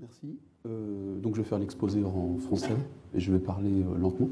Merci. 0.00 0.36
Euh, 0.66 1.18
donc 1.20 1.36
je 1.36 1.42
vais 1.42 1.46
faire 1.46 1.58
l'exposé 1.58 2.02
en 2.02 2.38
français 2.38 2.74
et 3.14 3.20
je 3.20 3.32
vais 3.32 3.38
parler 3.38 3.70
euh, 3.70 3.98
lentement. 4.00 4.28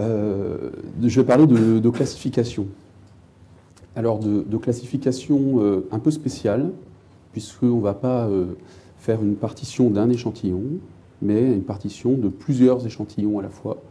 Euh, 0.00 0.70
je 1.02 1.20
vais 1.20 1.26
parler 1.26 1.46
de, 1.46 1.90
classification. 1.90 2.66
Alors 3.96 4.18
de, 4.18 4.56
classification 4.56 5.84
un 5.90 5.98
peu 5.98 6.10
spéciale, 6.10 6.72
puisqu'on 7.32 7.76
ne 7.76 7.82
va 7.82 7.92
pas 7.92 8.30
faire 8.96 9.22
une 9.22 9.36
partition 9.36 9.90
d'un 9.90 10.08
échantillon, 10.08 10.62
mais 11.20 11.52
une 11.52 11.64
partition 11.64 12.12
de 12.12 12.28
plusieurs 12.28 12.86
échantillons 12.86 13.38
à 13.38 13.42
la 13.42 13.50
fois. 13.50 13.82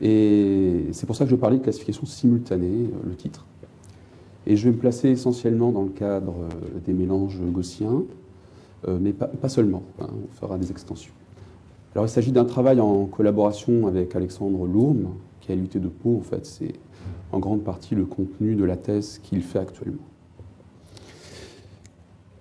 Et 0.00 0.86
c'est 0.92 1.06
pour 1.06 1.16
ça 1.16 1.24
que 1.24 1.30
je 1.30 1.34
vais 1.34 1.40
parler 1.40 1.58
de 1.58 1.62
classification 1.64 2.06
simultanée, 2.06 2.90
le 3.04 3.14
titre. 3.16 3.44
Et 4.46 4.56
je 4.56 4.64
vais 4.64 4.70
me 4.70 4.78
placer 4.80 5.08
essentiellement 5.08 5.72
dans 5.72 5.82
le 5.82 5.90
cadre 5.90 6.34
des 6.84 6.92
mélanges 6.92 7.40
gaussiens, 7.52 8.04
mais 8.88 9.12
pas, 9.12 9.48
seulement. 9.48 9.82
Hein, 10.00 10.08
on 10.12 10.32
fera 10.34 10.58
des 10.58 10.70
extensions. 10.70 11.12
Alors, 11.94 12.06
il 12.06 12.10
s'agit 12.10 12.32
d'un 12.32 12.44
travail 12.44 12.80
en 12.80 13.04
collaboration 13.06 13.86
avec 13.86 14.16
Alexandre 14.16 14.66
Lourme, 14.66 15.08
qui 15.40 15.52
a 15.52 15.54
l'UT 15.54 15.68
de 15.74 15.88
Pau. 15.88 16.16
En 16.18 16.22
fait, 16.22 16.46
c'est 16.46 16.72
en 17.32 17.38
grande 17.38 17.62
partie 17.62 17.94
le 17.94 18.04
contenu 18.04 18.54
de 18.54 18.64
la 18.64 18.76
thèse 18.76 19.20
qu'il 19.22 19.42
fait 19.42 19.58
actuellement. 19.58 20.02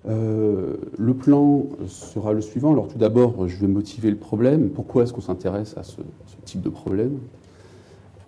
Euh, 0.07 0.77
le 0.97 1.13
plan 1.13 1.65
sera 1.87 2.33
le 2.33 2.41
suivant. 2.41 2.71
Alors 2.71 2.87
tout 2.87 2.97
d'abord, 2.97 3.47
je 3.47 3.57
vais 3.57 3.67
motiver 3.67 4.09
le 4.09 4.17
problème. 4.17 4.69
Pourquoi 4.69 5.03
est-ce 5.03 5.13
qu'on 5.13 5.21
s'intéresse 5.21 5.77
à 5.77 5.83
ce, 5.83 6.01
type 6.45 6.61
de 6.61 6.69
problème? 6.69 7.19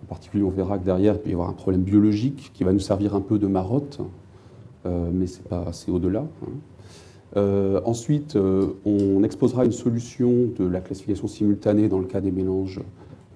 En 0.02 0.06
particulier, 0.06 0.44
on 0.44 0.50
verra 0.50 0.78
que 0.78 0.84
derrière, 0.84 1.14
il 1.14 1.20
peut 1.20 1.30
y 1.30 1.32
avoir 1.32 1.48
un 1.48 1.54
problème 1.54 1.82
biologique 1.82 2.52
qui 2.54 2.62
va 2.62 2.72
nous 2.72 2.80
servir 2.80 3.14
un 3.14 3.20
peu 3.20 3.38
de 3.38 3.46
marotte, 3.46 4.00
euh, 4.86 5.10
mais 5.12 5.26
c'est 5.26 5.44
pas 5.44 5.62
assez 5.62 5.90
au-delà. 5.90 6.20
Hein. 6.20 6.52
Euh, 7.36 7.80
ensuite, 7.84 8.36
euh, 8.36 8.74
on 8.84 9.24
exposera 9.24 9.64
une 9.64 9.72
solution 9.72 10.30
de 10.56 10.66
la 10.66 10.80
classification 10.80 11.26
simultanée 11.26 11.88
dans 11.88 11.98
le 11.98 12.06
cas 12.06 12.20
des 12.20 12.30
mélanges 12.30 12.80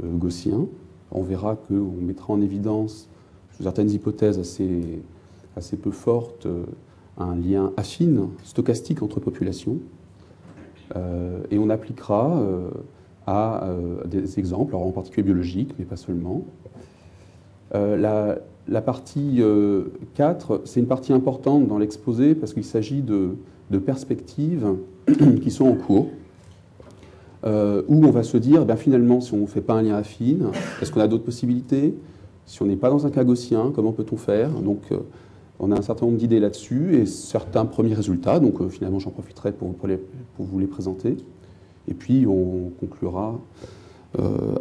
euh, 0.03 0.17
gaussiens. 0.17 0.67
On 1.11 1.23
verra 1.23 1.57
qu'on 1.57 1.91
mettra 2.01 2.33
en 2.33 2.41
évidence, 2.41 3.09
sous 3.57 3.65
certaines 3.65 3.91
hypothèses 3.91 4.39
assez, 4.39 5.01
assez 5.57 5.77
peu 5.77 5.91
fortes, 5.91 6.47
un 7.17 7.35
lien 7.35 7.73
affine, 7.77 8.29
stochastique 8.45 9.03
entre 9.03 9.19
populations. 9.19 9.79
et 11.51 11.59
on 11.59 11.71
appliquera 11.71 12.43
à 13.27 13.71
des 14.05 14.39
exemples, 14.39 14.77
en 14.77 14.91
particulier 14.91 15.23
biologiques, 15.23 15.75
mais 15.79 15.87
pas 15.87 15.97
seulement. 15.97 16.45
La, 17.73 18.39
la, 18.69 18.83
partie 18.83 19.43
4, 20.15 20.61
c'est 20.67 20.81
une 20.81 20.87
partie 20.87 21.15
importante 21.15 21.67
dans 21.67 21.79
l'exposé 21.79 22.35
parce 22.35 22.53
qu'il 22.53 22.65
s'agit 22.65 23.01
de 23.01 23.39
de 23.71 23.79
perspectives 23.79 24.67
qui 25.43 25.51
sont 25.51 25.67
en 25.67 25.75
cours, 25.75 26.09
euh, 27.45 27.83
où 27.89 28.05
on 28.05 28.11
va 28.11 28.23
se 28.23 28.37
dire, 28.37 28.65
ben 28.65 28.77
finalement, 28.77 29.21
si 29.21 29.33
on 29.35 29.39
ne 29.39 29.47
fait 29.47 29.61
pas 29.61 29.75
un 29.75 29.83
lien 29.83 29.97
affine, 29.97 30.49
est-ce 30.83 30.91
qu'on 30.91 31.01
a 31.01 31.09
d'autres 31.09 31.25
possibilités? 31.25 31.95
Si 32.47 32.63
on 32.63 32.67
n'est 32.67 32.77
pas 32.77 32.91
dans 32.91 33.07
un 33.07 33.11
cas 33.11 33.25
comment 33.75 33.93
peut-on 33.93 34.17
faire? 34.17 34.51
Donc, 34.51 34.81
euh, 34.91 34.99
on 35.61 35.71
a 35.71 35.79
un 35.79 35.83
certain 35.83 36.07
nombre 36.07 36.19
d'idées 36.19 36.41
là-dessus 36.41 36.97
et 36.97 37.07
certains 37.07 37.65
premiers 37.65 37.95
résultats. 37.95 38.41
Donc, 38.41 38.61
euh, 38.61 38.69
finalement, 38.69 38.99
j'en 38.99 39.11
profiterai 39.11 39.53
pour, 39.53 39.75
pour, 39.75 40.47
vous 40.47 40.59
les 40.59 40.67
présenter. 40.67 41.17
Et 41.87 41.95
puis, 41.95 42.27
on 42.27 42.71
conclura 42.81 43.39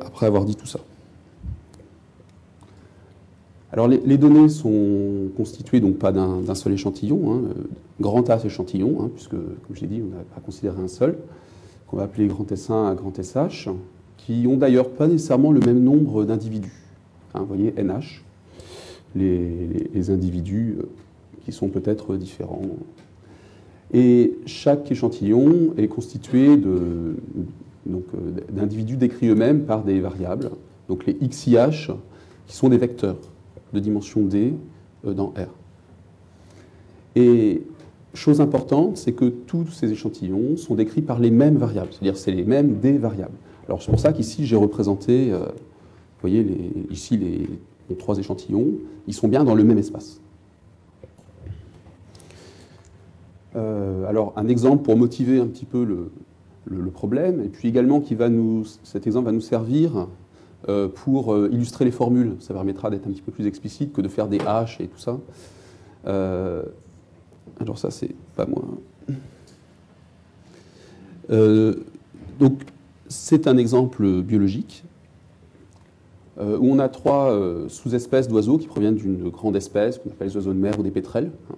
après 0.02 0.26
avoir 0.26 0.44
dit 0.46 0.56
tout 0.56 0.68
ça. 0.68 0.80
Alors 3.74 3.90
les, 3.90 4.18
données 4.18 4.48
sont 4.48 5.30
constituées 5.36 5.82
donc 5.82 5.98
pas 5.98 6.14
d'un 6.14 6.56
seul 6.56 6.74
échantillon, 6.74 7.34
hein, 7.34 7.42
euh, 7.50 7.64
grand 8.00 8.30
A 8.30 8.40
échantillon, 8.46 8.98
hein, 9.02 9.10
puisque 9.14 9.32
comme 9.32 9.76
j'ai 9.76 9.88
dit, 9.88 10.02
on 10.02 10.16
n'a 10.16 10.24
pas 10.24 10.40
considéré 10.40 10.82
un 10.82 10.88
seul, 10.88 11.18
qu'on 11.88 11.98
va 11.98 12.04
appeler 12.04 12.28
grand 12.28 12.50
S1 12.50 12.90
à 12.90 12.96
grand 12.96 13.22
SH, 13.22 13.68
qui 14.16 14.46
ont 14.48 14.56
d'ailleurs 14.56 14.90
pas 14.90 15.08
nécessairement 15.08 15.52
le 15.52 15.60
même 15.60 15.84
nombre 15.84 16.24
d'individus. 16.24 16.82
Hein, 17.34 17.42
vous 17.42 17.46
voyez, 17.48 17.74
NH, 17.78 18.24
les, 19.16 20.10
individus 20.10 20.78
euh, 20.80 20.86
qui 21.44 21.52
sont 21.52 21.68
peut-être 21.68 22.16
différents. 22.16 22.62
Et 23.94 24.38
chaque 24.46 24.90
échantillon 24.90 25.74
est 25.78 25.90
constitué 25.90 26.58
euh, 26.58 27.16
d'individus 28.50 28.96
décrits 28.96 29.28
eux-mêmes 29.28 29.64
par 29.64 29.84
des 29.84 30.00
variables, 30.00 30.52
donc 30.88 31.06
les 31.06 31.16
XIH, 31.16 31.92
qui 32.48 32.56
sont 32.56 32.70
des 32.70 32.78
vecteurs 32.78 33.18
de 33.74 33.80
dimension 33.80 34.22
D 34.22 34.54
euh, 35.06 35.14
dans 35.14 35.28
R. 35.28 35.50
Et 37.16 37.64
chose 38.14 38.42
importante, 38.42 38.98
c'est 38.98 39.14
que 39.14 39.26
tous 39.26 39.68
ces 39.68 39.92
échantillons 39.92 40.58
sont 40.58 40.76
décrits 40.76 41.02
par 41.02 41.20
les 41.20 41.32
mêmes 41.32 41.58
variables, 41.58 41.90
c'est-à-dire 41.92 42.18
c'est 42.18 42.32
les 42.32 42.44
mêmes 42.44 42.80
D 42.80 42.98
variables. 42.98 43.36
Alors 43.68 43.82
c'est 43.82 43.92
pour 43.92 44.00
ça 44.00 44.14
qu'ici 44.14 44.46
j'ai 44.46 44.56
représenté, 44.56 45.32
euh, 45.32 45.40
vous 45.40 46.22
voyez 46.22 46.44
les, 46.44 46.72
ici 46.90 47.18
les, 47.18 47.48
trois 47.98 48.18
échantillons, 48.18 48.68
ils 49.08 49.14
sont 49.14 49.28
bien 49.28 49.44
dans 49.44 49.56
le 49.56 49.64
même 49.64 49.78
espace. 49.78 50.20
Euh, 53.56 54.06
alors 54.08 54.34
un 54.36 54.48
exemple 54.48 54.84
pour 54.84 54.98
motiver 54.98 55.40
un 55.40 55.48
petit 55.48 55.66
peu 55.66 55.84
le, 55.84 56.12
le, 56.66 56.92
problème, 56.92 57.42
et 57.42 57.48
puis 57.48 57.68
également 57.70 58.02
qui 58.02 58.14
va 58.14 58.30
nous, 58.30 58.66
cet 58.84 59.08
exemple 59.08 59.28
va 59.28 59.32
nous 59.32 59.42
servir 59.42 60.08
pour 60.66 61.34
euh, 61.34 61.50
illustrer 61.52 61.86
les 61.86 61.92
formules. 61.92 62.36
Ça 62.40 62.54
permettra 62.54 62.90
d'être 62.90 63.08
un 63.08 63.12
petit 63.12 63.22
peu 63.22 63.32
plus 63.32 63.48
explicite 63.48 63.94
que 63.94 64.02
de 64.02 64.08
faire 64.08 64.28
des 64.28 64.40
H 64.40 64.82
et 64.82 64.88
tout 64.88 64.98
ça. 64.98 65.18
Euh, 66.08 66.64
alors 67.60 67.78
ça, 67.78 67.92
c'est 67.92 68.16
pas 68.36 68.46
moi. 68.46 68.64
donc, 72.40 72.62
c'est 73.08 73.48
un 73.48 73.58
exemple 73.58 74.22
biologique 74.22 74.84
où 76.40 76.72
on 76.72 76.78
a 76.80 76.88
trois 76.88 77.36
sous-espèces 77.68 78.28
d'oiseaux 78.28 78.58
qui 78.58 78.68
proviennent 78.68 78.96
d'une 78.96 79.30
grande 79.30 79.56
espèce 79.56 79.98
qu'on 79.98 80.10
appelle 80.10 80.28
les 80.28 80.36
oiseaux 80.36 80.54
de 80.54 80.60
mer 80.60 80.80
ou 80.80 80.84
des 80.84 80.92
pétrels, 80.92 81.32
hein, 81.52 81.56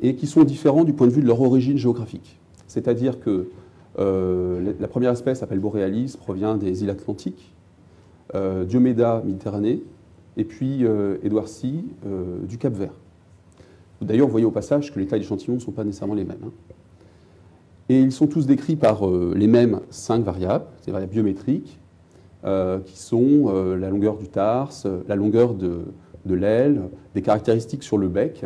et 0.00 0.14
qui 0.14 0.26
sont 0.26 0.44
différents 0.44 0.84
du 0.84 0.92
point 0.92 1.08
de 1.08 1.12
vue 1.12 1.20
de 1.20 1.26
leur 1.26 1.40
origine 1.42 1.76
géographique. 1.76 2.38
C'est-à-dire 2.66 3.18
que 3.18 3.48
la 3.96 4.88
première 4.88 5.10
espèce, 5.10 5.40
s'appelle 5.40 5.58
Borealis, 5.58 6.16
provient 6.16 6.56
des 6.56 6.82
îles 6.84 6.90
Atlantiques, 6.90 7.52
euh, 7.52 7.57
Diomeda 8.34 9.22
Méditerranée, 9.24 9.82
et 10.36 10.44
puis 10.44 10.84
euh, 10.84 11.16
Édouard 11.22 11.48
Sy 11.48 11.84
euh, 12.06 12.38
du 12.46 12.58
Cap 12.58 12.72
Vert. 12.72 12.92
D'ailleurs, 14.00 14.26
vous 14.26 14.32
voyez 14.32 14.46
au 14.46 14.52
passage 14.52 14.92
que 14.92 15.00
les 15.00 15.06
tailles 15.06 15.20
d'échantillons 15.20 15.54
ne 15.54 15.60
sont 15.60 15.72
pas 15.72 15.84
nécessairement 15.84 16.14
les 16.14 16.24
mêmes. 16.24 16.38
Hein. 16.44 16.52
Et 17.88 18.00
ils 18.00 18.12
sont 18.12 18.26
tous 18.26 18.46
décrits 18.46 18.76
par 18.76 19.00
les 19.10 19.46
mêmes 19.46 19.80
cinq 19.90 20.22
variables, 20.22 20.66
ces 20.82 20.90
variables 20.90 21.12
biométriques, 21.12 21.80
qui 22.84 22.98
sont 22.98 23.50
la 23.80 23.88
longueur 23.88 24.18
du 24.18 24.28
tarse, 24.28 24.86
la 25.08 25.16
longueur 25.16 25.54
de, 25.54 25.86
l'aile, 26.26 26.82
des 27.14 27.22
caractéristiques 27.22 27.82
sur 27.82 27.96
le 27.96 28.08
bec 28.08 28.44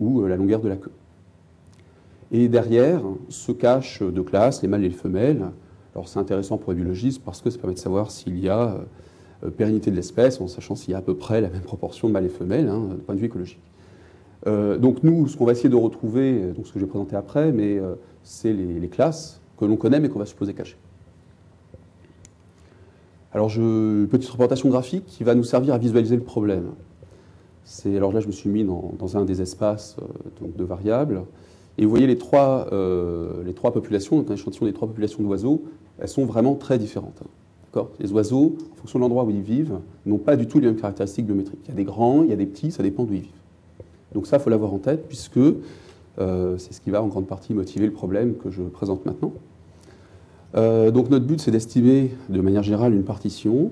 ou 0.00 0.26
la 0.26 0.36
longueur 0.36 0.60
de 0.60 0.68
la 0.68 0.74
queue. 0.74 0.90
Et 2.32 2.48
derrière 2.48 3.02
se 3.28 3.52
cachent 3.52 4.02
deux 4.02 4.24
classes, 4.24 4.62
les 4.62 4.68
mâles 4.68 4.84
et 4.84 4.88
les 4.88 4.94
femelles. 4.94 5.44
Alors 5.94 6.08
c'est 6.08 6.18
intéressant 6.18 6.56
pour 6.56 6.72
les 6.72 6.76
biologistes 6.76 7.22
parce 7.22 7.40
que 7.40 7.50
ça 7.50 7.58
permet 7.58 7.74
de 7.74 7.78
savoir 7.78 8.10
s'il 8.10 8.38
y 8.38 8.48
a 8.48 8.70
euh, 8.70 8.78
pérennité 9.50 9.90
de 9.90 9.96
l'espèce, 9.96 10.40
en 10.40 10.48
sachant 10.48 10.74
s'il 10.74 10.92
y 10.92 10.94
a 10.94 10.98
à 10.98 11.02
peu 11.02 11.14
près 11.14 11.40
la 11.40 11.48
même 11.48 11.62
proportion 11.62 12.08
de 12.08 12.12
mâles 12.12 12.26
et 12.26 12.30
femelles, 12.30 12.68
hein, 12.68 12.96
point 13.06 13.14
de 13.14 13.20
vue 13.20 13.26
écologique. 13.26 13.58
Euh, 14.46 14.76
donc 14.76 15.02
nous, 15.02 15.28
ce 15.28 15.36
qu'on 15.36 15.44
va 15.44 15.52
essayer 15.52 15.68
de 15.68 15.76
retrouver, 15.76 16.52
donc 16.52 16.66
ce 16.66 16.72
que 16.72 16.78
je 16.78 16.84
vais 16.84 16.90
présenter 16.90 17.16
après, 17.16 17.52
mais 17.52 17.78
euh, 17.78 17.94
c'est 18.24 18.52
les, 18.52 18.88
classes 18.88 19.40
que 19.56 19.64
l'on 19.64 19.76
connaît 19.76 20.00
mais 20.00 20.08
qu'on 20.08 20.18
va 20.18 20.26
supposer 20.26 20.54
cachées. 20.54 20.78
Alors, 23.32 23.48
je, 23.48 24.04
petite 24.06 24.28
représentation 24.28 24.68
graphique 24.68 25.06
qui 25.06 25.24
va 25.24 25.34
nous 25.34 25.44
servir 25.44 25.74
à 25.74 25.78
visualiser 25.78 26.16
le 26.16 26.22
problème. 26.22 26.72
Alors 27.86 28.12
là, 28.12 28.20
je 28.20 28.26
me 28.26 28.32
suis 28.32 28.50
mis 28.50 28.64
dans, 28.64 29.16
un 29.16 29.24
des 29.24 29.40
espaces 29.40 29.96
de 30.42 30.64
variables. 30.64 31.22
Et 31.78 31.84
vous 31.84 31.90
voyez 31.90 32.06
les 32.06 32.18
trois, 32.18 32.68
les 33.46 33.54
trois 33.54 33.72
populations, 33.72 34.18
donc 34.18 34.30
un 34.30 34.34
échantillon 34.34 34.66
des 34.66 34.74
trois 34.74 34.86
populations 34.86 35.22
d'oiseaux, 35.22 35.64
elles 35.98 36.08
sont 36.08 36.26
vraiment 36.26 36.56
très 36.56 36.76
différentes. 36.76 37.22
Les 38.00 38.12
oiseaux, 38.12 38.56
en 38.72 38.76
fonction 38.76 38.98
de 38.98 39.02
l'endroit 39.02 39.24
où 39.24 39.30
ils 39.30 39.40
vivent, 39.40 39.78
n'ont 40.04 40.18
pas 40.18 40.36
du 40.36 40.46
tout 40.46 40.58
les 40.60 40.66
mêmes 40.66 40.76
caractéristiques 40.76 41.26
biométriques. 41.26 41.60
Il 41.64 41.68
y 41.70 41.72
a 41.72 41.76
des 41.76 41.84
grands, 41.84 42.22
il 42.22 42.28
y 42.28 42.32
a 42.32 42.36
des 42.36 42.46
petits, 42.46 42.70
ça 42.70 42.82
dépend 42.82 43.04
d'où 43.04 43.14
ils 43.14 43.20
vivent. 43.20 43.30
Donc 44.14 44.26
ça, 44.26 44.36
il 44.36 44.40
faut 44.40 44.50
l'avoir 44.50 44.74
en 44.74 44.78
tête, 44.78 45.08
puisque 45.08 45.38
euh, 46.18 46.58
c'est 46.58 46.72
ce 46.72 46.80
qui 46.80 46.90
va 46.90 47.02
en 47.02 47.06
grande 47.06 47.26
partie 47.26 47.54
motiver 47.54 47.86
le 47.86 47.92
problème 47.92 48.34
que 48.34 48.50
je 48.50 48.62
présente 48.62 49.06
maintenant. 49.06 49.32
Euh, 50.54 50.90
donc 50.90 51.08
notre 51.08 51.24
but, 51.24 51.40
c'est 51.40 51.50
d'estimer 51.50 52.10
de 52.28 52.40
manière 52.42 52.62
générale 52.62 52.92
une 52.92 53.04
partition 53.04 53.70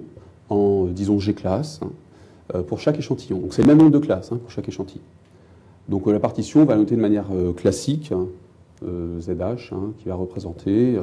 en, 0.49 0.87
disons, 0.87 1.19
G 1.19 1.35
classe 1.35 1.81
hein, 1.83 1.91
euh, 2.55 2.63
pour 2.63 2.81
chaque 2.81 2.99
échantillon. 2.99 3.39
Donc 3.39 3.53
c'est 3.53 3.63
le 3.63 3.69
même 3.69 3.79
nombre 3.79 3.91
de 3.91 3.99
classes 3.99 4.33
hein, 4.33 4.39
pour 4.39 4.51
chaque 4.51 4.69
échantillon. 4.69 5.05
Donc 5.91 6.07
la 6.07 6.21
partition 6.21 6.65
va 6.65 6.77
noter 6.77 6.97
de 6.97 7.01
manière 7.01 7.27
classique 7.57 8.13
hein, 8.13 8.29
ZH, 9.19 9.75
qui 9.99 10.09
va 10.09 10.15
représenter 10.15 10.97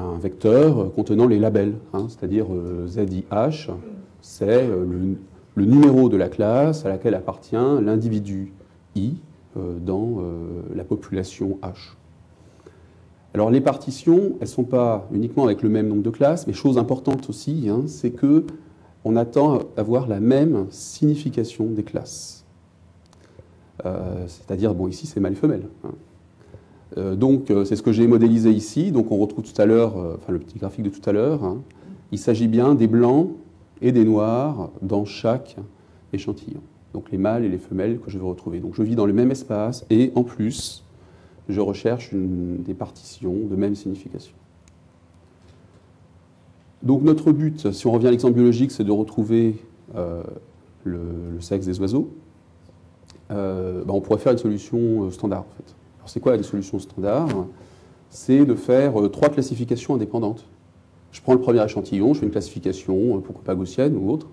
un 0.00 0.18
vecteur 0.18 0.92
contenant 0.92 1.26
les 1.26 1.38
labels, 1.38 1.74
hein, 1.92 2.06
c'est-à-dire 2.08 2.46
euh, 2.52 2.86
ZIH, 2.86 3.70
c'est 4.20 4.48
euh, 4.48 4.84
le, 5.56 5.64
numéro 5.64 6.08
de 6.08 6.16
la 6.16 6.28
classe 6.28 6.86
à 6.86 6.88
laquelle 6.88 7.14
appartient 7.14 7.54
l'individu 7.54 8.52
I 8.96 9.16
euh, 9.56 9.78
dans 9.78 10.22
la 10.74 10.84
population 10.84 11.58
H. 11.62 11.96
Alors 13.34 13.50
les 13.50 13.60
partitions, 13.60 14.36
elles 14.40 14.40
ne 14.40 14.46
sont 14.46 14.64
pas 14.64 15.06
uniquement 15.12 15.44
avec 15.44 15.62
le 15.62 15.68
même 15.68 15.88
nombre 15.88 16.02
de 16.02 16.10
classes, 16.10 16.46
mais 16.46 16.52
chose 16.52 16.78
importante 16.78 17.28
aussi, 17.28 17.68
hein, 17.68 17.82
c'est 17.86 18.10
que 18.10 18.44
on 19.04 19.16
attend 19.16 19.60
avoir 19.76 20.06
la 20.06 20.20
même 20.20 20.66
signification 20.70 21.66
des 21.66 21.84
classes. 21.84 22.44
Euh, 23.86 24.26
c'est-à-dire, 24.26 24.74
bon, 24.74 24.88
ici 24.88 25.06
c'est 25.06 25.20
mâle 25.20 25.32
et 25.32 25.36
femelle. 25.36 25.68
Hein. 25.84 25.92
Euh, 26.96 27.14
donc 27.14 27.52
c'est 27.64 27.76
ce 27.76 27.82
que 27.82 27.92
j'ai 27.92 28.06
modélisé 28.06 28.50
ici. 28.50 28.92
Donc 28.92 29.10
on 29.12 29.18
retrouve 29.18 29.44
tout 29.44 29.60
à 29.60 29.66
l'heure, 29.66 29.96
enfin 29.96 30.32
le 30.32 30.38
petit 30.38 30.58
graphique 30.58 30.84
de 30.84 30.90
tout 30.90 31.08
à 31.08 31.12
l'heure. 31.12 31.44
Hein. 31.44 31.62
Il 32.12 32.18
s'agit 32.18 32.48
bien 32.48 32.74
des 32.74 32.86
blancs 32.86 33.30
et 33.82 33.92
des 33.92 34.04
noirs 34.04 34.70
dans 34.82 35.04
chaque 35.04 35.56
échantillon. 36.12 36.60
Donc 36.92 37.10
les 37.12 37.18
mâles 37.18 37.44
et 37.44 37.48
les 37.48 37.58
femelles 37.58 37.98
que 37.98 38.10
je 38.10 38.18
vais 38.18 38.24
retrouver. 38.24 38.60
Donc 38.60 38.74
je 38.74 38.82
vis 38.82 38.96
dans 38.96 39.06
le 39.06 39.12
même 39.12 39.30
espace 39.30 39.86
et 39.90 40.12
en 40.14 40.24
plus, 40.24 40.84
je 41.48 41.60
recherche 41.60 42.10
des 42.12 42.74
partitions 42.74 43.34
de 43.48 43.56
même 43.56 43.74
signification. 43.74 44.34
Donc 46.82 47.02
notre 47.02 47.32
but, 47.32 47.72
si 47.72 47.86
on 47.86 47.92
revient 47.92 48.08
à 48.08 48.10
l'exemple 48.10 48.34
biologique, 48.34 48.70
c'est 48.70 48.84
de 48.84 48.92
retrouver 48.92 49.56
euh, 49.94 50.22
le, 50.84 51.00
sexe 51.40 51.66
des 51.66 51.78
oiseaux. 51.80 52.10
Euh, 53.30 53.84
ben, 53.84 53.94
on 53.94 54.00
pourrait 54.00 54.18
faire 54.18 54.32
une 54.32 54.38
solution 54.38 55.04
euh, 55.04 55.10
standard 55.10 55.40
en 55.40 55.56
fait. 55.56 55.74
C'est 56.10 56.20
quoi 56.20 56.36
la 56.36 56.42
solution 56.42 56.78
standard? 56.78 57.28
C'est 58.08 58.44
de 58.44 58.54
faire 58.54 58.94
trois 59.12 59.28
classifications 59.28 59.94
indépendantes. 59.94 60.44
Je 61.12 61.20
prends 61.20 61.34
le 61.34 61.40
premier 61.40 61.64
échantillon, 61.64 62.14
je 62.14 62.20
fais 62.20 62.26
une 62.26 62.32
classification, 62.32 63.20
pourquoi 63.20 63.44
pas 63.44 63.54
gaussienne 63.54 63.96
ou 63.96 64.10
autre. 64.10 64.26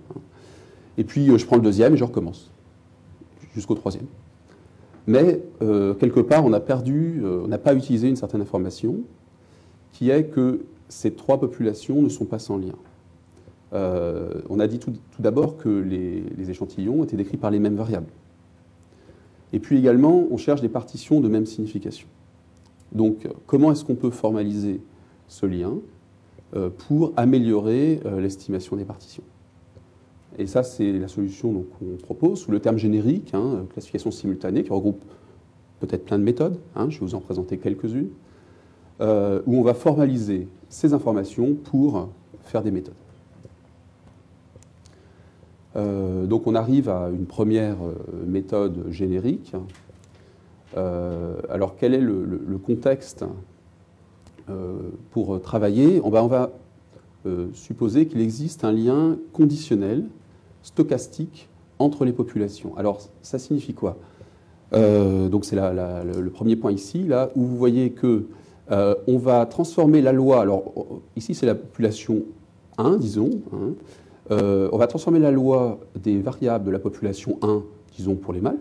Et 0.97 1.03
puis 1.03 1.37
je 1.37 1.45
prends 1.45 1.57
le 1.57 1.61
deuxième 1.61 1.93
et 1.93 1.97
je 1.97 2.03
recommence 2.03 2.51
jusqu'au 3.53 3.75
troisième. 3.75 4.05
Mais 5.07 5.41
euh, 5.61 5.93
quelque 5.93 6.19
part, 6.19 6.45
on 6.45 6.53
a 6.53 6.59
perdu, 6.59 7.21
euh, 7.23 7.41
on 7.45 7.47
n'a 7.47 7.57
pas 7.57 7.73
utilisé 7.73 8.09
une 8.09 8.17
certaine 8.17 8.41
information, 8.41 8.97
qui 9.93 10.09
est 10.09 10.25
que 10.25 10.65
ces 10.89 11.11
trois 11.11 11.39
populations 11.39 12.01
ne 12.01 12.09
sont 12.09 12.25
pas 12.25 12.39
sans 12.39 12.57
lien. 12.57 12.73
Euh, 13.73 14.41
on 14.49 14.59
a 14.59 14.67
dit 14.67 14.79
tout, 14.79 14.93
d'abord 15.19 15.57
que 15.57 15.69
les, 15.69 16.49
échantillons 16.49 17.03
étaient 17.03 17.17
décrits 17.17 17.37
par 17.37 17.51
les 17.51 17.59
mêmes 17.59 17.75
variables. 17.75 18.11
Et 19.53 19.59
puis 19.59 19.77
également, 19.77 20.27
on 20.29 20.37
cherche 20.37 20.61
des 20.61 20.69
partitions 20.69 21.21
de 21.21 21.27
même 21.27 21.45
signification. 21.45 22.07
Donc, 22.91 23.27
comment 23.45 23.71
est-ce 23.71 23.83
qu'on 23.85 23.95
peut 23.95 24.09
formaliser 24.09 24.81
ce 25.27 25.45
lien 25.45 25.73
pour 26.77 27.13
améliorer 27.17 27.99
l'estimation 28.17 28.75
des 28.75 28.85
partitions? 28.85 29.23
Et 30.37 30.47
ça, 30.47 30.63
c'est 30.63 30.93
la 30.93 31.07
solution 31.07 31.65
qu'on 31.79 31.97
propose 32.01 32.41
sous 32.41 32.51
le 32.51 32.59
terme 32.59 32.77
générique, 32.77 33.33
hein, 33.33 33.65
classification 33.71 34.11
simultanée, 34.11 34.63
qui 34.63 34.71
regroupe 34.71 35.03
peut-être 35.79 36.05
plein 36.05 36.19
de 36.19 36.23
méthodes. 36.23 36.59
Hein, 36.75 36.89
je 36.89 36.99
vais 36.99 37.05
vous 37.05 37.15
en 37.15 37.21
présenter 37.21 37.57
quelques-unes, 37.57 38.09
euh, 39.01 39.41
où 39.45 39.57
on 39.57 39.63
va 39.63 39.73
formaliser 39.73 40.47
ces 40.69 40.93
informations 40.93 41.55
pour 41.55 42.09
faire 42.43 42.63
des 42.63 42.71
méthodes. 42.71 42.93
Euh, 45.77 46.25
donc 46.25 46.47
on 46.47 46.55
arrive 46.55 46.89
à 46.89 47.09
une 47.09 47.25
première 47.25 47.77
euh, 47.83 47.93
méthode 48.25 48.85
générique. 48.89 49.53
alors 50.75 51.75
quel 51.79 51.93
est 51.93 52.01
le, 52.01 52.59
contexte 52.63 53.25
pour 55.11 55.41
travailler? 55.41 56.01
On 56.03 56.09
va 56.09 56.51
supposer 57.53 58.05
qu'il 58.05 58.21
existe 58.21 58.63
un 58.63 58.71
lien 58.71 59.17
conditionnel 59.33 60.05
stochastique 60.61 61.49
entre 61.79 62.05
les 62.05 62.11
populations. 62.11 62.75
Alors, 62.77 63.01
ça 63.21 63.39
signifie 63.39 63.73
quoi? 63.73 63.97
Euh, 64.73 65.29
Donc, 65.29 65.45
c'est 65.45 65.55
le 65.55 66.29
premier 66.29 66.55
point 66.55 66.71
ici, 66.71 67.03
là, 67.03 67.29
où 67.35 67.43
vous 67.43 67.57
voyez 67.57 67.91
que 67.91 68.25
euh, 68.71 68.95
on 69.07 69.17
va 69.17 69.45
transformer 69.45 70.01
la 70.01 70.11
loi. 70.11 70.41
Alors, 70.41 70.73
ici, 71.15 71.35
c'est 71.35 71.45
la 71.45 71.55
population 71.55 72.23
1, 72.77 72.97
disons. 72.97 73.29
Hein. 73.53 73.73
Euh, 74.31 74.69
on 74.71 74.77
va 74.77 74.87
transformer 74.87 75.19
la 75.19 75.31
loi 75.31 75.79
des 75.95 76.19
variables 76.19 76.65
de 76.65 76.71
la 76.71 76.79
population 76.79 77.37
1, 77.41 77.63
disons 77.95 78.15
pour 78.15 78.33
les 78.33 78.41
mâles, 78.41 78.59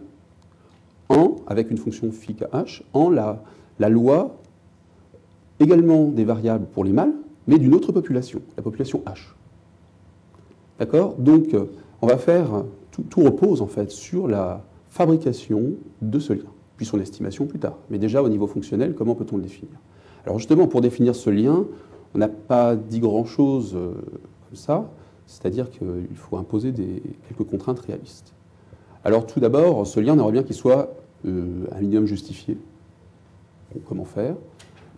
en, 1.09 1.37
avec 1.47 1.71
une 1.71 1.79
fonction 1.79 2.11
phi 2.13 2.37
en 2.93 3.11
la, 3.11 3.89
loi 3.89 4.37
également 5.59 6.09
des 6.09 6.25
variables 6.25 6.67
pour 6.67 6.85
les 6.85 6.93
mâles, 6.93 7.15
mais 7.47 7.59
d'une 7.59 7.75
autre 7.75 7.93
population, 7.93 8.43
la 8.57 8.63
population 8.63 9.03
H. 9.07 9.35
D'accord? 10.79 11.15
Donc, 11.19 11.55
on 12.03 12.07
va 12.07 12.19
faire, 12.19 12.65
tout, 12.91 13.23
repose 13.23 13.63
en 13.63 13.67
fait 13.67 13.91
sur 13.91 14.29
la 14.29 14.63
fabrication 14.91 15.73
de 16.03 16.19
ce 16.19 16.33
lien, 16.33 16.51
puis 16.77 16.87
son 16.87 17.01
estimation 17.01 17.47
plus 17.47 17.59
tard. 17.59 17.77
Mais 17.91 17.99
déjà 17.99 18.23
au 18.23 18.29
niveau 18.29 18.47
fonctionnel, 18.47 18.95
comment 18.95 19.15
peut-on 19.15 19.37
le 19.37 19.43
définir? 19.43 19.75
Alors 20.25 20.39
justement, 20.39 20.67
pour 20.67 20.81
définir 20.81 21.15
ce 21.15 21.31
lien, 21.31 21.65
on 22.15 22.19
n'a 22.19 22.29
pas 22.29 22.77
dit 22.77 23.01
grand-chose 23.01 23.75
euh, 23.75 23.93
comme 24.49 24.57
ça, 24.57 24.91
c'est-à-dire 25.27 25.71
qu'il 25.71 26.17
faut 26.17 26.37
imposer 26.37 26.73
des, 26.73 27.03
quelques 27.29 27.49
contraintes 27.49 27.81
réalistes. 27.81 28.33
Alors 29.05 29.27
tout 29.27 29.41
d'abord, 29.41 29.87
ce 29.87 30.01
lien, 30.01 30.15
on 30.15 30.19
aimerait 30.19 30.33
bien 30.33 30.43
qu'il 30.43 30.57
soit 30.57 30.95
euh, 31.27 31.67
un 31.73 31.81
minimum 31.81 32.07
justifié. 32.07 32.57
comment 33.89 34.05
faire? 34.05 34.37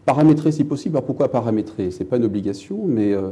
Paramétrer 0.04 0.52
si 0.52 0.64
possible. 0.64 0.96
Alors 0.96 1.06
pourquoi 1.06 1.30
paramétrer? 1.30 1.90
Ce 1.90 2.00
n'est 2.00 2.08
pas 2.08 2.16
une 2.16 2.25
obligation, 2.25 2.84
mais 2.86 3.12
euh, 3.12 3.30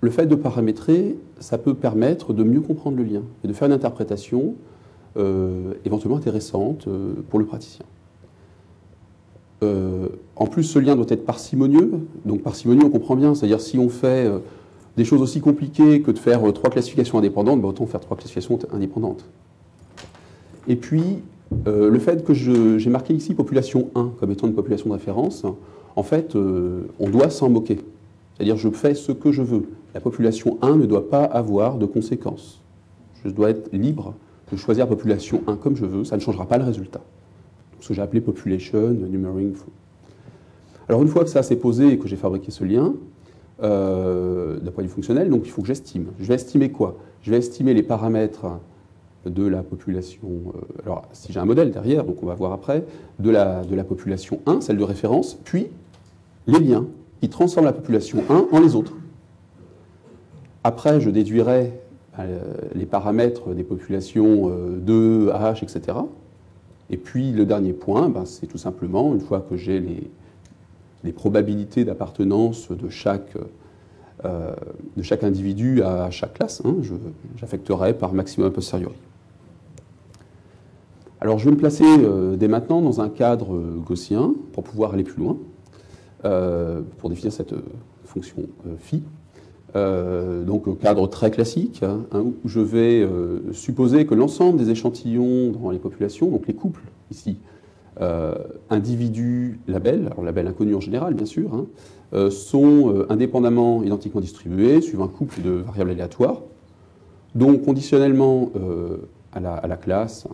le 0.00 0.10
fait 0.10 0.26
de 0.26 0.34
paramétrer, 0.34 1.16
ça 1.40 1.58
peut 1.58 1.74
permettre 1.74 2.32
de 2.32 2.42
mieux 2.42 2.60
comprendre 2.60 2.96
le 2.96 3.04
lien 3.04 3.22
et 3.44 3.48
de 3.48 3.52
faire 3.52 3.66
une 3.66 3.74
interprétation 3.74 4.54
euh, 5.16 5.74
éventuellement 5.84 6.16
intéressante 6.16 6.88
pour 7.28 7.38
le 7.38 7.46
praticien. 7.46 7.86
En 10.34 10.46
plus, 10.46 10.64
ce 10.64 10.80
lien 10.80 10.96
doit 10.96 11.06
être 11.08 11.24
parcimonieux. 11.24 11.92
Donc 12.24 12.42
parcimonieux, 12.42 12.84
on 12.84 12.90
comprend 12.90 13.14
bien, 13.14 13.36
c'est-à-dire 13.36 13.60
si 13.60 13.78
on 13.78 13.88
fait 13.88 14.28
des 14.96 15.04
choses 15.04 15.22
aussi 15.22 15.40
compliquées 15.40 16.02
que 16.02 16.10
de 16.10 16.18
faire 16.18 16.40
trois 16.52 16.70
classifications 16.70 17.18
indépendantes, 17.18 17.60
ben, 17.60 17.68
autant 17.68 17.86
faire 17.86 18.00
trois 18.00 18.16
classifications 18.16 18.58
indépendantes. 18.72 19.24
Et 20.68 20.76
puis, 20.76 21.18
le 21.66 21.98
fait 21.98 22.24
que 22.24 22.34
j'ai 22.34 22.90
marqué 22.90 23.14
ici 23.14 23.34
population 23.34 23.90
1 23.94 24.12
comme 24.20 24.30
étant 24.30 24.46
une 24.46 24.54
population 24.54 24.88
de 24.88 24.94
référence, 24.94 25.44
en 25.96 26.02
fait, 26.02 26.36
on 26.36 27.08
doit 27.10 27.30
s'en 27.30 27.48
moquer. 27.48 27.78
C'est-à-dire 28.34 28.56
je 28.56 28.70
fais 28.70 28.94
ce 28.94 29.12
que 29.12 29.32
je 29.32 29.42
veux. 29.42 29.64
La 29.94 30.00
population 30.00 30.58
1 30.62 30.76
ne 30.76 30.86
doit 30.86 31.10
pas 31.10 31.24
avoir 31.24 31.78
de 31.78 31.86
conséquences. 31.86 32.60
Je 33.24 33.30
dois 33.30 33.50
être 33.50 33.72
libre 33.72 34.14
de 34.50 34.56
choisir 34.56 34.84
la 34.84 34.88
population 34.88 35.42
1 35.46 35.56
comme 35.56 35.76
je 35.76 35.86
veux, 35.86 36.04
ça 36.04 36.16
ne 36.16 36.20
changera 36.20 36.46
pas 36.46 36.58
le 36.58 36.64
résultat. 36.64 37.00
Ce 37.80 37.88
que 37.88 37.94
j'ai 37.94 38.02
appelé 38.02 38.20
population 38.20 38.78
numbering 38.90 39.54
Alors 40.88 41.02
une 41.02 41.08
fois 41.08 41.24
que 41.24 41.30
ça 41.30 41.42
s'est 41.42 41.56
posé 41.56 41.92
et 41.92 41.98
que 41.98 42.06
j'ai 42.06 42.16
fabriqué 42.16 42.50
ce 42.50 42.64
lien, 42.64 42.94
euh, 43.62 44.58
d'un 44.58 44.70
point 44.70 44.82
de 44.82 44.88
vue 44.88 44.94
fonctionnel, 44.94 45.30
donc 45.30 45.42
il 45.44 45.50
faut 45.50 45.62
que 45.62 45.68
j'estime. 45.68 46.06
Je 46.18 46.26
vais 46.26 46.34
estimer 46.34 46.70
quoi? 46.70 46.96
Je 47.22 47.30
vais 47.30 47.38
estimer 47.38 47.74
les 47.74 47.82
paramètres 47.82 48.46
de 49.26 49.46
la 49.46 49.62
population, 49.62 50.28
euh, 50.28 50.82
alors 50.84 51.02
si 51.12 51.32
j'ai 51.32 51.38
un 51.38 51.44
modèle 51.44 51.70
derrière, 51.70 52.04
donc 52.04 52.22
on 52.22 52.26
va 52.26 52.34
voir 52.34 52.52
après, 52.52 52.84
de 53.18 53.30
la, 53.30 53.62
de 53.64 53.74
la 53.74 53.84
population 53.84 54.40
1, 54.46 54.60
celle 54.62 54.76
de 54.76 54.84
référence, 54.84 55.38
puis 55.44 55.68
les 56.46 56.58
liens 56.58 56.86
qui 57.20 57.28
transforment 57.28 57.66
la 57.66 57.72
population 57.72 58.24
1 58.28 58.48
en 58.50 58.60
les 58.60 58.74
autres. 58.74 58.94
Après, 60.64 61.00
je 61.00 61.10
déduirai 61.10 61.72
euh, 62.18 62.40
les 62.74 62.86
paramètres 62.86 63.54
des 63.54 63.64
populations 63.64 64.48
2, 64.48 64.92
euh, 64.92 65.32
H, 65.32 65.62
etc. 65.62 65.98
Et 66.90 66.96
puis 66.96 67.32
le 67.32 67.46
dernier 67.46 67.72
point, 67.72 68.08
ben, 68.08 68.24
c'est 68.24 68.46
tout 68.46 68.58
simplement, 68.58 69.14
une 69.14 69.20
fois 69.20 69.40
que 69.40 69.56
j'ai 69.56 69.80
les, 69.80 70.10
probabilités 71.10 71.84
d'appartenance 71.84 72.70
de 72.70 72.88
chaque, 72.88 73.36
euh, 74.24 74.54
de 74.96 75.02
chaque 75.02 75.24
individu 75.24 75.82
à 75.82 76.10
chaque 76.10 76.34
classe, 76.34 76.62
hein, 76.64 76.76
j'affecterai 77.36 77.94
par 77.94 78.12
maximum 78.12 78.46
a 78.46 78.50
posteriori. 78.52 78.94
Alors 81.20 81.40
je 81.40 81.46
vais 81.46 81.50
me 81.50 81.56
placer 81.56 81.84
dès 82.36 82.48
maintenant 82.48 82.82
dans 82.82 83.00
un 83.00 83.08
cadre 83.08 83.58
gaussien 83.84 84.34
pour 84.52 84.62
pouvoir 84.62 84.92
aller 84.94 85.04
plus 85.04 85.22
loin, 85.22 85.36
pour 86.98 87.10
définir 87.10 87.32
cette 87.32 87.54
fonction 88.04 88.42
phi. 88.78 89.02
Euh, 89.74 90.44
donc 90.44 90.78
cadre 90.80 91.06
très 91.06 91.30
classique, 91.30 91.82
hein, 91.82 92.04
hein, 92.12 92.24
où 92.44 92.48
je 92.48 92.60
vais 92.60 93.00
euh, 93.00 93.52
supposer 93.52 94.04
que 94.04 94.14
l'ensemble 94.14 94.58
des 94.58 94.70
échantillons 94.70 95.50
dans 95.50 95.70
les 95.70 95.78
populations, 95.78 96.28
donc 96.28 96.46
les 96.46 96.54
couples 96.54 96.82
ici, 97.10 97.38
euh, 98.00 98.34
individus 98.70 99.60
labels, 99.68 100.08
alors 100.12 100.24
labels 100.24 100.46
inconnus 100.46 100.76
en 100.76 100.80
général 100.80 101.14
bien 101.14 101.26
sûr, 101.26 101.54
hein, 101.54 101.66
euh, 102.14 102.30
sont 102.30 103.06
indépendamment 103.08 103.82
identiquement 103.82 104.20
distribués 104.20 104.80
suivant 104.80 105.04
un 105.04 105.08
couple 105.08 105.42
de 105.42 105.50
variables 105.50 105.90
aléatoires. 105.90 106.40
Donc 107.34 107.64
conditionnellement 107.64 108.50
à 109.32 109.40
la, 109.40 109.62
la, 109.66 109.76
classe, 109.76 110.28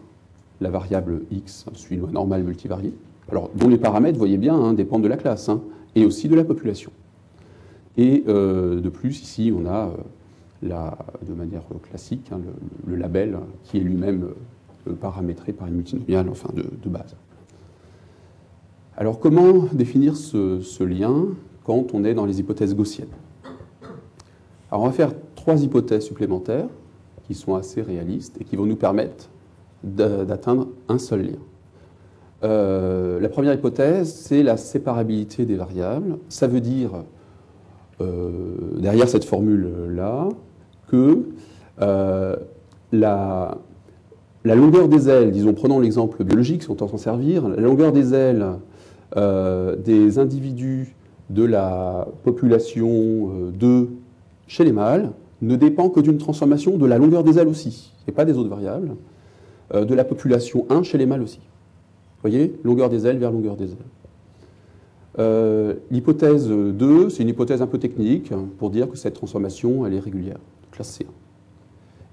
la 0.60 0.68
variable 0.68 1.22
x 1.30 1.66
suit 1.74 1.94
une 1.94 2.00
loi 2.00 2.10
normale 2.10 2.42
multivariée, 2.42 2.92
alors 3.30 3.50
dont 3.54 3.68
les 3.68 3.78
paramètres, 3.78 4.18
voyez 4.18 4.38
bien, 4.38 4.72
dépendent 4.74 5.02
de 5.02 5.08
la 5.08 5.16
classe 5.16 5.50
et 5.94 6.04
aussi 6.04 6.28
de 6.28 6.34
la 6.34 6.44
population. 6.44 6.90
Et 7.98 8.24
euh, 8.28 8.80
de 8.80 8.88
plus, 8.88 9.20
ici, 9.20 9.52
on 9.54 9.66
a, 9.66 9.90
euh, 10.64 10.90
de 11.28 11.34
manière 11.34 11.62
classique, 11.82 12.30
hein, 12.32 12.40
le, 12.86 12.96
label 12.96 13.36
qui 13.64 13.76
est 13.76 13.80
lui-même 13.80 14.28
euh, 14.86 14.92
paramétré 14.94 15.52
par 15.52 15.66
une 15.66 15.74
multinomiale 15.74 16.28
enfin, 16.30 16.48
de, 16.54 16.88
base. 16.88 17.16
Alors 19.00 19.20
comment 19.20 19.66
définir 19.72 20.16
ce, 20.16 20.82
lien 20.82 21.26
quand 21.62 21.94
on 21.94 22.02
est 22.02 22.14
dans 22.14 22.26
les 22.26 22.40
hypothèses 22.40 22.74
gaussiennes? 22.74 23.06
Alors 24.72 24.82
on 24.82 24.86
va 24.86 24.92
faire 24.92 25.12
trois 25.36 25.62
hypothèses 25.62 26.02
supplémentaires 26.02 26.66
qui 27.22 27.34
sont 27.34 27.54
assez 27.54 27.80
réalistes 27.80 28.38
et 28.40 28.44
qui 28.44 28.56
vont 28.56 28.66
nous 28.66 28.74
permettre 28.74 29.28
d'atteindre 29.84 30.66
un 30.88 30.98
seul 30.98 31.22
lien. 31.22 31.38
Euh, 32.42 33.20
la 33.20 33.28
première 33.28 33.54
hypothèse, 33.54 34.12
c'est 34.12 34.42
la 34.42 34.56
séparabilité 34.56 35.44
des 35.44 35.54
variables. 35.54 36.18
Ça 36.28 36.48
veut 36.48 36.60
dire, 36.60 37.04
euh, 38.00 38.56
derrière 38.80 39.08
cette 39.08 39.24
formule-là, 39.24 40.28
que 40.88 41.20
euh, 41.82 42.34
la, 42.90 43.58
longueur 44.44 44.88
des 44.88 45.08
ailes, 45.08 45.30
disons, 45.30 45.54
prenons 45.54 45.78
l'exemple 45.78 46.24
biologique, 46.24 46.64
si 46.64 46.70
on 46.70 46.74
tente 46.74 46.90
s'en 46.90 46.98
servir, 46.98 47.48
la 47.48 47.60
longueur 47.60 47.92
des 47.92 48.12
ailes 48.12 48.44
des 49.16 50.18
individus 50.18 50.94
de 51.30 51.44
la 51.44 52.06
population 52.24 53.50
2 53.52 53.90
chez 54.46 54.64
les 54.64 54.72
mâles 54.72 55.12
ne 55.40 55.56
dépend 55.56 55.88
que 55.88 56.00
d'une 56.00 56.18
transformation 56.18 56.78
de 56.78 56.86
la 56.86 56.98
longueur 56.98 57.24
des 57.24 57.38
ailes 57.38 57.48
aussi, 57.48 57.94
et 58.06 58.12
pas 58.12 58.24
des 58.24 58.36
autres 58.36 58.50
variables, 58.50 58.96
de 59.74 59.94
la 59.94 60.04
population 60.04 60.66
1 60.70 60.82
chez 60.82 60.98
les 60.98 61.06
mâles 61.06 61.22
aussi. 61.22 61.40
Vous 62.18 62.28
voyez 62.28 62.58
Longueur 62.64 62.88
des 62.88 63.06
ailes 63.06 63.18
vers 63.18 63.30
longueur 63.30 63.56
des 63.56 63.70
ailes. 63.70 63.78
Euh, 65.18 65.74
l'hypothèse 65.90 66.48
2, 66.48 67.10
c'est 67.10 67.22
une 67.22 67.28
hypothèse 67.28 67.62
un 67.62 67.66
peu 67.66 67.78
technique 67.78 68.32
pour 68.58 68.70
dire 68.70 68.88
que 68.88 68.96
cette 68.96 69.14
transformation, 69.14 69.86
elle 69.86 69.94
est 69.94 70.00
régulière, 70.00 70.38
classe 70.70 70.98
C1. 70.98 71.06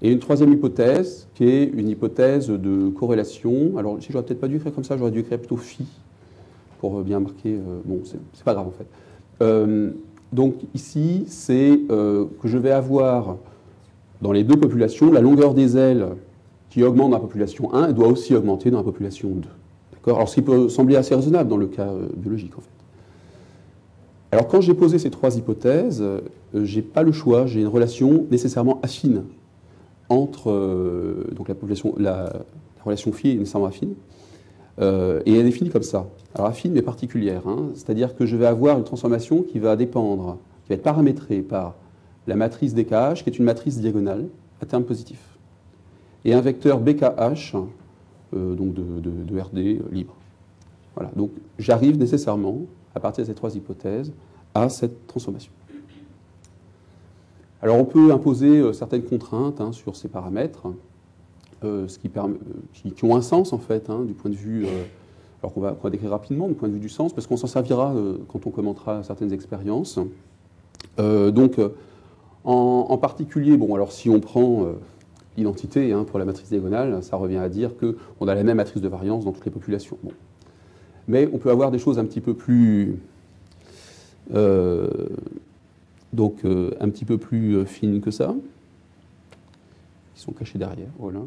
Et 0.02 0.12
une 0.12 0.18
troisième 0.18 0.52
hypothèse, 0.52 1.28
qui 1.34 1.48
est 1.48 1.64
une 1.64 1.88
hypothèse 1.88 2.48
de 2.48 2.88
corrélation. 2.90 3.78
Alors, 3.78 3.96
si 4.00 4.12
j'aurais 4.12 4.24
peut-être 4.24 4.40
pas 4.40 4.48
dû 4.48 4.56
écrire 4.56 4.74
comme 4.74 4.84
ça, 4.84 4.96
j'aurais 4.96 5.10
dû 5.10 5.20
écrire 5.20 5.38
plutôt 5.38 5.56
phi, 5.56 5.86
pour 6.78 7.02
bien 7.02 7.20
marquer. 7.20 7.54
Euh, 7.54 7.80
bon, 7.84 8.00
c'est 8.04 8.44
pas 8.44 8.54
grave 8.54 8.66
en 8.68 8.72
fait. 8.72 8.86
Euh, 9.42 9.90
donc, 10.32 10.54
ici, 10.74 11.24
c'est 11.28 11.78
que 11.88 12.28
je 12.44 12.58
vais 12.58 12.72
avoir 12.72 13.36
dans 14.20 14.32
les 14.32 14.42
deux 14.42 14.56
populations 14.56 15.12
la 15.12 15.20
longueur 15.20 15.54
des 15.54 15.76
ailes 15.76 16.08
qui 16.68 16.82
augmente 16.82 17.10
dans 17.10 17.16
la 17.16 17.22
population 17.22 17.72
1 17.72 17.90
et 17.90 17.92
doit 17.92 18.08
aussi 18.08 18.34
augmenter 18.34 18.70
dans 18.70 18.78
la 18.78 18.84
population 18.84 19.30
2. 19.30 19.48
Alors, 20.06 20.28
ce 20.28 20.36
qui 20.36 20.42
peut 20.42 20.68
sembler 20.68 20.96
assez 20.96 21.14
raisonnable 21.14 21.50
dans 21.50 21.56
le 21.56 21.66
cas 21.66 21.88
euh, 21.88 22.06
biologique, 22.16 22.56
en 22.56 22.60
fait. 22.60 22.68
Alors, 24.30 24.46
quand 24.46 24.60
j'ai 24.60 24.74
posé 24.74 24.98
ces 24.98 25.10
trois 25.10 25.36
hypothèses, 25.36 26.00
euh, 26.02 26.20
j'ai 26.54 26.82
pas 26.82 27.02
le 27.02 27.12
choix, 27.12 27.46
j'ai 27.46 27.60
une 27.60 27.68
relation 27.68 28.26
nécessairement 28.30 28.80
affine 28.82 29.24
entre 30.08 30.50
euh, 30.50 31.24
donc 31.34 31.48
la 31.48 31.54
population, 31.54 31.94
la, 31.98 32.32
relation 32.84 33.10
phi 33.10 33.30
est 33.30 33.34
nécessairement 33.34 33.66
affine, 33.66 33.94
et 34.78 34.82
elle 34.84 35.36
est 35.36 35.42
définie 35.44 35.70
comme 35.70 35.82
ça. 35.82 36.06
Alors 36.34 36.48
affine 36.48 36.72
mais 36.72 36.82
particulière, 36.82 37.46
hein. 37.46 37.70
c'est-à-dire 37.74 38.14
que 38.14 38.26
je 38.26 38.36
vais 38.36 38.46
avoir 38.46 38.76
une 38.76 38.84
transformation 38.84 39.42
qui 39.42 39.58
va 39.58 39.74
dépendre, 39.74 40.38
qui 40.64 40.70
va 40.70 40.74
être 40.74 40.82
paramétrée 40.82 41.40
par 41.40 41.74
la 42.26 42.36
matrice 42.36 42.74
DKH, 42.74 43.22
qui 43.22 43.30
est 43.30 43.38
une 43.38 43.44
matrice 43.44 43.78
diagonale 43.78 44.26
à 44.60 44.66
terme 44.66 44.84
positif, 44.84 45.18
et 46.24 46.34
un 46.34 46.40
vecteur 46.40 46.80
BKH 46.80 47.54
euh, 48.34 48.54
donc 48.54 48.74
de, 48.74 49.40
RD 49.40 49.58
euh, 49.58 49.78
libre. 49.92 50.14
Voilà. 50.96 51.10
Donc 51.14 51.30
j'arrive 51.58 51.98
nécessairement, 51.98 52.62
à 52.94 53.00
partir 53.00 53.22
de 53.24 53.28
ces 53.28 53.34
trois 53.34 53.54
hypothèses, 53.54 54.12
à 54.54 54.68
cette 54.68 55.06
transformation. 55.06 55.52
Alors 57.62 57.76
on 57.76 57.84
peut 57.84 58.12
imposer 58.12 58.58
euh, 58.58 58.72
certaines 58.72 59.04
contraintes 59.04 59.60
hein, 59.60 59.72
sur 59.72 59.94
ces 59.94 60.08
paramètres, 60.08 60.66
ce 61.86 61.98
qui, 61.98 63.04
ont 63.04 63.16
un 63.16 63.22
sens 63.22 63.52
en 63.52 63.58
fait, 63.58 63.90
hein, 63.90 64.04
du 64.04 64.14
point 64.14 64.30
de 64.30 64.36
vue, 64.36 64.66
alors 65.42 65.52
qu'on 65.52 65.60
va, 65.60 65.76
décrire 65.90 66.10
rapidement, 66.10 66.48
du 66.48 66.54
point 66.54 66.68
de 66.68 66.74
vue 66.74 66.80
du 66.80 66.88
sens, 66.88 67.12
parce 67.12 67.26
qu'on 67.26 67.36
s'en 67.36 67.46
servira 67.46 67.94
quand 68.28 68.46
on 68.46 68.50
commentera 68.50 69.02
certaines 69.02 69.32
expériences. 69.32 69.98
donc 70.98 71.60
en, 72.44 72.98
particulier, 72.98 73.56
bon 73.56 73.74
alors 73.74 73.92
si 73.92 74.08
on 74.10 74.20
prend 74.20 74.66
identité 75.36 75.92
hein, 75.92 76.04
pour 76.04 76.18
la 76.18 76.24
matrice 76.24 76.48
diagonale, 76.48 77.02
ça 77.02 77.16
revient 77.16 77.36
à 77.36 77.48
dire 77.48 77.72
qu'on 77.76 78.28
a 78.28 78.34
la 78.34 78.42
même 78.42 78.56
matrice 78.56 78.82
de 78.82 78.88
variance 78.88 79.24
dans 79.24 79.32
toutes 79.32 79.44
les 79.44 79.50
populations. 79.50 79.98
Mais 81.08 81.28
on 81.32 81.38
peut 81.38 81.50
avoir 81.50 81.70
des 81.70 81.78
choses 81.78 81.98
un 81.98 82.04
petit 82.04 82.20
peu 82.20 82.34
plus... 82.34 82.98
Euh, 84.34 84.88
donc 86.12 86.44
euh, 86.44 86.72
un 86.80 86.88
petit 86.88 87.04
peu 87.04 87.18
plus 87.18 87.56
euh, 87.56 87.64
fines 87.64 88.00
que 88.00 88.10
ça, 88.10 88.34
qui 90.14 90.20
sont 90.20 90.32
cachées 90.32 90.58
derrière. 90.58 90.88
Voilà. 90.98 91.20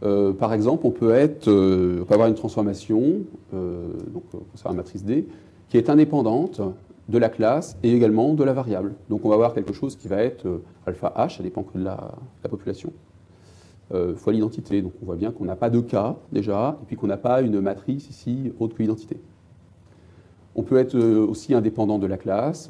Par 0.00 0.52
exemple, 0.52 0.86
on 0.86 0.90
peut, 0.90 1.12
être, 1.12 1.48
on 1.48 2.04
peut 2.04 2.14
avoir 2.14 2.28
une 2.28 2.34
transformation, 2.34 3.20
donc 3.52 4.24
concernant 4.52 4.74
la 4.74 4.82
matrice 4.82 5.04
D, 5.04 5.26
qui 5.68 5.78
est 5.78 5.90
indépendante 5.90 6.60
de 7.08 7.18
la 7.18 7.28
classe 7.28 7.76
et 7.82 7.92
également 7.92 8.34
de 8.34 8.44
la 8.44 8.52
variable. 8.52 8.94
Donc 9.08 9.24
on 9.24 9.28
va 9.28 9.34
avoir 9.34 9.54
quelque 9.54 9.72
chose 9.72 9.96
qui 9.96 10.08
va 10.08 10.22
être 10.22 10.46
euh, 10.46 10.62
alpha 10.86 11.12
h, 11.16 11.36
ça 11.36 11.42
dépend 11.42 11.62
que 11.62 11.78
de 11.78 11.84
la, 11.84 12.10
population, 12.48 12.92
euh, 13.94 14.14
fois 14.16 14.32
l'identité. 14.32 14.82
Donc 14.82 14.92
on 15.02 15.06
voit 15.06 15.16
bien 15.16 15.30
qu'on 15.30 15.44
n'a 15.44 15.56
pas 15.56 15.70
de 15.70 15.80
cas 15.80 16.16
déjà, 16.32 16.78
et 16.82 16.86
puis 16.86 16.96
qu'on 16.96 17.06
n'a 17.06 17.16
pas 17.16 17.42
une 17.42 17.60
matrice 17.60 18.10
ici 18.10 18.52
autre 18.58 18.74
que 18.74 18.82
l'identité. 18.82 19.18
On 20.56 20.62
peut 20.62 20.78
être 20.78 20.96
euh, 20.96 21.26
aussi 21.26 21.54
indépendant 21.54 21.98
de 21.98 22.06
la 22.06 22.16
classe, 22.16 22.68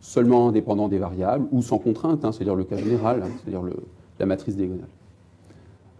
seulement 0.00 0.48
indépendant 0.48 0.88
des 0.88 0.98
variables, 0.98 1.46
ou 1.50 1.62
sans 1.62 1.78
contrainte, 1.78 2.24
hein, 2.24 2.32
c'est-à-dire 2.32 2.54
le 2.54 2.64
cas 2.64 2.76
général, 2.76 3.22
hein, 3.22 3.30
c'est-à-dire 3.42 3.62
la 4.18 4.26
matrice 4.26 4.56
diagonale. 4.56 4.88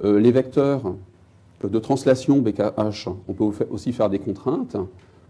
Les 0.02 0.30
vecteurs 0.32 0.94
de 1.62 1.78
translation 1.78 2.38
BKH, 2.38 3.08
on 3.26 3.32
peut 3.32 3.66
aussi 3.70 3.92
faire 3.92 4.08
des 4.08 4.18
contraintes. 4.18 4.76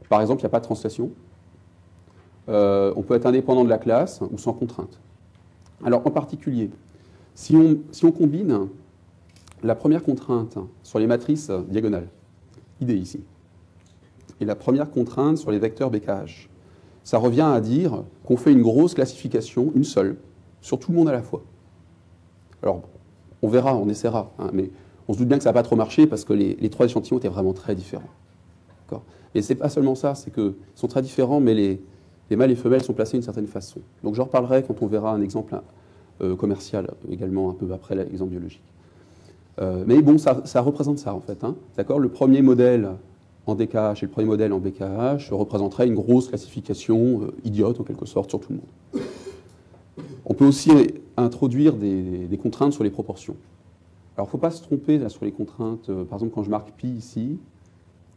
Par 0.09 0.21
exemple, 0.21 0.41
il 0.41 0.45
n'y 0.45 0.49
a 0.49 0.51
pas 0.51 0.61
de 0.61 0.65
translation, 0.65 1.11
euh, 2.49 2.93
on 2.97 3.03
peut 3.03 3.15
être 3.15 3.27
indépendant 3.27 3.65
de 3.65 3.69
la 3.69 3.79
classe 3.79 4.21
ou 4.31 4.39
sans 4.39 4.53
contrainte. 4.53 4.99
Alors 5.85 6.07
en 6.07 6.11
particulier, 6.11 6.71
si 7.35 7.55
on, 7.57 7.79
si 7.93 8.05
on 8.05 8.13
combine 8.13 8.69
la 9.63 9.75
première 9.75 10.03
contrainte 10.03 10.59
sur 10.83 10.99
les 10.99 11.07
matrices 11.07 11.51
diagonales, 11.69 12.09
ID 12.81 12.91
ici, 12.91 13.21
et 14.41 14.45
la 14.45 14.55
première 14.55 14.91
contrainte 14.91 15.39
sur 15.39 15.51
les 15.51 15.59
vecteurs 15.59 15.91
BKH, 15.91 16.49
ça 17.05 17.19
revient 17.19 17.41
à 17.41 17.61
dire 17.61 18.05
qu'on 18.25 18.37
fait 18.37 18.53
une 18.53 18.63
grosse 18.63 18.95
classification, 18.95 19.73
une 19.75 19.85
seule, 19.85 20.17
sur 20.61 20.79
tout 20.79 20.93
le 20.93 20.99
monde 20.99 21.09
à 21.09 21.13
la 21.13 21.23
fois. 21.23 21.43
Alors, 22.63 22.83
on 23.43 23.49
verra, 23.49 23.77
on 23.77 23.89
essaiera, 23.89 24.33
hein, 24.39 24.51
mais 24.53 24.71
on 25.09 25.13
se 25.13 25.19
doute 25.19 25.29
bien 25.29 25.39
que 25.39 25.45
ça 25.45 25.51
n'a 25.51 25.55
pas 25.55 25.63
trop 25.63 25.77
marché 25.77 26.07
parce 26.07 26.25
que 26.25 26.33
les, 26.33 26.71
trois 26.71 26.87
échantillons 26.87 27.19
étaient 27.19 27.29
vraiment 27.29 27.53
très 27.53 27.75
différents. 27.75 28.11
Et 29.35 29.43
c'est 29.43 29.55
pas 29.55 29.69
seulement 29.69 29.95
ça, 29.95 30.15
c'est 30.15 30.33
qu'ils 30.33 30.55
sont 30.75 30.89
très 30.89 31.03
différents, 31.03 31.39
mais 31.39 31.53
les, 31.53 31.81
les 32.31 32.37
mâles 32.37 32.51
et 32.51 32.57
femelles 32.57 32.83
sont 32.83 32.95
placés 32.95 33.17
d'une 33.19 33.23
certaine 33.23 33.47
façon. 33.47 33.81
Donc 34.03 34.15
j'en 34.15 34.25
reparlerai 34.25 34.63
quand 34.63 34.83
on 34.83 34.87
verra 34.87 35.13
un 35.13 35.21
exemple 35.21 35.55
euh, 36.21 36.35
commercial 36.35 36.89
également 37.11 37.51
un 37.51 37.55
peu 37.55 37.73
après 37.73 37.95
l'exemple 37.95 38.31
biologique. 38.31 38.63
Euh, 39.61 39.85
mais 39.87 40.01
bon, 40.03 40.19
ça, 40.19 40.61
représente 40.61 40.99
ça 40.99 41.15
en 41.15 41.21
fait. 41.21 41.45
Hein. 41.45 41.57
D'accord? 41.77 41.99
Le 41.99 42.09
premier 42.09 42.43
modèle 42.43 42.91
en 43.47 43.55
DKH 43.55 44.03
et 44.03 44.07
le 44.07 44.09
premier 44.09 44.27
modèle 44.27 44.53
en 44.53 44.59
BKH 44.59 45.31
représenteraient 45.31 45.87
une 45.87 45.95
grosse 45.95 46.29
classification 46.29 47.23
euh, 47.23 47.35
idiote 47.45 47.81
en 47.81 47.85
quelque 47.85 48.07
sorte 48.07 48.31
sur 48.31 48.41
tout 48.41 48.53
le 48.53 48.57
monde. 48.57 49.05
On 50.29 50.35
peut 50.35 50.47
aussi 50.47 50.71
introduire 51.17 51.75
des, 51.75 52.39
contraintes 52.41 52.73
sur 52.73 52.85
les 52.85 52.91
proportions. 52.91 53.35
Alors 54.17 54.27
il 54.27 54.29
ne 54.29 54.33
faut 54.33 54.39
pas 54.39 54.51
se 54.51 54.63
tromper 54.63 55.09
sur 55.09 55.25
les 55.25 55.33
contraintes. 55.33 55.87
par 56.05 56.19
exemple, 56.19 56.33
quand 56.35 56.43
je 56.43 56.51
marque 56.51 56.73
pi 56.73 56.89
ici, 56.89 57.39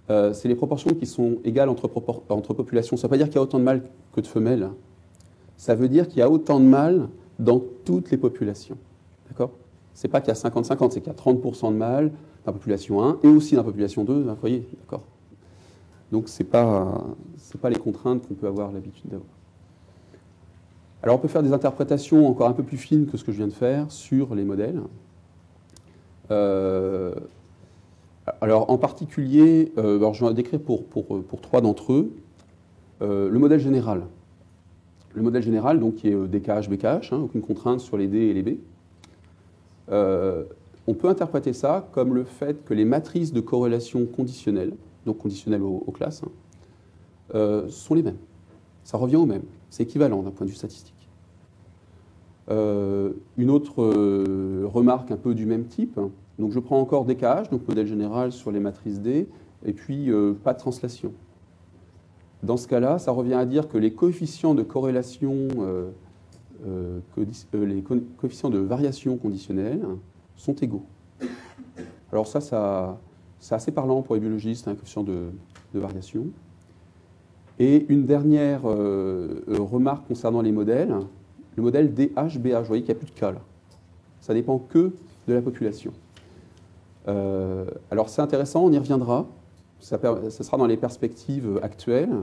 euh, 0.09 0.33
c'est 0.33 0.49
les 0.49 0.55
proportions 0.55 0.93
qui 0.93 1.05
sont 1.05 1.37
égales 1.45 1.69
entre, 1.69 1.87
populations. 1.87 2.97
Ça 2.97 3.07
ne 3.07 3.09
veut 3.09 3.17
pas 3.17 3.17
dire 3.17 3.27
qu'il 3.27 3.35
y 3.35 3.39
a 3.39 3.43
autant 3.43 3.59
de 3.59 3.63
mâles 3.63 3.83
que 4.13 4.19
de 4.19 4.27
femelles. 4.27 4.69
Ça 5.55 5.73
veut 5.73 5.87
dire 5.87 6.07
qu'il 6.07 6.19
y 6.19 6.21
a 6.21 6.29
autant 6.29 6.59
de 6.59 6.65
mâles 6.65 7.07
dans 7.39 7.61
toutes 7.85 8.11
les 8.11 8.17
populations. 8.17 8.77
D'accord? 9.29 9.51
C'est 9.93 10.07
pas 10.07 10.19
qu'il 10.19 10.33
y 10.33 10.37
a 10.37 10.49
50-50, 10.49 10.91
c'est 10.91 11.01
qu'il 11.01 11.13
y 11.13 11.15
a 11.15 11.19
30% 11.19 11.71
de 11.71 11.77
mâles 11.77 12.09
dans 12.09 12.47
la 12.47 12.53
population 12.53 13.03
1 13.03 13.19
et 13.23 13.27
aussi 13.27 13.55
dans 13.55 13.61
la 13.61 13.65
population 13.65 14.03
2, 14.03 14.13
vous 14.13 14.35
voyez, 14.39 14.67
d'accord? 14.79 15.03
Donc 16.11 16.27
ce 16.27 16.41
n'est 16.41 16.49
pas, 16.49 17.05
pas 17.61 17.69
les 17.69 17.77
contraintes 17.77 18.27
qu'on 18.27 18.33
peut 18.33 18.47
avoir 18.47 18.71
l'habitude 18.71 19.09
d'avoir. 19.09 19.29
Alors 21.03 21.15
on 21.15 21.19
peut 21.19 21.27
faire 21.27 21.43
des 21.43 21.53
interprétations 21.53 22.27
encore 22.27 22.47
un 22.47 22.53
peu 22.53 22.63
plus 22.63 22.77
fines 22.77 23.07
que 23.07 23.17
ce 23.17 23.23
que 23.23 23.31
je 23.31 23.37
viens 23.37 23.47
de 23.47 23.53
faire 23.53 23.91
sur 23.91 24.35
les 24.35 24.43
modèles. 24.43 24.81
Euh, 26.29 27.13
alors 28.39 28.69
en 28.69 28.77
particulier, 28.77 29.71
euh, 29.77 30.13
je 30.13 30.25
vais 30.25 30.33
décrire 30.33 30.59
pour, 30.59 30.83
trois 31.41 31.61
d'entre 31.61 31.93
eux, 31.93 32.11
euh, 33.01 33.29
le 33.29 33.39
modèle 33.39 33.59
général. 33.59 34.03
Le 35.13 35.23
modèle 35.23 35.41
général, 35.41 35.79
donc, 35.79 35.95
qui 35.95 36.07
est 36.07 36.15
DKH, 36.15 36.69
BKH, 36.69 37.11
hein, 37.11 37.19
aucune 37.23 37.41
contrainte 37.41 37.81
sur 37.81 37.97
les 37.97 38.07
D 38.07 38.17
et 38.17 38.33
les 38.33 38.43
B. 38.43 38.57
on 40.87 40.93
peut 40.93 41.09
interpréter 41.09 41.51
ça 41.51 41.87
comme 41.91 42.13
le 42.13 42.23
fait 42.23 42.63
que 42.63 42.73
les 42.73 42.85
matrices 42.85 43.33
de 43.33 43.41
corrélation 43.41 44.05
conditionnelles, 44.05 44.73
donc 45.05 45.17
conditionnelles 45.17 45.63
aux, 45.63 45.91
classes, 45.91 46.21
hein, 47.33 47.63
sont 47.69 47.95
les 47.95 48.03
mêmes. 48.03 48.19
Ça 48.83 48.97
revient 48.97 49.17
au 49.17 49.25
même. 49.25 49.43
C'est 49.71 49.83
équivalent 49.83 50.21
d'un 50.21 50.29
point 50.29 50.45
de 50.45 50.51
vue 50.51 50.57
statistique. 50.57 51.09
une 52.49 53.49
autre 53.49 53.83
remarque 54.65 55.09
un 55.09 55.17
peu 55.17 55.33
du 55.33 55.47
même 55.47 55.65
type, 55.65 55.99
donc 56.37 56.51
je 56.51 56.59
prends 56.59 56.79
encore 56.79 57.05
DKH, 57.05 57.49
donc 57.49 57.67
modèle 57.67 57.87
général 57.87 58.31
sur 58.31 58.51
les 58.51 58.59
matrices 58.59 59.01
D, 59.01 59.27
et 59.65 59.73
puis 59.73 60.11
euh, 60.11 60.33
pas 60.33 60.53
de 60.53 60.59
translation. 60.59 61.13
dans 62.43 62.57
ce 62.57 62.67
cas-là, 62.67 62.99
ça 62.99 63.11
revient 63.11 63.33
à 63.33 63.45
dire 63.45 63.67
que 63.67 63.77
les 63.77 63.93
coefficients 63.93 64.53
de 64.53 64.63
corrélation, 64.63 65.47
les 67.53 67.83
coefficients 68.17 68.49
de 68.49 68.59
variation 68.59 69.17
conditionnelle 69.17 69.81
sont 70.35 70.55
égaux. 70.55 70.85
Alors 72.11 72.27
ça, 72.27 72.41
ça 72.41 72.99
c'est 73.41 73.55
assez 73.55 73.71
parlant 73.71 74.03
pour 74.03 74.15
les 74.15 74.21
biologistes, 74.21 74.67
un 74.67 74.75
coefficient 74.75 75.03
de, 75.03 75.31
variation. 75.73 76.27
Et 77.59 77.85
une 77.89 78.05
dernière 78.05 78.63
remarque 78.63 80.07
concernant 80.07 80.41
les 80.41 80.51
modèles, 80.51 80.95
le 81.55 81.63
modèle 81.63 81.93
DH-BH, 81.93 82.59
vous 82.59 82.65
voyez 82.65 82.83
qu'il 82.83 82.93
n'y 82.93 82.99
a 82.99 83.03
plus 83.03 83.13
de 83.13 83.19
cas 83.19 83.31
là. 83.31 83.41
Ça 84.19 84.33
dépend 84.33 84.57
que 84.59 84.91
de 85.27 85.33
la 85.33 85.41
population. 85.41 85.91
Euh, 87.07 87.65
alors 87.89 88.09
c'est 88.09 88.21
intéressant, 88.21 88.63
on 88.63 88.71
y 88.71 88.77
reviendra. 88.77 89.27
Ça, 89.79 89.97
sera 90.29 90.57
dans 90.57 90.67
les 90.67 90.77
perspectives 90.77 91.59
actuelles, 91.63 92.13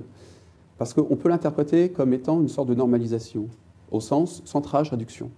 parce 0.78 0.94
qu'on 0.94 1.16
peut 1.16 1.28
l'interpréter 1.28 1.90
comme 1.90 2.12
étant 2.12 2.40
une 2.40 2.48
sorte 2.48 2.68
de 2.68 2.74
normalisation, 2.74 3.48
au 3.90 4.00
sens 4.00 4.42
centrage-réduction. 4.44 5.30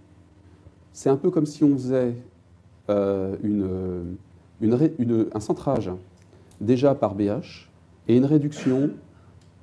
C'est 0.93 1.09
un 1.09 1.17
peu 1.17 1.31
comme 1.31 1.47
si 1.47 1.65
on 1.65 1.73
faisait 1.73 2.15
euh, 2.91 3.37
un 4.61 5.41
centrage 5.41 5.91
déjà 6.61 6.95
par 6.95 7.15
BH 7.15 7.71
et 8.07 8.17
une 8.17 8.27
réduction 8.27 8.91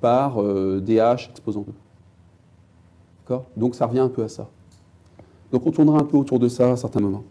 par 0.00 0.42
euh, 0.42 0.80
DH 0.80 1.30
exposant 1.30 1.64
2. 3.28 3.36
Donc 3.56 3.74
ça 3.74 3.86
revient 3.86 4.00
un 4.00 4.08
peu 4.08 4.22
à 4.22 4.28
ça. 4.28 4.48
Donc 5.52 5.66
on 5.66 5.70
tournera 5.70 5.98
un 5.98 6.04
peu 6.04 6.16
autour 6.16 6.38
de 6.38 6.48
ça 6.48 6.72
à 6.72 6.76
certains 6.76 7.00
moments. 7.00 7.24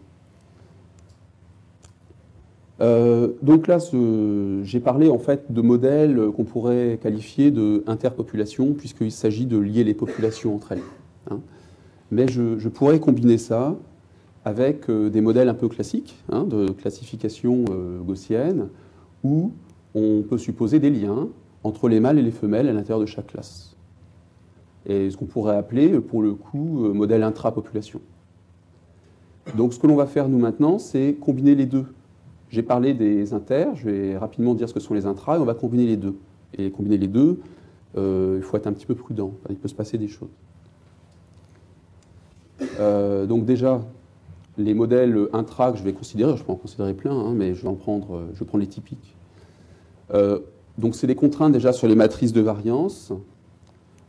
Euh, 2.80 3.32
donc 3.42 3.66
là, 3.66 3.78
j'ai 4.62 4.78
parlé 4.80 5.08
en 5.08 5.18
fait 5.18 5.50
de 5.52 5.60
modèles 5.60 6.30
qu'on 6.36 6.44
pourrait 6.44 7.00
qualifier 7.02 7.50
de 7.50 7.82
interpopulation, 7.88 8.74
puisqu'il 8.74 9.10
s'agit 9.10 9.46
de 9.46 9.58
lier 9.58 9.82
les 9.82 9.94
populations 9.94 10.54
entre 10.54 10.72
elles. 10.72 10.82
Hein. 11.30 11.40
Mais 12.12 12.28
je, 12.28 12.68
pourrais 12.68 13.00
combiner 13.00 13.36
ça 13.36 13.74
avec 14.44 14.88
euh, 14.88 15.10
des 15.10 15.20
modèles 15.20 15.48
un 15.48 15.54
peu 15.54 15.68
classiques, 15.68 16.16
hein, 16.30 16.44
de 16.44 16.68
classification 16.68 17.64
gaussienne, 18.06 18.68
où 19.24 19.50
on 19.96 20.22
peut 20.22 20.38
supposer 20.38 20.78
des 20.78 20.90
liens 20.90 21.28
entre 21.64 21.88
les 21.88 22.00
mâles 22.00 22.18
et 22.18 22.22
les 22.22 22.30
femelles 22.30 22.68
à 22.68 22.72
l'intérieur 22.72 23.00
de 23.00 23.06
chaque 23.06 23.28
classe. 23.28 23.76
Et 24.86 25.10
ce 25.10 25.16
qu'on 25.16 25.26
pourrait 25.26 25.56
appeler, 25.56 26.00
pour 26.00 26.22
le 26.22 26.34
coup, 26.34 26.92
modèle 26.94 27.22
intrapopulation. 27.22 28.00
Donc 29.56 29.72
ce 29.72 29.78
que 29.78 29.86
l'on 29.86 29.96
va 29.96 30.06
faire 30.06 30.28
nous 30.28 30.38
maintenant, 30.38 30.78
c'est 30.78 31.16
combiner 31.20 31.54
les 31.54 31.66
deux. 31.66 31.86
J'ai 32.50 32.62
parlé 32.62 32.94
des 32.94 33.34
inters, 33.34 33.74
je 33.76 33.88
vais 33.88 34.16
rapidement 34.16 34.54
dire 34.54 34.68
ce 34.68 34.74
que 34.74 34.80
sont 34.80 34.94
les 34.94 35.06
intras, 35.06 35.36
et 35.36 35.40
on 35.40 35.44
va 35.44 35.54
combiner 35.54 35.86
les 35.86 35.96
deux. 35.96 36.16
Et 36.56 36.70
combiner 36.70 36.96
les 36.96 37.08
deux, 37.08 37.40
euh, 37.96 38.36
il 38.38 38.42
faut 38.42 38.56
être 38.56 38.66
un 38.66 38.72
petit 38.72 38.86
peu 38.86 38.94
prudent, 38.94 39.32
il 39.50 39.56
peut 39.56 39.68
se 39.68 39.74
passer 39.74 39.98
des 39.98 40.08
choses. 40.08 40.28
Euh, 42.80 43.26
donc 43.26 43.44
déjà, 43.44 43.82
les 44.56 44.74
modèles 44.74 45.28
intra 45.32 45.72
que 45.72 45.78
je 45.78 45.82
vais 45.82 45.92
considérer, 45.92 46.36
je 46.36 46.42
peux 46.42 46.52
en 46.52 46.56
considérer 46.56 46.94
plein, 46.94 47.12
hein, 47.12 47.32
mais 47.34 47.54
je 47.54 47.62
vais 47.62 47.68
en 47.68 47.74
prendre, 47.74 48.24
je 48.34 48.40
vais 48.40 48.46
prendre 48.46 48.62
les 48.62 48.70
typiques. 48.70 49.14
Euh, 50.14 50.40
donc 50.78 50.94
c'est 50.94 51.06
des 51.06 51.14
contraintes 51.14 51.52
déjà 51.52 51.72
sur 51.72 51.88
les 51.88 51.94
matrices 51.94 52.32
de 52.32 52.40
variance. 52.40 53.12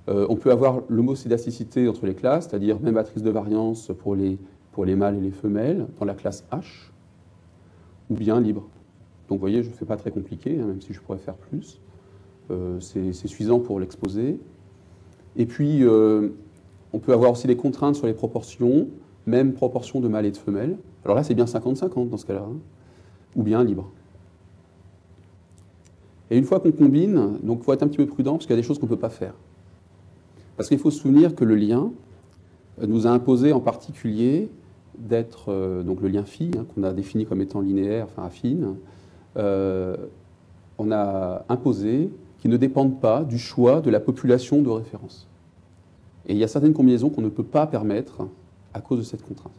on 0.08 0.36
peut 0.36 0.52
avoir 0.52 0.82
l'homocédasticité 0.90 1.88
entre 1.88 2.06
les 2.06 2.16
classes, 2.16 2.48
c'est-à-dire 2.50 2.80
même 2.80 2.96
matrice 2.96 3.22
de 3.22 3.30
variance 3.30 3.92
pour 4.00 4.16
les, 4.16 4.40
pour 4.72 4.86
les 4.86 4.96
mâles 4.96 5.18
et 5.18 5.22
les 5.22 5.32
femelles 5.32 5.88
dans 6.00 6.06
la 6.06 6.14
classe 6.14 6.46
H 6.52 6.90
ou 8.10 8.16
bien 8.16 8.40
libre. 8.40 8.68
Donc 9.28 9.38
vous 9.38 9.42
voyez, 9.42 9.62
je 9.64 9.70
ne 9.70 9.74
fais 9.74 9.86
pas 9.86 9.98
très 9.98 10.12
compliqué, 10.12 10.60
hein, 10.60 10.66
même 10.66 10.82
si 10.82 10.94
je 10.94 11.00
pourrais 11.00 11.20
faire 11.20 11.36
plus. 11.36 11.80
Euh, 12.52 12.80
c'est 12.80 13.14
suffisant 13.14 13.60
pour 13.60 13.80
l'exposer. 13.80 14.40
Et 15.36 15.46
puis, 15.46 15.84
euh, 15.84 16.30
on 16.94 17.00
peut 17.00 17.14
avoir 17.14 17.32
aussi 17.32 17.46
des 17.46 17.56
contraintes 17.56 17.96
sur 17.96 18.08
les 18.08 18.14
proportions, 18.14 18.88
même 19.28 19.54
proportion 19.54 20.00
de 20.00 20.08
mâles 20.08 20.26
et 20.26 20.32
de 20.32 20.38
femelles. 20.38 20.78
Alors 21.06 21.16
là, 21.16 21.24
c'est 21.24 21.36
bien 21.36 21.46
50-50 21.46 22.10
dans 22.10 22.18
ce 22.18 22.26
cas-là, 22.26 22.46
hein, 22.50 22.58
ou 23.36 23.44
bien 23.44 23.64
libre. 23.64 23.92
Et 26.32 26.38
une 26.38 26.44
fois 26.44 26.60
qu'on 26.60 26.72
combine, 26.72 27.40
il 27.44 27.58
faut 27.58 27.74
être 27.74 27.84
un 27.84 27.88
petit 27.88 27.98
peu 27.98 28.06
prudent, 28.06 28.34
parce 28.34 28.46
qu'il 28.46 28.56
y 28.56 28.60
a 28.60 28.62
des 28.62 28.68
choses 28.68 28.80
qu'on 28.80 28.86
ne 28.86 28.92
peut 28.92 28.98
pas 28.98 29.10
faire. 29.10 29.34
Parce 30.58 30.70
qu'il 30.70 30.78
faut 30.78 30.92
se 30.92 31.00
souvenir 31.00 31.36
que 31.36 31.46
le 31.46 31.56
lien 31.56 31.92
nous 32.86 33.08
a 33.08 33.10
imposé 33.10 33.52
en 33.52 33.60
particulier 33.60 34.50
d'être 34.98 35.46
euh, 35.50 35.84
donc 35.84 36.02
le 36.02 36.10
lien 36.10 36.24
phi, 36.24 36.52
hein, 36.58 36.66
qu'on 36.74 36.84
a 36.84 36.92
défini 36.94 37.26
comme 37.26 37.42
étant 37.42 37.62
linéaire, 37.62 38.06
enfin 38.06 38.26
affine, 38.26 38.76
euh, 39.38 39.96
on 40.78 40.92
a 40.92 41.46
imposé 41.50 42.10
qu'il 42.40 42.52
ne 42.52 42.58
dépendent 42.58 43.00
pas 43.00 43.24
du 43.24 43.38
choix 43.38 43.82
de 43.82 43.90
la 43.90 44.00
population 44.00 44.62
de 44.62 44.70
référence. 44.70 45.28
Et 46.28 46.34
il 46.34 46.38
y 46.38 46.44
a 46.44 46.48
certaines 46.48 46.74
combinaisons 46.74 47.10
qu'on 47.10 47.22
ne 47.22 47.30
peut 47.30 47.44
pas 47.44 47.68
permettre 47.68 48.28
à 48.74 48.82
cause 48.82 49.00
de 49.00 49.04
cette 49.04 49.24
contrainte. 49.24 49.54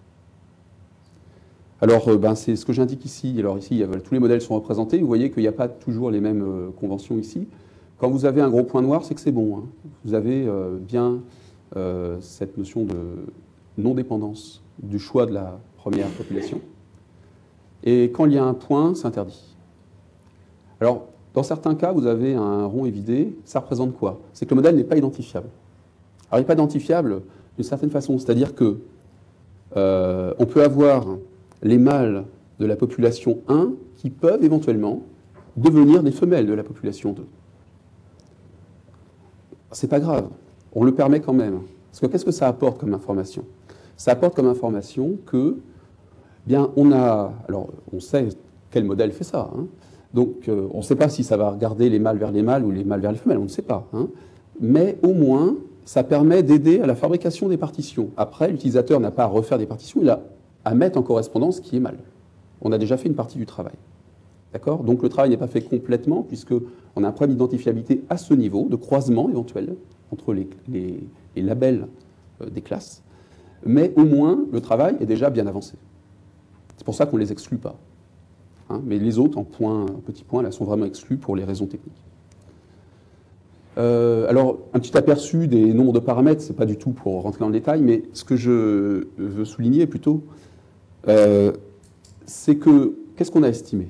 Alors, 1.83 2.09
euh, 2.09 2.19
ben, 2.19 2.35
c'est 2.35 2.57
ce 2.57 2.67
que 2.67 2.73
j'indique 2.73 3.05
ici. 3.05 3.35
Alors 3.39 3.59
ici, 3.59 3.83
tous 4.05 4.15
les 4.15 4.21
modèles 4.21 4.41
sont 4.41 4.55
représentés. 4.55 4.99
Vous 4.99 5.07
voyez 5.07 5.31
qu'il 5.31 5.43
n'y 5.43 5.49
a 5.49 5.53
pas 5.53 5.69
toujours 5.69 6.11
les 6.11 6.21
mêmes 6.21 6.73
conventions 6.79 7.19
ici. 7.19 7.49
Quand 7.99 8.11
vous 8.11 8.25
avez 8.25 8.41
un 8.41 8.49
gros 8.51 8.65
point 8.65 8.83
noir, 8.83 9.05
c'est 9.05 9.15
que 9.15 9.21
c'est 9.21 9.33
bon. 9.33 9.59
Hein. 9.59 9.65
Vous 10.05 10.15
avez 10.15 10.49
bien 10.81 11.21
cette 12.21 12.57
notion 12.57 12.85
de 12.85 12.97
non-dépendance 13.77 14.63
du 14.83 14.99
choix 14.99 15.27
de 15.27 15.33
la 15.33 15.59
première 15.77 16.09
population. 16.09 16.61
Et 17.85 18.05
quand 18.05 18.27
il 18.27 18.33
y 18.33 18.39
a 18.39 18.45
un 18.45 18.55
point, 18.55 18.95
c'est 18.95 19.07
interdit. 19.07 19.57
Alors, 20.81 21.07
dans 21.35 21.43
certains 21.43 21.75
cas, 21.75 21.93
vous 21.93 22.07
avez 22.07 22.35
un 22.35 22.65
rond 22.65 22.87
évidé. 22.87 23.37
Ça 23.45 23.61
représente 23.61 23.95
quoi? 23.95 24.21
C'est 24.33 24.47
que 24.47 24.51
le 24.51 24.57
modèle 24.57 24.77
n'est 24.77 24.85
pas 24.85 24.97
identifiable. 24.97 25.49
Alors, 26.31 26.41
il 26.41 26.43
n'est 26.43 26.47
pas 26.47 26.55
identifiable 26.55 27.23
d'une 27.57 27.65
certaine 27.65 27.91
façon. 27.91 28.19
C'est-à-dire 28.19 28.55
que 28.55 28.79
euh, 29.77 30.35
on 30.39 30.47
peut 30.47 30.63
avoir 30.63 31.07
les 31.63 31.79
mâles 31.79 32.25
de 32.59 32.67
la 32.67 32.77
population 32.77 33.39
1 33.49 33.73
qui 33.97 34.11
peuvent 34.11 34.45
éventuellement 34.45 35.03
devenir 35.57 36.03
des 36.03 36.13
femelles 36.13 36.47
de 36.47 36.53
la 36.53 36.63
population 36.63 37.13
2. 37.13 37.25
C'est 39.73 39.89
pas 39.89 40.01
grave. 40.01 40.29
On 40.75 40.85
le 40.85 40.93
permet 40.95 41.21
quand 41.21 41.33
même. 41.33 41.61
Parce 41.91 42.01
que 42.01 42.07
qu'est-ce 42.07 42.25
que 42.25 42.31
ça 42.31 42.49
apporte 42.49 42.79
comme 42.79 42.95
information? 42.95 43.45
Ça 43.97 44.13
apporte 44.13 44.35
comme 44.35 44.47
information 44.47 45.19
que, 45.27 45.57
bien, 46.47 46.71
on 46.77 46.93
a, 46.93 47.33
alors 47.49 47.69
on 47.93 48.01
sait 48.01 48.29
quel 48.71 48.85
modèle 48.85 49.13
fait 49.13 49.25
ça. 49.25 49.51
Hein. 49.57 49.67
Donc, 50.15 50.49
euh, 50.49 50.69
on 50.73 50.79
ne 50.79 50.83
sait 50.83 50.97
pas 50.97 51.09
si 51.09 51.23
ça 51.23 51.37
va 51.37 51.51
regarder 51.51 51.89
les 51.89 51.99
mâles 51.99 52.19
vers 52.19 52.33
les 52.33 52.43
mâles 52.43 52.65
ou 52.65 52.71
les 52.71 52.85
mâles 52.85 53.01
vers 53.01 53.13
les 53.13 53.19
femelles, 53.19 53.39
on 53.39 53.45
ne 53.45 53.49
sait 53.49 53.63
pas. 53.63 53.87
Hein. 53.93 54.09
Mais 54.61 54.99
au 55.03 55.13
moins, 55.13 55.57
ça 55.85 56.03
permet 56.03 56.43
d'aider 56.43 56.81
à 56.81 56.87
la 56.87 56.95
fabrication 56.95 57.49
des 57.49 57.57
partitions. 57.57 58.11
Après, 58.17 58.49
l'utilisateur 58.49 59.01
n'a 59.01 59.11
pas 59.11 59.25
à 59.25 59.27
refaire 59.27 59.59
des 59.59 59.67
partitions, 59.67 60.01
il 60.03 60.11
a 60.11 60.21
à 60.65 60.75
mettre 60.75 60.99
en 60.99 61.03
correspondance 61.03 61.57
ce 61.57 61.61
qui 61.61 61.77
est 61.77 61.81
mal. 61.81 61.99
On 62.61 62.73
a 62.73 62.79
déjà 62.79 62.97
fait 62.97 63.09
une 63.09 63.15
partie 63.15 63.39
du 63.39 63.47
travail. 63.47 63.75
D'accord? 64.53 64.83
Donc 64.83 65.03
le 65.03 65.09
travail 65.09 65.31
n'est 65.31 65.37
pas 65.37 65.47
fait 65.47 65.63
complètement, 65.63 66.23
puisqu'on 66.23 67.05
a 67.05 67.09
un 67.09 67.13
problème 67.13 67.31
d'identifiabilité 67.37 68.03
à 68.11 68.17
ce 68.17 68.35
niveau, 68.35 68.67
de 68.69 68.77
croisement 68.77 69.29
éventuel 69.29 69.77
entre 70.13 70.35
les, 70.35 70.49
labels 71.37 71.87
euh, 72.43 72.51
des 72.51 72.61
classes 72.61 73.03
mais 73.65 73.93
au 73.97 74.05
moins 74.05 74.45
le 74.53 74.61
travail 74.61 74.97
est 75.01 75.07
déjà 75.07 75.31
bien 75.31 75.47
avancé. 75.47 75.75
C'est 76.77 76.85
pour 76.85 76.95
ça 76.95 77.07
qu'on 77.07 77.17
ne 77.17 77.23
les 77.23 77.33
exclut 77.33 77.59
pas. 77.59 77.77
Hein? 78.71 78.81
mais 78.85 78.99
les 78.99 79.19
autres, 79.19 79.37
en, 79.37 79.45
point, 79.45 79.83
en 79.83 80.01
petit 80.01 80.25
point, 80.25 80.43
là, 80.43 80.53
sont 80.53 80.65
vraiment 80.65 80.85
exclus 80.85 81.17
pour 81.17 81.35
les 81.35 81.45
raisons 81.45 81.67
techniques. 81.67 81.93
Euh, 83.79 84.29
alors, 84.29 84.59
un 84.75 84.79
petit 84.79 84.97
aperçu 84.97 85.49
des 85.49 85.75
nombres 85.75 85.93
de 85.93 85.99
paramètres, 85.99 86.43
ce 86.43 86.51
n'est 86.51 86.57
pas 86.57 86.67
du 86.67 86.77
tout 86.77 86.91
pour 86.91 87.23
rentrer 87.23 87.41
dans 87.41 87.49
le 87.49 87.53
détail, 87.53 87.83
mais 87.83 88.03
ce 88.13 88.25
que 88.25 88.37
je 88.37 89.09
veux 89.19 89.45
souligner 89.45 89.87
plutôt, 89.87 90.23
euh, 91.09 91.53
c'est 92.27 92.57
que, 92.57 92.97
qu'est-ce 93.17 93.31
qu'on 93.31 93.43
a 93.43 93.49
estimé? 93.49 93.89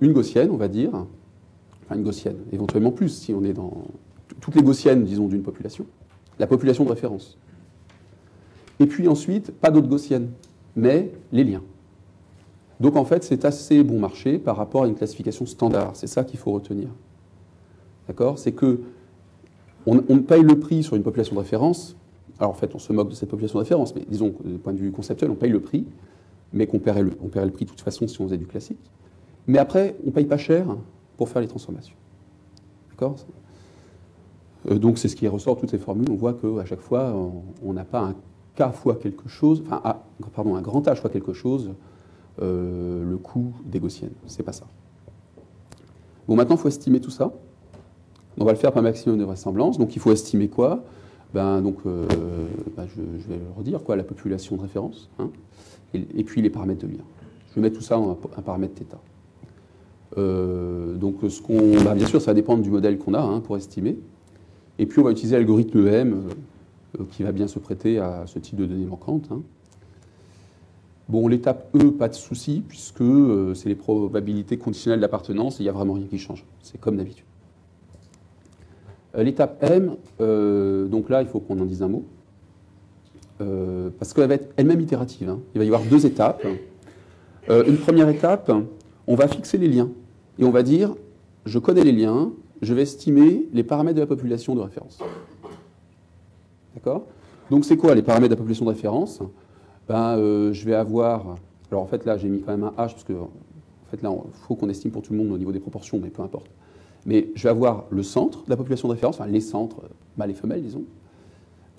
Une 0.00 0.12
gaussienne, 0.12 0.50
on 0.50 0.56
va 0.56 0.68
dire, 0.68 0.90
enfin 1.84 1.96
une 1.96 2.02
gaussienne, 2.02 2.38
éventuellement 2.52 2.90
plus, 2.90 3.08
si 3.08 3.32
on 3.32 3.44
est 3.44 3.52
dans 3.52 3.84
toutes 4.40 4.54
les 4.54 4.62
gaussiennes, 4.62 5.04
disons, 5.04 5.28
d'une 5.28 5.42
population, 5.42 5.86
la 6.38 6.46
population 6.46 6.84
de 6.84 6.90
référence. 6.90 7.38
Et 8.80 8.86
puis 8.86 9.06
ensuite, 9.08 9.52
pas 9.52 9.70
d'autres 9.70 9.88
gaussiennes, 9.88 10.30
mais 10.74 11.12
les 11.30 11.44
liens. 11.44 11.62
Donc 12.80 12.96
en 12.96 13.04
fait, 13.04 13.22
c'est 13.22 13.44
assez 13.44 13.84
bon 13.84 14.00
marché 14.00 14.38
par 14.38 14.56
rapport 14.56 14.82
à 14.82 14.88
une 14.88 14.96
classification 14.96 15.46
standard. 15.46 15.92
C'est 15.94 16.08
ça 16.08 16.24
qu'il 16.24 16.38
faut 16.38 16.50
retenir. 16.50 16.88
D'accord? 18.08 18.38
C'est 18.38 18.52
que 18.52 18.80
on, 19.86 20.18
paye 20.18 20.42
le 20.42 20.58
prix 20.58 20.82
sur 20.82 20.96
une 20.96 21.02
population 21.02 21.34
de 21.34 21.40
référence. 21.40 21.96
Alors 22.42 22.50
en 22.50 22.54
fait, 22.54 22.74
on 22.74 22.80
se 22.80 22.92
moque 22.92 23.08
de 23.08 23.14
cette 23.14 23.28
population 23.28 23.60
de 23.60 23.62
référence, 23.62 23.94
mais 23.94 24.02
disons, 24.08 24.34
du 24.44 24.58
point 24.58 24.72
de 24.72 24.78
vue 24.78 24.90
conceptuel, 24.90 25.30
on 25.30 25.36
paye 25.36 25.52
le 25.52 25.60
prix, 25.60 25.86
mais 26.52 26.66
qu'on 26.66 26.80
paierait 26.80 27.04
le, 27.04 27.12
on 27.22 27.28
paierait 27.28 27.46
le 27.46 27.52
prix 27.52 27.66
de 27.66 27.70
toute 27.70 27.82
façon 27.82 28.08
si 28.08 28.20
on 28.20 28.24
faisait 28.24 28.36
du 28.36 28.48
classique. 28.48 28.80
Mais 29.46 29.58
après, 29.58 29.94
on 30.04 30.10
paye 30.10 30.24
pas 30.24 30.38
cher 30.38 30.66
pour 31.16 31.28
faire 31.28 31.40
les 31.40 31.46
transformations. 31.46 31.94
D'accord? 32.90 33.14
Euh, 34.68 34.76
Donc 34.76 34.98
c'est 34.98 35.06
ce 35.06 35.14
qui 35.14 35.28
ressort 35.28 35.54
de 35.54 35.60
toutes 35.60 35.70
ces 35.70 35.78
formules. 35.78 36.10
On 36.10 36.16
voit 36.16 36.34
qu'à 36.34 36.64
chaque 36.64 36.80
fois, 36.80 37.14
on 37.64 37.72
n'a 37.72 37.84
pas 37.84 38.00
un 38.00 38.14
K 38.56 38.72
fois 38.72 38.96
quelque 38.96 39.28
chose, 39.28 39.62
enfin, 39.64 40.00
pardon, 40.34 40.56
un 40.56 40.62
grand 40.62 40.84
H 40.84 40.96
fois 40.96 41.10
quelque 41.10 41.32
chose, 41.32 41.70
euh, 42.42 43.08
le 43.08 43.18
coût 43.18 43.52
des 43.64 43.78
gaussiennes. 43.78 44.14
C'est 44.26 44.42
pas 44.42 44.52
ça. 44.52 44.66
Bon, 46.26 46.34
maintenant, 46.34 46.56
il 46.56 46.60
faut 46.60 46.66
estimer 46.66 46.98
tout 46.98 47.10
ça. 47.12 47.32
On 48.36 48.44
va 48.44 48.50
le 48.50 48.58
faire 48.58 48.72
par 48.72 48.82
maximum 48.82 49.16
de 49.16 49.22
vraisemblance. 49.22 49.78
Donc 49.78 49.94
il 49.94 50.00
faut 50.00 50.10
estimer 50.10 50.48
quoi? 50.48 50.82
Ben, 51.34 51.62
donc, 51.62 51.78
euh, 51.86 52.06
ben, 52.76 52.86
je, 52.94 53.00
vais 53.00 53.38
le 53.38 53.50
redire, 53.56 53.82
quoi, 53.82 53.96
la 53.96 54.04
population 54.04 54.56
de 54.56 54.62
référence, 54.62 55.08
hein, 55.18 55.30
et, 55.94 56.24
puis 56.24 56.42
les 56.42 56.50
paramètres 56.50 56.86
de 56.86 56.92
lien. 56.92 57.04
Je 57.50 57.54
vais 57.56 57.62
mettre 57.62 57.76
tout 57.76 57.82
ça 57.82 57.98
en 57.98 58.10
un, 58.10 58.42
paramètre 58.42 58.74
θ. 58.74 58.84
Euh, 60.18 60.94
donc, 60.94 61.16
ben, 61.22 61.94
bien 61.94 62.06
sûr, 62.06 62.20
ça 62.20 62.32
va 62.32 62.34
dépendre 62.34 62.62
du 62.62 62.70
modèle 62.70 62.98
qu'on 62.98 63.14
a 63.14 63.20
hein, 63.20 63.40
pour 63.40 63.56
estimer. 63.56 63.96
Et 64.78 64.86
puis, 64.86 65.00
on 65.00 65.04
va 65.04 65.12
utiliser 65.12 65.36
l'algorithme 65.36 65.86
EM 65.86 66.22
euh, 66.98 67.04
qui 67.10 67.22
va 67.22 67.32
bien 67.32 67.48
se 67.48 67.58
prêter 67.58 67.98
à 67.98 68.24
ce 68.26 68.38
type 68.38 68.56
de 68.56 68.66
données 68.66 68.86
manquantes. 68.86 69.28
Hein. 69.30 69.40
Bon, 71.08 71.28
l'étape 71.28 71.74
E, 71.74 71.90
pas 71.90 72.08
de 72.08 72.14
souci, 72.14 72.62
puisque 72.66 73.02
c'est 73.54 73.68
les 73.68 73.74
probabilités 73.74 74.56
conditionnelles 74.56 75.00
d'appartenance 75.00 75.58
il 75.58 75.64
n'y 75.64 75.68
a 75.68 75.72
vraiment 75.72 75.94
rien 75.94 76.06
qui 76.06 76.18
change. 76.18 76.44
C'est 76.62 76.80
comme 76.80 76.96
d'habitude. 76.96 77.24
Euh, 79.16 79.22
l'étape 79.22 79.62
M, 79.62 79.96
euh, 80.20 80.86
donc 80.86 81.10
là, 81.10 81.22
il 81.22 81.28
faut 81.28 81.40
qu'on 81.40 81.60
en 81.60 81.64
dise 81.64 81.82
un 81.82 81.88
mot, 81.88 82.04
euh, 83.40 83.90
parce 83.98 84.12
qu'elle 84.12 84.28
va 84.28 84.34
être 84.34 84.52
elle-même 84.56 84.80
itérative. 84.80 85.28
Hein. 85.28 85.40
Il 85.54 85.58
va 85.58 85.64
y 85.64 85.68
avoir 85.68 85.82
deux 85.82 86.06
étapes. 86.06 86.46
une 87.48 87.76
première 87.76 88.08
étape, 88.08 88.50
on 89.06 89.14
va 89.14 89.28
fixer 89.28 89.58
les 89.58 89.68
liens, 89.68 89.90
et 90.38 90.44
on 90.44 90.50
va 90.50 90.62
dire, 90.62 90.94
je 91.44 91.58
connais 91.58 91.84
les 91.84 91.92
liens, 91.92 92.32
je 92.62 92.72
vais 92.72 92.82
estimer 92.82 93.48
les 93.52 93.64
paramètres 93.64 93.96
de 93.96 94.00
la 94.00 94.06
population 94.06 94.54
de 94.54 94.60
référence. 94.60 94.98
D'accord? 96.74 97.04
Donc 97.50 97.64
c'est 97.64 97.76
quoi 97.76 97.94
les 97.94 98.02
paramètres 98.02 98.30
de 98.30 98.34
la 98.34 98.38
population 98.38 98.64
de 98.64 98.70
référence? 98.70 99.20
Ben, 99.88 100.16
Je 100.52 100.64
vais 100.64 100.74
avoir, 100.74 101.36
alors 101.70 101.82
en 101.82 101.86
fait 101.86 102.06
là 102.06 102.16
j'ai 102.16 102.28
mis 102.28 102.40
quand 102.40 102.52
même 102.52 102.64
un 102.64 102.70
H, 102.70 102.92
parce 102.92 103.04
que 103.04 103.12
en 103.12 103.30
fait 103.90 104.00
là 104.02 104.10
faut 104.46 104.54
qu'on 104.54 104.68
estime 104.68 104.92
pour 104.92 105.02
tout 105.02 105.12
le 105.12 105.18
monde 105.18 105.32
au 105.32 105.38
niveau 105.38 105.52
des 105.52 105.60
proportions, 105.60 105.98
mais 106.00 106.08
peu 106.08 106.22
importe. 106.22 106.48
Mais 107.06 107.30
je 107.34 107.42
vais 107.44 107.48
avoir 107.48 107.84
le 107.90 108.02
centre 108.02 108.44
de 108.44 108.50
la 108.50 108.56
population 108.56 108.88
de 108.88 108.94
référence, 108.94 109.16
enfin 109.16 109.26
les 109.28 109.40
centres, 109.40 109.82
mâles 110.16 110.30
et 110.30 110.34
femelles, 110.34 110.62
disons. 110.62 110.84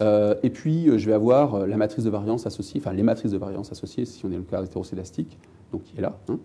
Euh, 0.01 0.35
et 0.43 0.49
puis, 0.49 0.89
euh, 0.89 0.97
je 0.97 1.05
vais 1.05 1.13
avoir 1.13 1.55
euh, 1.55 1.67
la 1.67 1.77
matrice 1.77 2.03
de 2.03 2.09
variance 2.09 2.45
associée, 2.47 2.81
enfin 2.81 2.93
les 2.93 3.03
matrices 3.03 3.31
de 3.31 3.37
variance 3.37 3.71
associées, 3.71 4.05
si 4.05 4.25
on 4.25 4.31
est 4.31 4.37
le 4.37 4.43
cas 4.43 4.63
hétérocédastique, 4.63 5.37
donc 5.71 5.83
qui 5.83 5.97
est 5.97 6.01
là, 6.01 6.17
hein, 6.29 6.39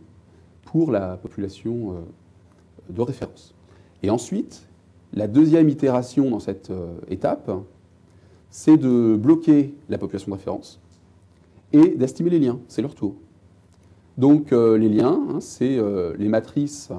pour 0.63 0.93
la 0.93 1.17
population 1.17 1.95
de 2.91 3.01
référence. 3.01 3.55
Et 4.03 4.11
ensuite, 4.11 4.67
la 5.15 5.27
deuxième 5.27 5.69
itération 5.71 6.31
dans 6.31 6.41
cette 6.41 6.71
étape, 7.09 7.51
c'est 8.51 8.77
de 8.77 9.17
bloquer 9.17 9.75
la 9.89 9.97
population 9.97 10.31
de 10.31 10.37
référence 10.37 10.79
et 11.73 11.89
d'estimer 11.97 12.29
les 12.29 12.39
liens. 12.39 12.59
C'est 12.69 12.83
leur 12.83 12.95
tour. 12.95 13.15
Donc, 14.19 14.51
les 14.51 14.91
liens, 14.91 15.19
hein, 15.31 15.41
c'est 15.41 15.79
les 16.19 16.29
matrices 16.29 16.91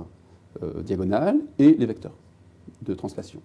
euh, 0.63 0.82
diagonales 0.82 1.38
et 1.58 1.74
les 1.74 1.86
vecteurs 1.86 2.13
de 2.82 2.93
translation. 2.93 3.39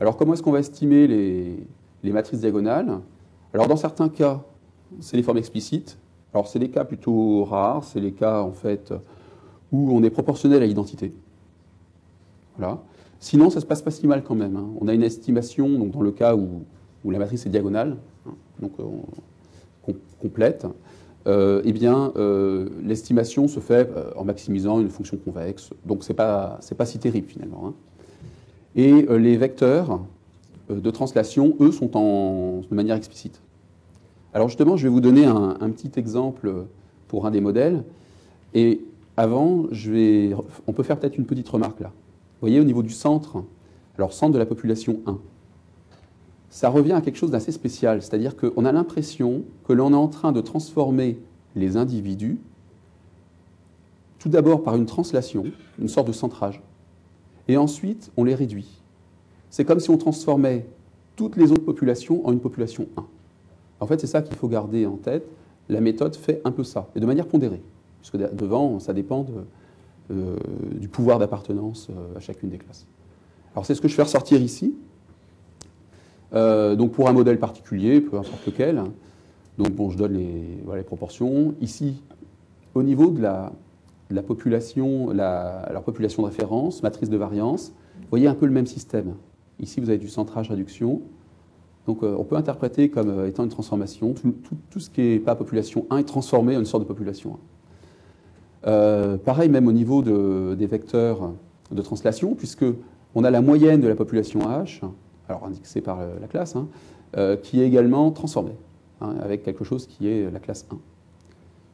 Alors 0.00 0.16
comment 0.16 0.34
est-ce 0.34 0.42
qu'on 0.42 0.52
va 0.52 0.60
estimer 0.60 1.06
les, 1.06 2.12
matrices 2.12 2.40
diagonales? 2.40 3.00
Alors 3.52 3.68
dans 3.68 3.76
certains 3.76 4.08
cas, 4.08 4.42
c'est 5.00 5.16
les 5.16 5.22
formes 5.22 5.38
explicites. 5.38 5.98
Alors 6.32 6.48
c'est 6.48 6.58
des 6.58 6.70
cas 6.70 6.84
plutôt 6.84 7.44
rares, 7.44 7.84
c'est 7.84 8.00
les 8.00 8.12
cas 8.12 8.40
en 8.40 8.52
fait 8.52 8.92
où 9.72 9.90
on 9.92 10.02
est 10.02 10.10
proportionnel 10.10 10.62
à 10.62 10.66
l'identité. 10.66 11.12
Voilà. 12.56 12.82
Sinon, 13.18 13.50
ça 13.50 13.60
se 13.60 13.66
passe 13.66 13.82
pas 13.82 13.90
si 13.90 14.06
mal 14.06 14.22
quand 14.24 14.34
même. 14.34 14.56
Hein. 14.56 14.68
On 14.80 14.88
a 14.88 14.94
une 14.94 15.02
estimation, 15.02 15.68
donc 15.78 15.92
dans 15.92 16.00
le 16.00 16.10
cas 16.10 16.34
où, 16.34 16.64
la 17.04 17.18
matrice 17.18 17.46
est 17.46 17.50
diagonale, 17.50 17.96
hein, 18.26 18.32
donc 18.60 18.72
euh, 18.80 19.92
complète, 20.20 20.66
euh, 21.26 21.60
eh 21.64 21.72
bien, 21.72 22.12
euh, 22.16 22.68
l'estimation 22.82 23.46
se 23.46 23.60
fait 23.60 23.90
euh, 23.94 24.10
en 24.16 24.24
maximisant 24.24 24.80
une 24.80 24.88
fonction 24.88 25.16
convexe. 25.18 25.70
Donc, 25.84 26.02
ce 26.02 26.10
n'est 26.10 26.16
pas, 26.16 26.58
pas 26.76 26.86
si 26.86 26.98
terrible 26.98 27.28
finalement. 27.28 27.68
Hein. 27.68 27.74
Et 28.76 29.02
les 29.18 29.36
vecteurs 29.36 30.00
de 30.70 30.90
translation, 30.92 31.56
eux, 31.58 31.72
sont 31.72 31.96
en, 31.96 32.60
de 32.70 32.74
manière 32.74 32.94
explicite. 32.94 33.42
Alors 34.32 34.46
justement, 34.46 34.76
je 34.76 34.84
vais 34.84 34.88
vous 34.88 35.00
donner 35.00 35.24
un, 35.24 35.70
petit 35.70 35.90
exemple 35.98 36.66
pour 37.08 37.26
un 37.26 37.32
des 37.32 37.40
modèles. 37.40 37.82
Et 38.54 38.80
avant, 39.16 39.64
je 39.72 39.90
vais, 39.90 40.30
on 40.68 40.72
peut 40.72 40.84
faire 40.84 41.00
peut-être 41.00 41.18
une 41.18 41.26
petite 41.26 41.48
remarque 41.48 41.80
là. 41.80 41.88
Vous 41.88 42.46
voyez, 42.46 42.60
au 42.60 42.64
niveau 42.64 42.84
du 42.84 42.90
centre, 42.90 43.42
alors 43.98 44.12
centre 44.12 44.32
de 44.32 44.38
la 44.38 44.46
population 44.46 45.00
1, 45.04 45.18
ça 46.50 46.68
revient 46.68 46.92
à 46.92 47.00
quelque 47.00 47.16
chose 47.16 47.30
d'assez 47.30 47.52
spécial, 47.52 48.02
c'est-à-dire 48.02 48.36
qu'on 48.36 48.64
a 48.64 48.72
l'impression 48.72 49.44
que 49.64 49.72
l'on 49.72 49.92
est 49.92 49.96
en 49.96 50.08
train 50.08 50.32
de 50.32 50.40
transformer 50.40 51.18
les 51.54 51.76
individus, 51.76 52.38
tout 54.18 54.28
d'abord 54.28 54.62
par 54.62 54.76
une 54.76 54.86
translation, 54.86 55.44
une 55.78 55.88
sorte 55.88 56.08
de 56.08 56.12
centrage, 56.12 56.60
et 57.48 57.56
ensuite 57.56 58.10
on 58.16 58.24
les 58.24 58.34
réduit. 58.34 58.82
C'est 59.48 59.64
comme 59.64 59.80
si 59.80 59.90
on 59.90 59.96
transformait 59.96 60.66
toutes 61.16 61.36
les 61.36 61.52
autres 61.52 61.64
populations 61.64 62.26
en 62.26 62.32
une 62.32 62.40
population 62.40 62.86
1. 62.96 63.04
En 63.80 63.86
fait, 63.86 64.00
c'est 64.00 64.06
ça 64.06 64.20
qu'il 64.22 64.36
faut 64.36 64.48
garder 64.48 64.86
en 64.86 64.96
tête. 64.96 65.26
La 65.68 65.80
méthode 65.80 66.14
fait 66.16 66.40
un 66.44 66.50
peu 66.50 66.64
ça, 66.64 66.88
et 66.96 67.00
de 67.00 67.06
manière 67.06 67.26
pondérée, 67.26 67.62
puisque 68.00 68.16
devant, 68.16 68.80
ça 68.80 68.92
dépend 68.92 69.24
euh, 70.10 70.36
du 70.74 70.88
pouvoir 70.88 71.20
d'appartenance 71.20 71.88
euh, 71.90 72.16
à 72.16 72.20
chacune 72.20 72.50
des 72.50 72.58
classes. 72.58 72.86
Alors 73.54 73.64
c'est 73.66 73.74
ce 73.76 73.80
que 73.80 73.86
je 73.86 73.94
fais 73.94 74.02
ressortir 74.02 74.40
ici. 74.40 74.74
Euh, 76.34 76.76
donc 76.76 76.92
pour 76.92 77.08
un 77.08 77.12
modèle 77.12 77.38
particulier, 77.38 78.00
peu 78.00 78.16
importe 78.16 78.46
lequel, 78.46 78.82
donc 79.58 79.70
bon, 79.72 79.90
je 79.90 79.98
donne 79.98 80.14
les, 80.14 80.82
proportions. 80.82 81.54
Ici, 81.60 82.00
au 82.74 82.82
niveau 82.82 83.10
de 83.10 83.20
la, 83.20 83.52
population, 84.22 85.10
la, 85.12 85.82
population 85.84 86.22
de 86.22 86.28
référence, 86.28 86.82
matrice 86.82 87.10
de 87.10 87.16
variance, 87.16 87.72
vous 87.98 88.06
voyez 88.10 88.28
un 88.28 88.34
peu 88.34 88.46
le 88.46 88.52
même 88.52 88.66
système. 88.66 89.14
Ici, 89.58 89.80
vous 89.80 89.90
avez 89.90 89.98
du 89.98 90.08
centrage-réduction. 90.08 91.02
Donc 91.86 92.02
euh, 92.02 92.14
on 92.18 92.24
peut 92.24 92.36
interpréter 92.36 92.88
comme 92.88 93.10
euh, 93.10 93.28
étant 93.28 93.44
une 93.44 93.50
transformation. 93.50 94.14
Tout, 94.70 94.80
ce 94.80 94.90
qui 94.90 95.00
n'est 95.00 95.18
pas 95.18 95.34
population 95.34 95.86
1 95.90 95.98
est 95.98 96.04
transformé 96.04 96.56
en 96.56 96.60
une 96.60 96.66
sorte 96.66 96.82
de 96.82 96.88
population 96.88 97.38
1. 98.64 99.18
pareil 99.18 99.48
même 99.48 99.66
au 99.66 99.72
niveau 99.72 100.02
des 100.02 100.66
vecteurs 100.66 101.32
de 101.70 101.82
translation, 101.82 102.34
puisque 102.34 102.64
on 103.14 103.24
a 103.24 103.30
la 103.30 103.40
moyenne 103.40 103.80
de 103.80 103.88
la 103.88 103.94
population 103.94 104.40
H, 104.40 104.82
alors 105.30 105.44
indexé 105.46 105.80
par 105.80 106.00
la 106.20 106.26
classe, 106.26 106.56
hein, 106.56 106.68
euh, 107.16 107.36
qui 107.36 107.60
est 107.60 107.66
également 107.66 108.10
transformé, 108.10 108.52
hein, 109.00 109.14
avec 109.20 109.42
quelque 109.42 109.64
chose 109.64 109.86
qui 109.86 110.08
est 110.08 110.30
la 110.30 110.38
classe 110.38 110.66
1. 110.70 110.78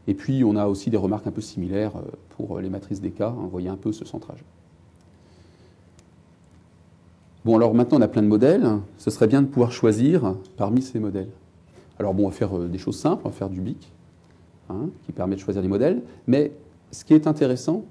Et 0.09 0.15
puis 0.15 0.45
on 0.45 0.57
a 0.57 0.67
aussi 0.67 0.91
des 0.91 0.97
remarques 0.97 1.27
un 1.27 1.33
peu 1.33 1.41
similaires 1.41 1.97
euh, 1.97 2.03
pour 2.37 2.61
les 2.61 2.71
matrices 2.71 3.01
des 3.01 3.11
cas, 3.11 3.29
hein, 3.29 3.43
vous 3.43 3.51
voyez 3.51 3.69
un 3.69 3.77
peu 3.77 3.93
ce 3.93 4.05
centrage. 4.05 4.45
Bon, 7.45 7.57
alors 7.57 7.75
maintenant 7.75 7.99
on 7.99 8.03
a 8.03 8.09
plein 8.09 8.23
de 8.23 8.29
modèles, 8.29 8.67
ce 8.99 9.11
serait 9.11 9.27
bien 9.27 9.43
de 9.43 9.47
pouvoir 9.47 9.73
choisir 9.73 10.35
parmi 10.57 10.83
ces 10.83 10.99
modèles. 10.99 11.31
Alors 11.99 12.15
bon, 12.15 12.25
on 12.25 12.29
va 12.29 12.35
faire 12.35 12.57
euh, 12.57 12.69
des 12.69 12.79
choses 12.79 12.99
simples, 12.99 13.23
on 13.25 13.29
va 13.29 13.35
faire 13.35 13.51
du 13.51 13.61
BIC, 13.61 13.93
qui 15.05 15.13
permet 15.13 15.37
de 15.37 15.41
choisir 15.41 15.63
des 15.63 15.69
modèles, 15.69 16.03
mais 16.27 16.51
ce 16.91 17.05
qui 17.05 17.15
est 17.15 17.29
intéressant, 17.29 17.85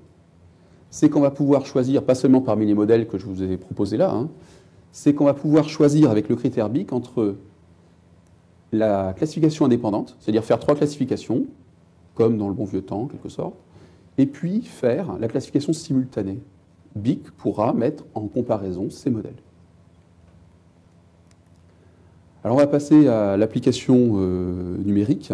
c'est 0.90 1.10
qu'on 1.10 1.22
va 1.22 1.32
pouvoir 1.32 1.66
choisir, 1.66 2.04
pas 2.04 2.16
seulement 2.16 2.42
parmi 2.42 2.66
les 2.66 2.74
modèles 2.74 3.08
que 3.08 3.18
je 3.18 3.26
vous 3.26 3.44
ai 3.44 3.58
proposés 3.58 3.98
là, 3.98 4.26
c'est 4.96 5.14
qu'on 5.14 5.26
va 5.26 5.34
pouvoir 5.34 5.68
choisir 5.68 6.10
avec 6.10 6.30
le 6.30 6.38
critère 6.38 6.70
BIC 6.70 6.94
entre 6.94 7.36
la 8.72 9.12
classification 9.12 9.66
indépendante, 9.66 10.16
c'est-à-dire 10.22 10.46
faire 10.46 10.58
trois 10.58 10.74
classifications, 10.74 11.48
comme 12.14 12.38
dans 12.38 12.48
le 12.48 12.54
bon 12.54 12.64
vieux 12.64 12.82
temps 12.82 13.02
en 13.02 13.08
quelque 13.08 13.28
sorte, 13.28 13.56
et 14.18 14.26
puis 14.26 14.62
faire 14.62 15.18
la 15.20 15.28
classification 15.28 15.74
simultanée. 15.74 16.40
BIC 16.96 17.30
pourra 17.32 17.74
mettre 17.74 18.06
en 18.14 18.22
comparaison 18.28 18.90
ces 18.90 19.10
modèles. 19.10 19.36
Alors 22.46 22.56
on 22.56 22.60
va 22.62 22.68
passer 22.68 23.10
à 23.10 23.36
l'application 23.36 24.14
euh, 24.16 24.78
numérique. 24.78 25.34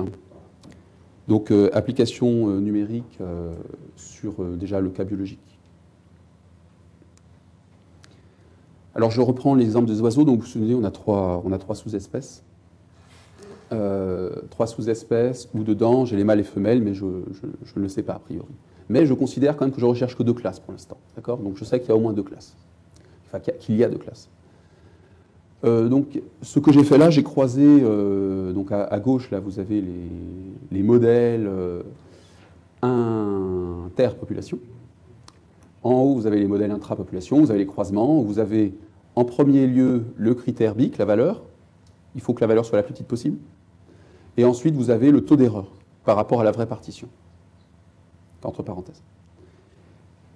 Donc 1.27 1.51
euh, 1.51 1.69
application 1.71 2.49
euh, 2.49 2.59
numérique 2.59 3.19
sur 3.95 4.43
déjà 4.57 4.81
le 4.81 4.89
cas 4.89 5.03
biologique. 5.03 5.50
Alors 8.95 9.11
je 9.11 9.21
reprends 9.21 9.55
l'exemple 9.55 9.87
des 9.87 10.01
oiseaux. 10.01 10.23
Donc 10.23 10.39
vous 10.39 10.45
vous 10.45 10.47
souvenez, 10.47 10.75
on 10.75 10.83
a 10.83 10.91
trois, 10.91 11.43
a 11.51 11.57
trois 11.57 11.75
sous-espèces. 11.75 12.43
Euh, 13.71 14.31
trois 14.49 14.67
sous-espèces 14.67 15.47
où 15.53 15.63
dedans 15.63 16.05
j'ai 16.05 16.17
les 16.17 16.25
mâles 16.25 16.41
et 16.41 16.43
femelles, 16.43 16.81
mais 16.81 16.93
je, 16.93 17.05
ne 17.05 17.21
le 17.75 17.87
sais 17.87 18.03
pas 18.03 18.13
a 18.13 18.19
priori. 18.19 18.53
Mais 18.89 19.05
je 19.05 19.13
considère 19.13 19.55
quand 19.55 19.65
même 19.65 19.73
que 19.73 19.79
je 19.79 19.85
recherche 19.85 20.17
que 20.17 20.23
deux 20.23 20.33
classes 20.33 20.59
pour 20.59 20.73
l'instant. 20.73 20.97
D'accord? 21.15 21.37
Donc 21.37 21.55
je 21.57 21.63
sais 21.63 21.79
qu'il 21.79 21.89
y 21.89 21.91
a 21.91 21.95
au 21.95 22.01
moins 22.01 22.13
deux 22.13 22.23
classes. 22.23 22.55
Enfin, 23.27 23.39
qu'il 23.39 23.77
y 23.77 23.83
a 23.83 23.89
deux 23.89 23.97
classes. 23.97 24.29
Euh, 25.63 25.87
donc, 25.87 26.19
ce 26.41 26.59
que 26.59 26.73
j'ai 26.73 26.83
fait 26.83 26.97
là, 26.97 27.11
j'ai 27.11 27.23
croisé, 27.23 27.63
euh, 27.63 28.51
donc 28.51 28.71
à, 28.71 28.99
gauche, 28.99 29.29
là, 29.29 29.39
vous 29.39 29.59
avez 29.59 29.79
les, 29.79 30.09
les 30.71 30.83
modèles 30.83 31.49
interpopulation. 32.81 34.59
En 35.83 35.93
haut, 35.93 36.15
vous 36.15 36.27
avez 36.27 36.39
les 36.39 36.47
modèles 36.47 36.71
intrapopulation, 36.71 37.39
vous 37.39 37.49
avez 37.49 37.59
les 37.59 37.65
croisements, 37.65 38.21
vous 38.21 38.39
avez 38.39 38.73
en 39.15 39.25
premier 39.25 39.67
lieu 39.67 40.05
le 40.15 40.35
critère 40.35 40.75
BIC, 40.75 40.97
la 40.97 41.05
valeur. 41.05 41.41
Il 42.15 42.21
faut 42.21 42.33
que 42.33 42.41
la 42.41 42.47
valeur 42.47 42.65
soit 42.65 42.77
la 42.77 42.83
plus 42.83 42.93
petite 42.93 43.07
possible. 43.07 43.37
Et 44.37 44.45
ensuite, 44.45 44.75
vous 44.75 44.89
avez 44.89 45.11
le 45.11 45.25
taux 45.25 45.35
d'erreur 45.35 45.71
par 46.05 46.15
rapport 46.15 46.41
à 46.41 46.43
la 46.43 46.51
vraie 46.51 46.67
partition, 46.67 47.07
entre 48.43 48.63
parenthèses. 48.63 49.01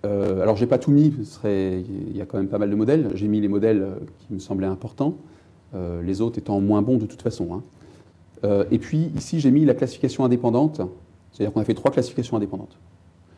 Euh, 0.05 0.41
alors, 0.41 0.55
j'ai 0.55 0.67
pas 0.67 0.77
tout 0.77 0.91
mis, 0.91 1.13
il 1.43 2.15
y 2.15 2.21
a 2.21 2.25
quand 2.25 2.37
même 2.37 2.47
pas 2.47 2.57
mal 2.57 2.69
de 2.69 2.75
modèles. 2.75 3.11
J'ai 3.13 3.27
mis 3.27 3.39
les 3.39 3.47
modèles 3.47 3.87
qui 4.19 4.33
me 4.33 4.39
semblaient 4.39 4.67
importants, 4.67 5.15
les 5.73 6.21
autres 6.21 6.39
étant 6.39 6.59
moins 6.61 6.81
bons 6.81 6.97
de 6.97 7.05
toute 7.05 7.21
façon. 7.21 7.61
Hein. 8.43 8.65
et 8.71 8.79
puis, 8.79 9.11
ici, 9.15 9.39
j'ai 9.39 9.51
mis 9.51 9.65
la 9.65 9.73
classification 9.73 10.25
indépendante, 10.25 10.81
c'est-à-dire 11.31 11.53
qu'on 11.53 11.61
a 11.61 11.65
fait 11.65 11.73
trois 11.73 11.91
classifications 11.91 12.37
indépendantes. 12.37 12.77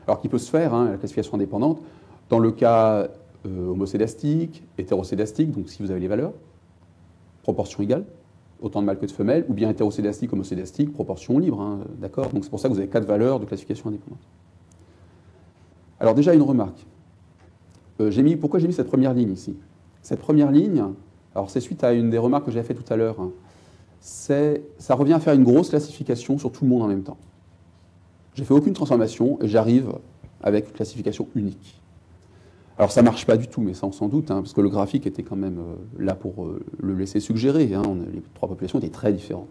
Alors, 0.07 0.21
qui 0.21 0.29
peut 0.29 0.37
se 0.37 0.49
faire, 0.49 0.73
hein, 0.73 0.89
la 0.91 0.97
classification 0.97 1.35
indépendante, 1.35 1.81
dans 2.29 2.39
le 2.39 2.51
cas 2.51 3.09
homocédastique, 3.45 4.63
hétérocédastique, 4.77 5.51
donc 5.51 5.69
si 5.69 5.81
vous 5.81 5.91
avez 5.91 5.99
les 5.99 6.07
valeurs, 6.07 6.33
proportion 7.43 7.81
égale, 7.81 8.03
autant 8.61 8.81
de 8.81 8.85
mâles 8.85 8.99
que 8.99 9.05
de 9.05 9.11
femelles, 9.11 9.45
ou 9.47 9.53
bien 9.53 9.69
hétérocédastique, 9.69 10.33
homocédastique, 10.33 10.91
proportion 10.91 11.39
libre. 11.39 11.61
Hein, 11.61 11.79
d'accord 11.99 12.29
Donc 12.29 12.43
c'est 12.43 12.49
pour 12.49 12.59
ça 12.59 12.67
que 12.67 12.73
vous 12.73 12.79
avez 12.79 12.89
quatre 12.89 13.05
valeurs 13.05 13.39
de 13.39 13.45
classification 13.45 13.89
indépendante. 13.89 14.19
Alors 15.99 16.13
déjà 16.13 16.33
une 16.33 16.41
remarque. 16.41 16.85
Euh, 17.99 18.35
pourquoi 18.39 18.59
j'ai 18.59 18.67
mis 18.67 18.73
cette 18.73 18.87
première 18.87 19.13
ligne 19.13 19.31
ici? 19.31 19.55
Cette 20.01 20.19
première 20.19 20.51
ligne, 20.51 20.83
alors 21.33 21.49
c'est 21.49 21.59
suite 21.59 21.83
à 21.83 21.93
une 21.93 22.09
des 22.09 22.17
remarques 22.17 22.45
que 22.45 22.51
j'avais 22.51 22.67
fait 22.67 22.75
tout 22.75 22.91
à 22.91 22.95
l'heure, 22.95 23.19
hein, 23.19 23.31
ça 23.99 24.95
revient 24.95 25.13
à 25.13 25.19
faire 25.19 25.33
une 25.33 25.43
grosse 25.43 25.69
classification 25.69 26.37
sur 26.37 26.51
tout 26.51 26.63
le 26.63 26.69
monde 26.69 26.83
en 26.83 26.87
même 26.87 27.03
temps. 27.03 27.17
J'ai 28.37 28.43
fait 28.43 28.53
aucune 28.53 28.73
transformation 28.73 29.39
et 29.41 29.47
j'arrive 29.47 29.93
avec 30.43 30.67
une 30.67 30.73
classification 30.73 31.27
unique. 31.33 31.81
Alors 32.77 32.91
ça 32.91 33.01
marche 33.01 33.25
pas 33.25 33.35
du 33.35 33.47
tout, 33.47 33.61
mais 33.61 33.73
ça 33.73 33.87
on 33.87 33.91
s'en 33.91 34.07
doute, 34.07 34.29
hein, 34.29 34.41
parce 34.41 34.53
que 34.53 34.61
le 34.61 34.69
graphique 34.69 35.07
était 35.07 35.23
quand 35.23 35.35
même 35.35 35.57
euh, 35.57 36.03
là 36.03 36.13
pour 36.13 36.45
euh, 36.45 36.59
le 36.79 36.93
laisser 36.93 37.19
suggérer. 37.19 37.73
Hein. 37.73 37.81
les 38.13 38.21
trois 38.35 38.47
populations 38.47 38.77
étaient 38.77 38.89
très 38.89 39.11
différentes. 39.11 39.47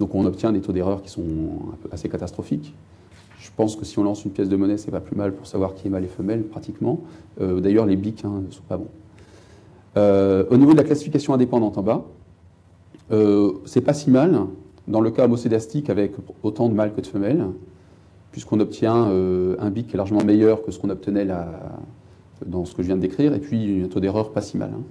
Donc 0.00 0.14
on 0.14 0.24
obtient 0.24 0.52
des 0.52 0.62
taux 0.62 0.72
d'erreur 0.72 1.02
qui 1.02 1.10
sont 1.10 1.26
assez 1.92 2.08
catastrophiques. 2.08 2.74
Je 3.40 3.50
pense 3.54 3.76
que 3.76 3.84
si 3.84 3.98
on 3.98 4.04
lance 4.04 4.24
une 4.24 4.30
pièce 4.30 4.48
de 4.48 4.56
monnaie, 4.56 4.78
c'est 4.78 4.90
pas 4.90 5.02
plus 5.02 5.16
mal 5.16 5.34
pour 5.34 5.46
savoir 5.46 5.74
qui 5.74 5.88
est 5.88 5.90
mâle 5.90 6.04
et 6.04 6.08
femelle, 6.08 6.44
pratiquement. 6.44 7.00
Euh, 7.42 7.60
d'ailleurs, 7.60 7.84
les 7.84 7.96
bics 7.96 8.24
hein, 8.24 8.42
ne 8.46 8.50
sont 8.50 8.62
pas 8.66 8.78
bons. 8.78 8.88
au 10.50 10.56
niveau 10.56 10.72
de 10.72 10.78
la 10.78 10.84
classification 10.84 11.34
indépendante 11.34 11.76
en 11.76 11.82
bas, 11.82 12.04
c'est 13.66 13.82
pas 13.82 13.92
si 13.92 14.10
mal 14.10 14.46
dans 14.88 15.02
le 15.02 15.10
cas 15.10 15.26
homocédastique 15.26 15.90
avec 15.90 16.12
autant 16.42 16.70
de 16.70 16.74
mâles 16.74 16.94
que 16.94 17.02
de 17.02 17.06
femelles, 17.06 17.44
puisqu'on 18.34 18.58
obtient 18.58 19.12
un 19.60 19.70
bic 19.70 19.92
largement 19.92 20.24
meilleur 20.24 20.64
que 20.64 20.72
ce 20.72 20.80
qu'on 20.80 20.90
obtenait 20.90 21.24
dans 22.44 22.64
ce 22.64 22.74
que 22.74 22.82
je 22.82 22.88
viens 22.88 22.96
de 22.96 23.00
décrire, 23.00 23.32
et 23.32 23.38
puis 23.38 23.84
un 23.84 23.86
taux 23.86 24.00
d'erreur 24.00 24.32
pas 24.32 24.40
si 24.40 24.56
mal. 24.56 24.70
Hein. 24.74 24.82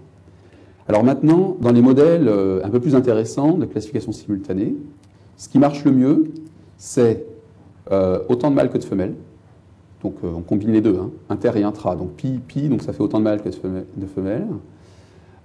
Alors 0.87 1.03
maintenant, 1.03 1.57
dans 1.59 1.73
les 1.73 1.81
modèles 1.81 2.29
euh, 2.29 2.61
un 2.63 2.69
peu 2.69 2.79
plus 2.79 2.95
intéressants 2.95 3.57
de 3.57 3.65
classification 3.65 4.13
simultanée, 4.13 4.75
ce 5.35 5.49
qui 5.49 5.59
marche 5.59 5.83
le 5.83 5.91
mieux, 5.91 6.31
c'est 6.77 7.25
euh, 7.91 8.19
autant 8.29 8.49
de 8.49 8.55
mâles 8.55 8.69
que 8.69 8.77
de 8.77 8.83
femelles. 8.85 9.15
Donc 10.03 10.15
euh, 10.23 10.31
on 10.35 10.41
combine 10.41 10.71
les 10.71 10.81
deux, 10.81 10.97
hein, 10.97 11.11
inter 11.29 11.51
et 11.55 11.63
intra. 11.63 11.97
Donc 11.97 12.11
pi, 12.11 12.39
pi, 12.45 12.69
donc 12.69 12.81
ça 12.81 12.93
fait 12.93 13.01
autant 13.01 13.19
de 13.19 13.23
mâles 13.23 13.41
que 13.41 13.49
de 13.49 14.05
femelles. 14.07 14.47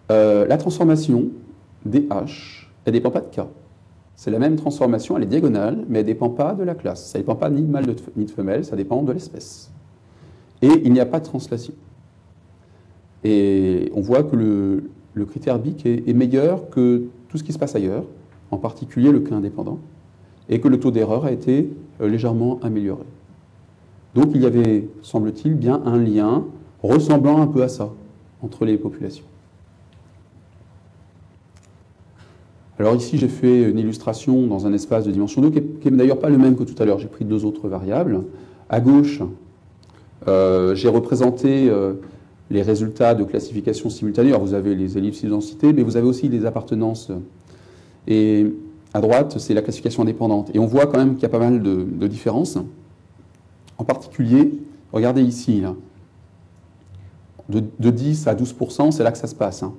la 0.09 0.57
transformation 0.57 1.27
DH, 1.85 2.69
elle 2.85 2.93
ne 2.93 2.93
dépend 2.93 3.11
pas 3.11 3.21
de 3.21 3.27
K. 3.27 3.43
C'est 4.19 4.33
la 4.33 4.41
même 4.41 4.57
transformation, 4.57 5.17
elle 5.17 5.23
est 5.23 5.27
diagonale, 5.27 5.85
mais 5.89 6.01
elle 6.01 6.05
ne 6.05 6.11
dépend 6.11 6.29
pas 6.29 6.55
de 6.55 6.65
la 6.65 6.75
classe. 6.75 7.07
Ça 7.07 7.19
ne 7.19 7.23
dépend 7.23 7.37
pas 7.37 7.51
ni 7.51 7.63
de 7.63 7.71
mâle 7.71 7.87
ni 8.17 8.25
de 8.25 8.31
femelle, 8.33 8.65
ça 8.65 8.75
dépend 8.75 9.01
de 9.05 9.13
l'espèce. 9.13 9.71
Et 10.61 10.73
il 10.85 10.93
n'y 10.93 10.99
a 10.99 11.07
pas 11.07 11.21
de 11.21 11.25
translation. 11.25 11.73
Et 13.23 13.93
on 13.95 14.01
voit 14.01 14.25
que 14.25 14.35
le, 14.35 15.25
critère 15.25 15.61
BIC 15.61 15.87
est, 15.87 16.13
meilleur 16.15 16.69
que 16.69 17.05
tout 17.29 17.39
ce 17.39 17.45
qui 17.45 17.53
se 17.53 17.61
passe 17.61 17.77
ailleurs, 17.77 18.03
en 18.51 18.57
particulier 18.57 19.13
le 19.13 19.21
cas 19.21 19.37
indépendant, 19.37 19.79
et 20.49 20.61
que 20.61 20.67
le 20.67 20.81
taux 20.81 20.91
d'erreur 20.91 21.25
a 21.25 21.31
été 21.31 21.71
euh, 22.01 22.09
légèrement 22.09 22.59
amélioré. 22.61 23.05
Donc 24.17 24.31
il 24.35 24.43
y 24.43 24.47
avait, 24.47 24.89
semble-t-il, 25.01 25.55
bien 25.55 25.81
un 25.85 25.97
lien 25.97 26.45
ressemblant 26.83 27.41
un 27.41 27.47
peu 27.47 27.63
à 27.63 27.69
ça 27.69 27.93
entre 28.43 28.65
les 28.65 28.79
populations. 28.79 29.27
Alors 32.79 32.95
ici, 32.95 33.19
j'ai 33.19 33.29
fait 33.29 33.69
une 33.69 33.79
illustration 33.79 34.47
dans 34.47 34.67
un 34.67 34.73
espace 34.73 35.05
de 35.05 35.11
dimension 35.11 35.43
2 35.43 35.51
qui 35.51 35.91
n'est 35.91 35.97
d'ailleurs 35.97 36.21
pas 36.21 36.31
le 36.31 36.39
même 36.39 36.57
que 36.57 36.63
tout 36.63 36.81
à 36.81 36.85
l'heure. 36.85 37.01
J'ai 37.01 37.09
pris 37.09 37.25
deux 37.25 37.45
autres 37.45 37.69
variables. 37.69 38.23
À 38.69 38.81
gauche, 38.81 39.21
euh, 40.29 40.77
j'ai 40.77 40.89
représenté 40.89 41.69
euh, 41.69 41.95
les 42.51 42.63
résultats 42.63 43.17
de 43.17 43.25
classification 43.25 43.91
simultanée. 43.91 44.29
Alors 44.29 44.43
vous 44.43 44.55
avez 44.55 44.77
les 44.77 44.97
ellipses 44.97 45.25
densité, 45.25 45.73
mais 45.73 45.83
vous 45.83 45.97
avez 45.97 46.07
aussi 46.07 46.29
les 46.29 46.47
appartenances. 46.47 47.11
Et 48.07 48.47
à 48.95 49.01
droite, 49.01 49.39
c'est 49.39 49.55
la 49.55 49.63
classification 49.63 50.03
indépendante. 50.03 50.51
Et 50.55 50.61
on 50.61 50.67
voit 50.67 50.87
quand 50.87 50.99
même 50.99 51.15
qu'il 51.15 51.25
y 51.25 51.27
a 51.27 51.31
pas 51.31 51.41
mal 51.41 51.61
de, 51.61 52.07
différences. 52.07 52.59
En 53.77 53.85
particulier, 53.85 54.53
regardez 54.93 55.23
ici, 55.23 55.63
De, 57.49 57.91
10 57.91 58.29
à 58.29 58.35
12% 58.37 58.93
c'est 58.93 59.03
là 59.03 59.11
que 59.11 59.19
ça 59.19 59.27
se 59.27 59.35
passe. 59.35 59.65
Hein. 59.65 59.75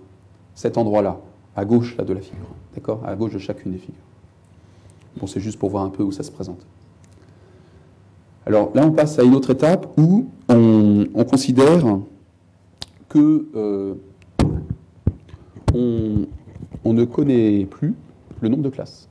Cet 0.54 0.78
endroit-là, 0.78 1.22
à 1.56 1.66
gauche 1.66 1.98
là, 1.98 2.04
de 2.04 2.14
la 2.14 2.22
figure. 2.22 2.48
D'accord? 2.74 3.02
À 3.06 3.16
gauche 3.16 3.34
de 3.34 3.40
chacune 3.40 3.72
des 3.72 3.78
figures. 3.78 3.96
Bon, 5.18 5.28
c'est 5.28 5.40
juste 5.40 5.60
pour 5.60 5.70
voir 5.70 5.84
un 5.84 5.90
peu 5.90 6.04
où 6.04 6.12
ça 6.12 6.24
se 6.24 6.32
présente. 6.32 6.66
Alors 8.46 8.72
là, 8.74 8.86
on 8.86 8.92
passe 8.92 9.20
à 9.20 9.24
une 9.24 9.36
autre 9.36 9.52
étape 9.52 9.88
où 9.98 10.30
on, 10.48 11.06
on 11.14 11.24
considère 11.24 12.00
que 13.10 13.48
euh, 13.56 13.96
on, 15.74 16.94
ne 16.94 17.06
connaît 17.06 17.66
plus 17.66 17.96
le 18.42 18.50
nombre 18.50 18.64
de 18.64 18.70
classes. 18.70 19.10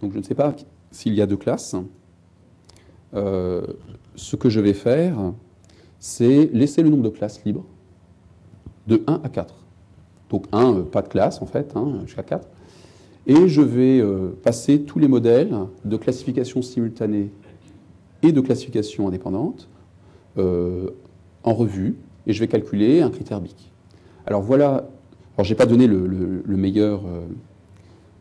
Donc 0.00 0.12
je 0.12 0.18
ne 0.18 0.22
sais 0.22 0.34
pas 0.34 0.54
s'il 0.90 1.14
y 1.14 1.22
a 1.22 1.26
deux 1.26 1.36
classes. 1.36 1.76
Euh, 3.14 3.66
ce 4.14 4.36
que 4.36 4.48
je 4.48 4.60
vais 4.60 4.74
faire, 4.74 5.32
c'est 5.98 6.50
laisser 6.52 6.82
le 6.82 6.90
nombre 6.90 7.04
de 7.04 7.08
classes 7.08 7.44
libre 7.44 7.64
de 8.86 9.02
1 9.06 9.20
à 9.22 9.28
4. 9.28 9.54
Donc 10.30 10.46
1, 10.52 10.72
euh, 10.72 10.82
pas 10.82 11.02
de 11.02 11.08
classe 11.08 11.40
en 11.42 11.46
fait, 11.46 11.72
hein, 11.76 12.00
jusqu'à 12.04 12.22
4. 12.22 12.48
Et 13.28 13.48
je 13.48 13.60
vais 13.60 14.00
passer 14.44 14.82
tous 14.82 15.00
les 15.00 15.08
modèles 15.08 15.52
de 15.84 15.96
classification 15.96 16.62
simultanée 16.62 17.32
et 18.22 18.30
de 18.30 18.40
classification 18.40 19.08
indépendante 19.08 19.68
en 20.36 21.54
revue 21.54 21.96
et 22.26 22.32
je 22.32 22.40
vais 22.40 22.48
calculer 22.48 23.02
un 23.02 23.10
critère 23.10 23.40
BIC. 23.40 23.72
Alors 24.26 24.42
voilà, 24.42 24.88
alors 25.36 25.44
je 25.44 25.50
n'ai 25.50 25.56
pas 25.56 25.66
donné 25.66 25.86
le, 25.86 26.42
meilleur, 26.48 27.02
euh, 27.06 27.26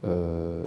euh, 0.08 0.64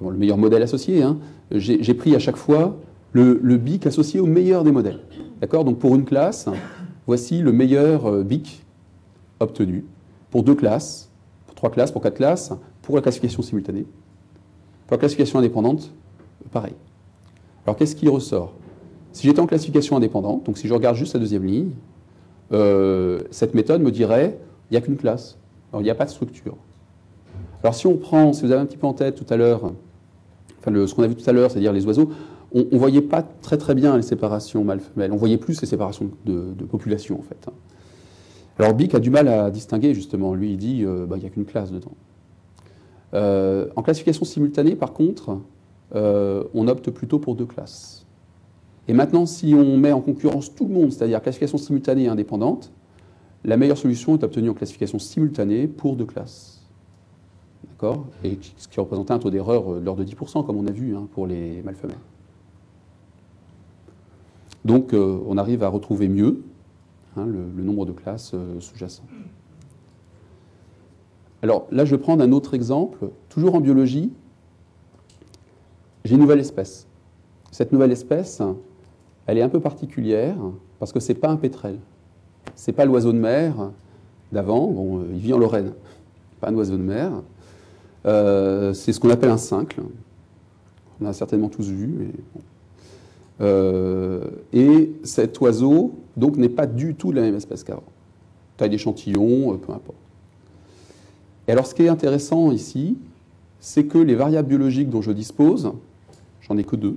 le 0.00 0.16
meilleur 0.16 0.38
modèle 0.38 0.62
associé, 0.62 1.02
hein. 1.02 1.18
j'ai 1.50 1.94
pris 1.94 2.14
à 2.16 2.18
chaque 2.18 2.36
fois 2.36 2.76
le, 3.12 3.34
BIC 3.56 3.86
associé 3.86 4.20
au 4.20 4.26
meilleur 4.26 4.64
des 4.64 4.72
modèles. 4.72 5.00
D'accord? 5.40 5.64
Donc 5.64 5.78
pour 5.78 5.94
une 5.94 6.04
classe, 6.04 6.48
voici 7.06 7.40
le 7.42 7.52
meilleur 7.52 8.06
euh, 8.06 8.22
BIC 8.22 8.62
obtenu. 9.40 9.84
Pour 10.30 10.42
deux 10.42 10.54
classes, 10.54 11.10
pour 11.46 11.54
trois 11.54 11.70
classes, 11.70 11.90
pour 11.90 12.02
quatre 12.02 12.16
classes, 12.16 12.52
pour 12.82 12.96
la 12.96 13.02
classification 13.02 13.42
simultanée. 13.42 13.86
Pour 14.86 14.94
la 14.94 14.98
classification 14.98 15.38
indépendante, 15.38 15.92
pareil. 16.50 16.74
Alors 17.66 17.76
qu'est-ce 17.76 17.96
qui 17.96 18.08
ressort? 18.08 18.54
Si 19.12 19.26
j'étais 19.26 19.40
en 19.40 19.46
classification 19.46 19.96
indépendante, 19.96 20.44
donc 20.44 20.58
si 20.58 20.68
je 20.68 20.74
regarde 20.74 20.96
juste 20.96 21.14
la 21.14 21.20
deuxième 21.20 21.44
ligne, 21.44 21.70
euh, 22.52 23.20
cette 23.30 23.54
méthode 23.54 23.82
me 23.82 23.90
dirait 23.90 24.38
il 24.70 24.74
n'y 24.74 24.78
a 24.78 24.80
qu'une 24.80 24.96
classe. 24.96 25.36
Alors, 25.72 25.82
il 25.82 25.84
n'y 25.84 25.90
a 25.90 25.94
pas 25.94 26.04
de 26.04 26.10
structure. 26.10 26.56
Alors, 27.62 27.74
si 27.74 27.86
on 27.86 27.96
prend, 27.96 28.32
si 28.32 28.44
vous 28.44 28.52
avez 28.52 28.60
un 28.60 28.66
petit 28.66 28.76
peu 28.76 28.86
en 28.86 28.94
tête 28.94 29.16
tout 29.16 29.32
à 29.32 29.36
l'heure, 29.36 29.72
ce 30.64 30.94
qu'on 30.94 31.02
a 31.02 31.06
vu 31.06 31.14
tout 31.14 31.28
à 31.28 31.32
l'heure, 31.32 31.50
c'est-à-dire 31.50 31.72
les 31.72 31.86
oiseaux, 31.86 32.10
on 32.52 32.66
ne 32.70 32.78
voyait 32.78 33.02
pas 33.02 33.22
très 33.22 33.58
très 33.58 33.74
bien 33.74 33.96
les 33.96 34.02
séparations 34.02 34.64
mâles-femelles. 34.64 35.12
On 35.12 35.16
voyait 35.16 35.36
plus 35.36 35.60
les 35.60 35.66
séparations 35.66 36.10
de, 36.24 36.64
population, 36.64 37.18
en 37.18 37.22
fait. 37.22 37.48
Alors, 38.60 38.74
Bic 38.74 38.94
a 38.94 39.00
du 39.00 39.08
mal 39.08 39.26
à 39.26 39.50
distinguer, 39.50 39.94
justement. 39.94 40.34
Lui, 40.34 40.50
il 40.50 40.58
dit 40.58 40.84
euh, 40.84 41.06
bah, 41.06 41.16
il 41.16 41.20
n'y 41.20 41.26
a 41.26 41.30
qu'une 41.30 41.46
classe 41.46 41.72
dedans. 41.72 41.92
Euh, 43.14 43.68
en 43.74 43.82
classification 43.82 44.26
simultanée, 44.26 44.76
par 44.76 44.92
contre, 44.92 45.38
on 45.92 46.68
opte 46.68 46.90
plutôt 46.90 47.18
pour 47.18 47.34
deux 47.34 47.46
classes. 47.46 48.06
Et 48.86 48.92
maintenant, 48.92 49.24
si 49.24 49.54
on 49.54 49.78
met 49.78 49.92
en 49.92 50.02
concurrence 50.02 50.54
tout 50.54 50.68
le 50.68 50.74
monde, 50.74 50.92
c'est-à-dire 50.92 51.22
classification 51.22 51.56
simultanée 51.56 52.04
et 52.04 52.08
indépendante, 52.08 52.70
la 53.44 53.56
meilleure 53.56 53.78
solution 53.78 54.14
est 54.14 54.22
obtenue 54.22 54.50
en 54.50 54.54
classification 54.54 54.98
simultanée 54.98 55.66
pour 55.66 55.96
deux 55.96 56.04
classes. 56.04 56.60
D'accord? 57.70 58.04
Et 58.24 58.38
ce 58.58 58.68
qui 58.68 58.78
représentait 58.78 59.12
un 59.12 59.18
taux 59.18 59.30
d'erreur 59.30 59.76
de 59.76 59.80
l'ordre 59.80 60.04
de 60.04 60.10
10%, 60.10 60.44
comme 60.44 60.58
on 60.58 60.66
a 60.66 60.70
vu 60.70 60.94
hein, 60.94 61.08
pour 61.14 61.26
les 61.26 61.62
mâles 61.62 61.76
femelles. 61.76 61.96
Donc, 64.66 64.92
euh, 64.92 65.18
on 65.26 65.38
arrive 65.38 65.62
à 65.62 65.68
retrouver 65.68 66.08
mieux 66.08 66.42
hein, 67.16 67.26
le, 67.26 67.62
nombre 67.62 67.86
de 67.86 67.92
classes 67.92 68.32
euh, 68.34 68.60
sous-jacentes. 68.60 69.08
Alors 71.42 71.66
là, 71.70 71.84
je 71.84 71.94
vais 71.94 72.00
prendre 72.00 72.22
un 72.22 72.32
autre 72.32 72.54
exemple, 72.54 73.10
toujours 73.28 73.54
en 73.54 73.60
biologie. 73.60 74.12
J'ai 76.04 76.14
une 76.14 76.20
nouvelle 76.20 76.40
espèce. 76.40 76.86
Cette 77.50 77.72
nouvelle 77.72 77.92
espèce, 77.92 78.42
elle 79.26 79.38
est 79.38 79.42
un 79.42 79.48
peu 79.48 79.60
particulière 79.60 80.36
parce 80.78 80.92
que 80.92 81.00
ce 81.00 81.12
n'est 81.12 81.18
pas 81.18 81.28
un 81.28 81.36
pétrel. 81.36 81.78
Ce 82.56 82.70
n'est 82.70 82.74
pas 82.74 82.84
l'oiseau 82.84 83.12
de 83.12 83.18
mer 83.18 83.70
d'avant. 84.32 84.66
Bon, 84.68 85.00
euh, 85.00 85.06
il 85.12 85.18
vit 85.18 85.32
en 85.32 85.38
Lorraine. 85.38 85.72
Pas 86.40 86.48
un 86.50 86.54
oiseau 86.54 86.76
de 86.76 86.82
mer. 86.82 87.10
Euh, 88.06 88.72
c'est 88.72 88.92
ce 88.92 89.00
qu'on 89.00 89.10
appelle 89.10 89.30
un 89.30 89.36
cincle. 89.36 89.80
On 91.00 91.06
a 91.06 91.12
certainement 91.12 91.48
tous 91.48 91.68
vu. 91.68 92.12
Et 93.40 94.92
cet 95.02 95.40
oiseau 95.40 95.94
donc 96.16 96.36
n'est 96.36 96.48
pas 96.48 96.66
du 96.66 96.94
tout 96.94 97.10
de 97.10 97.16
la 97.16 97.22
même 97.22 97.36
espèce 97.36 97.64
qu'avant. 97.64 97.82
Taille 98.56 98.70
d'échantillon, 98.70 99.56
peu 99.58 99.72
importe. 99.72 99.96
Et 101.48 101.52
alors 101.52 101.66
ce 101.66 101.74
qui 101.74 101.82
est 101.82 101.88
intéressant 101.88 102.52
ici, 102.52 102.98
c'est 103.58 103.84
que 103.84 103.98
les 103.98 104.14
variables 104.14 104.48
biologiques 104.48 104.90
dont 104.90 105.02
je 105.02 105.12
dispose, 105.12 105.72
j'en 106.42 106.56
ai 106.56 106.64
que 106.64 106.76
deux, 106.76 106.96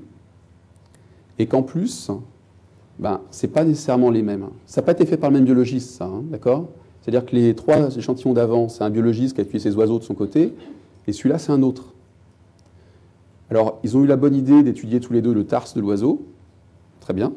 et 1.40 1.48
qu'en 1.48 1.64
plus, 1.64 2.12
ben, 3.00 3.22
ce 3.32 3.46
n'est 3.46 3.52
pas 3.52 3.64
nécessairement 3.64 4.10
les 4.10 4.22
mêmes. 4.22 4.48
Ça 4.66 4.82
n'a 4.82 4.86
pas 4.86 4.92
été 4.92 5.06
fait 5.06 5.18
par 5.18 5.30
le 5.30 5.38
même 5.38 5.46
biologiste, 5.46 5.92
ça, 5.92 6.06
hein, 6.06 6.24
d'accord? 6.30 6.70
C'est-à-dire 7.02 7.26
que 7.26 7.36
les 7.36 7.56
trois 7.56 7.96
échantillons 7.98 8.34
d'avant, 8.34 8.70
c'est 8.70 8.84
un 8.84 8.90
biologiste 8.90 9.36
qui 9.36 9.42
a 9.42 9.46
tué 9.46 9.60
ses 9.60 9.76
oiseaux 9.76 10.00
de 10.00 10.04
son 10.04 10.14
côté, 10.14 10.54
et 11.08 11.12
celui-là, 11.12 11.38
c'est 11.38 11.52
un 11.52 11.64
autre. 11.64 11.94
Alors, 13.50 13.80
ils 13.84 13.98
ont 13.98 14.04
eu 14.04 14.08
la 14.08 14.16
bonne 14.16 14.36
idée 14.36 14.64
d'étudier 14.64 15.00
tous 15.00 15.12
les 15.12 15.22
deux 15.22 15.34
le 15.34 15.46
tarse 15.46 15.74
de 15.74 15.82
l'oiseau, 15.82 16.26
très 17.04 17.14
bien, 17.14 17.34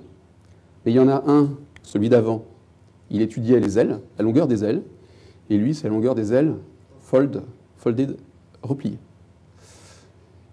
mais 0.85 0.93
il 0.93 0.95
y 0.95 1.01
en 1.01 1.09
a 1.09 1.25
un, 1.27 1.51
celui 1.83 2.09
d'avant, 2.09 2.45
il 3.11 3.21
étudiait 3.21 3.59
les 3.59 3.81
ailes, 3.81 3.99
la 4.17 4.25
longueur 4.25 4.47
des 4.47 4.63
ailes, 4.65 4.83
et 5.51 5.59
lui, 5.59 5.75
c'est 5.75 5.89
la 5.89 5.95
longueur 5.95 6.15
des 6.15 6.33
ailes 6.33 6.55
fold, 7.01 7.43
folded, 7.77 8.17
repliées. 8.63 8.99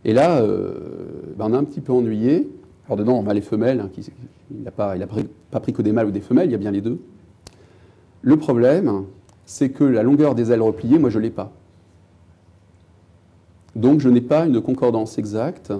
Et 0.03 0.13
là, 0.13 0.41
euh, 0.41 0.73
ben, 1.37 1.45
on 1.49 1.53
a 1.53 1.57
un 1.57 1.63
petit 1.63 1.79
peu 1.79 1.93
ennuyé, 1.93 2.49
alors 2.87 2.97
dedans, 2.97 3.13
on 3.23 3.27
a 3.27 3.33
les 3.35 3.41
femelles, 3.41 3.79
hein, 3.79 3.89
il 4.51 4.63
n'a 4.63 4.71
pas, 4.71 4.95
pas, 5.51 5.59
pris 5.59 5.73
que 5.73 5.83
des 5.83 5.91
mâles 5.91 6.07
ou 6.07 6.11
des 6.11 6.21
femelles, 6.21 6.49
il 6.49 6.51
y 6.51 6.55
a 6.55 6.59
bien 6.59 6.71
les 6.71 6.81
deux. 6.81 6.99
Le 8.23 8.37
problème, 8.37 9.05
c'est 9.45 9.69
que 9.69 9.83
la 9.83 10.01
longueur 10.01 10.33
des 10.33 10.51
ailes 10.51 10.61
repliées, 10.61 10.97
moi 10.97 11.11
je 11.11 11.19
ne 11.19 11.23
l'ai 11.23 11.29
pas. 11.29 11.51
Donc 13.75 13.99
je 13.99 14.09
n'ai 14.09 14.21
pas 14.21 14.47
une 14.47 14.61
concordance 14.61 15.19
exacte 15.19 15.71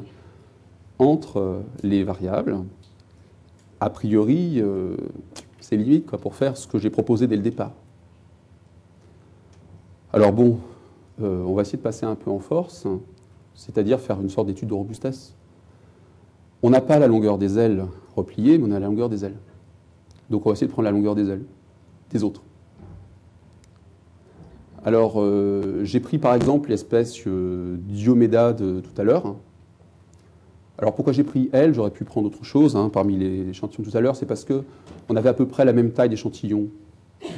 entre 0.99 1.39
euh, 1.39 1.61
les 1.81 2.03
variables. 2.03 2.57
A 3.83 3.89
priori, 3.89 4.61
euh, 4.61 4.95
c'est 5.59 5.75
limite 5.75 6.05
pour 6.05 6.35
faire 6.35 6.55
ce 6.55 6.67
que 6.67 6.77
j'ai 6.77 6.89
proposé 6.89 7.27
dès 7.27 7.35
le 7.35 7.41
départ. 7.41 7.73
Alors 10.13 10.31
bon, 10.31 10.59
euh, 11.21 11.43
on 11.43 11.53
va 11.53 11.63
essayer 11.63 11.77
de 11.77 11.83
passer 11.83 12.05
un 12.05 12.15
peu 12.15 12.31
en 12.31 12.39
force, 12.39 12.87
c'est-à-dire 13.55 13.99
faire 13.99 14.21
une 14.21 14.29
sorte 14.29 14.47
d'étude 14.47 14.69
de 14.69 14.73
robustesse. 14.73 15.35
On 16.61 16.69
n'a 16.69 16.79
pas 16.79 16.97
la 16.97 17.07
longueur 17.07 17.37
des 17.37 17.59
ailes 17.59 17.85
repliées, 18.15 18.57
mais 18.57 18.69
on 18.69 18.71
a 18.71 18.79
la 18.79 18.87
longueur 18.87 19.09
des 19.09 19.25
ailes. 19.25 19.37
Donc 20.29 20.45
on 20.45 20.49
va 20.49 20.53
essayer 20.53 20.67
de 20.67 20.71
prendre 20.71 20.85
la 20.85 20.91
longueur 20.91 21.13
des 21.13 21.29
ailes 21.29 21.43
des 22.09 22.23
autres. 22.23 22.41
Alors, 24.85 25.15
euh, 25.17 25.83
j'ai 25.83 25.99
pris 25.99 26.19
par 26.19 26.35
exemple 26.35 26.69
l'espèce 26.69 27.17
Diomeda 27.27 28.53
de 28.53 28.79
tout 28.79 29.01
à 29.01 29.03
l'heure. 29.03 29.35
Alors 30.77 30.95
pourquoi 30.95 31.13
j'ai 31.13 31.23
pris 31.23 31.49
elle? 31.53 31.73
J'aurais 31.73 31.91
pu 31.91 32.03
prendre 32.03 32.27
autre 32.27 32.43
chose 32.43 32.75
hein, 32.75 32.89
parmi 32.91 33.17
les 33.17 33.49
échantillons 33.49 33.83
tout 33.89 33.95
à 33.95 34.01
l'heure. 34.01 34.15
C'est 34.15 34.25
parce 34.25 34.45
qu'on 34.45 35.15
avait 35.15 35.29
à 35.29 35.33
peu 35.33 35.47
près 35.47 35.65
la 35.65 35.73
même 35.73 35.91
taille 35.91 36.09
d'échantillon. 36.09 36.67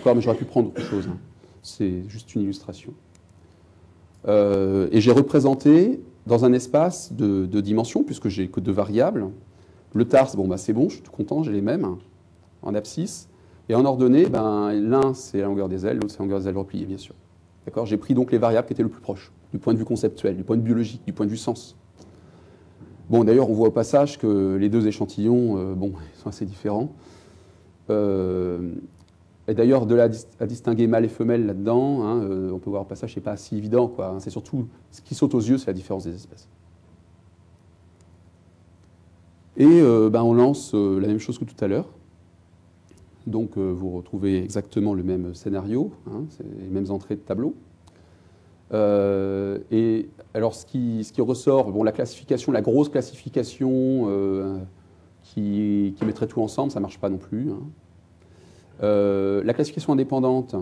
mais 0.06 0.22
j'aurais 0.22 0.38
pu 0.38 0.46
prendre 0.46 0.70
autre 0.70 0.82
chose. 0.82 1.08
Hein. 1.10 1.18
C'est 1.62 2.08
juste 2.08 2.34
une 2.36 2.44
illustration. 2.44 2.94
Euh, 4.28 4.88
et 4.92 5.02
j'ai 5.02 5.12
représenté 5.12 6.00
dans 6.26 6.46
un 6.46 6.54
espace 6.54 7.14
de, 7.14 7.46
dimensions, 7.62 8.04
puisque 8.04 8.30
j'ai 8.30 8.48
que 8.48 8.60
deux 8.60 8.72
variables. 8.72 9.28
Le 9.94 10.06
tarse, 10.06 10.36
bon, 10.36 10.48
bah, 10.48 10.58
c'est 10.58 10.74
bon, 10.74 10.90
je 10.90 10.96
suis 10.96 11.04
tout 11.04 11.12
content, 11.12 11.44
j'ai 11.44 11.52
les 11.52 11.62
mêmes 11.62 11.98
en 12.62 12.74
abscisse. 12.74 13.30
Et 13.70 13.76
en 13.76 13.86
ordonnée, 13.86 14.28
ben, 14.28 14.74
l'un 14.74 15.14
c'est 15.14 15.40
la 15.40 15.46
longueur 15.46 15.70
des 15.70 15.86
ailes, 15.86 15.96
l'autre 15.96 16.12
c'est 16.12 16.20
la 16.20 16.26
longueur 16.26 16.40
des 16.40 16.48
ailes 16.48 16.58
repliées, 16.58 16.86
bien 16.86 16.98
sûr. 16.98 17.16
D'accord 17.66 17.86
J'ai 17.86 17.98
pris 17.98 18.14
donc 18.14 18.32
les 18.32 18.38
variables 18.38 18.68
qui 18.68 18.74
étaient 18.74 18.84
le 18.84 18.90
plus 18.90 19.02
proches, 19.02 19.32
du 19.52 19.60
point 19.60 19.74
de 19.74 19.80
vue 19.80 19.86
conceptuel, 19.86 20.38
du 20.38 20.44
point 20.44 20.56
de 20.56 20.62
vue 20.62 20.68
biologique, 20.68 21.02
du 21.06 21.14
point 21.14 21.26
de 21.26 21.32
vue 21.32 21.38
sens. 21.38 21.76
Bon, 23.10 23.24
d'ailleurs, 23.24 23.50
on 23.50 23.54
voit 23.54 23.68
au 23.68 23.72
passage 23.72 24.18
que 24.18 24.56
les 24.56 24.70
deux 24.70 24.88
échantillons, 24.88 25.58
euh, 25.58 25.76
sont 26.16 26.30
assez 26.30 26.46
différents. 26.46 26.92
Euh, 27.92 28.72
et 29.48 29.54
d'ailleurs, 29.54 29.86
de 29.86 29.94
là 29.94 30.10
à 30.40 30.48
distinguer 30.48 30.88
mâle 30.88 31.06
et 31.06 31.10
femelle 31.10 31.46
là-dedans, 31.46 32.04
hein, 32.04 32.24
euh, 32.24 32.52
on 32.52 32.58
peut 32.58 32.72
voir 32.72 32.82
au 32.82 32.86
passage, 32.86 33.14
c'est 33.14 33.22
pas 33.22 33.38
si 33.38 33.58
évident. 33.58 33.94
Hein. 34.00 34.18
C'est 34.20 34.32
surtout 34.32 34.68
ce 34.90 35.02
qui 35.02 35.14
saute 35.14 35.36
aux 35.36 35.40
yeux, 35.40 35.60
c'est 35.60 35.68
la 35.68 35.74
différence 35.74 36.06
des 36.06 36.16
espèces. 36.16 36.50
Et 39.58 39.82
ben, 40.12 40.22
on 40.22 40.34
lance 40.34 40.74
la 40.74 41.08
même 41.08 41.20
chose 41.20 41.40
que 41.40 41.46
tout 41.46 41.56
à 41.64 41.68
l'heure. 41.68 41.88
Donc 43.26 43.58
vous 43.58 43.92
retrouvez 43.92 44.44
exactement 44.44 44.94
le 44.94 45.02
même 45.02 45.34
scénario, 45.34 45.94
hein, 46.12 46.26
les 46.60 46.68
mêmes 46.68 46.92
entrées 46.92 47.16
de 47.16 47.22
tableau. 47.22 47.56
Et 48.72 50.10
alors 50.34 50.54
ce 50.56 50.66
qui, 50.66 51.22
ressort, 51.22 51.72
bon, 51.72 51.84
la 51.84 51.92
classification, 51.92 52.52
la 52.52 52.62
grosse 52.62 52.90
classification 52.90 54.66
qui, 55.24 55.94
qui, 55.98 56.06
mettrait 56.06 56.28
tout 56.28 56.42
ensemble, 56.42 56.72
ça 56.72 56.80
ne 56.80 56.84
marche 56.84 57.00
pas 57.00 57.10
non 57.10 57.18
plus. 57.18 57.52
Euh, 58.84 59.44
la 59.44 59.54
classification 59.54 59.94
indépendante, 59.94 60.56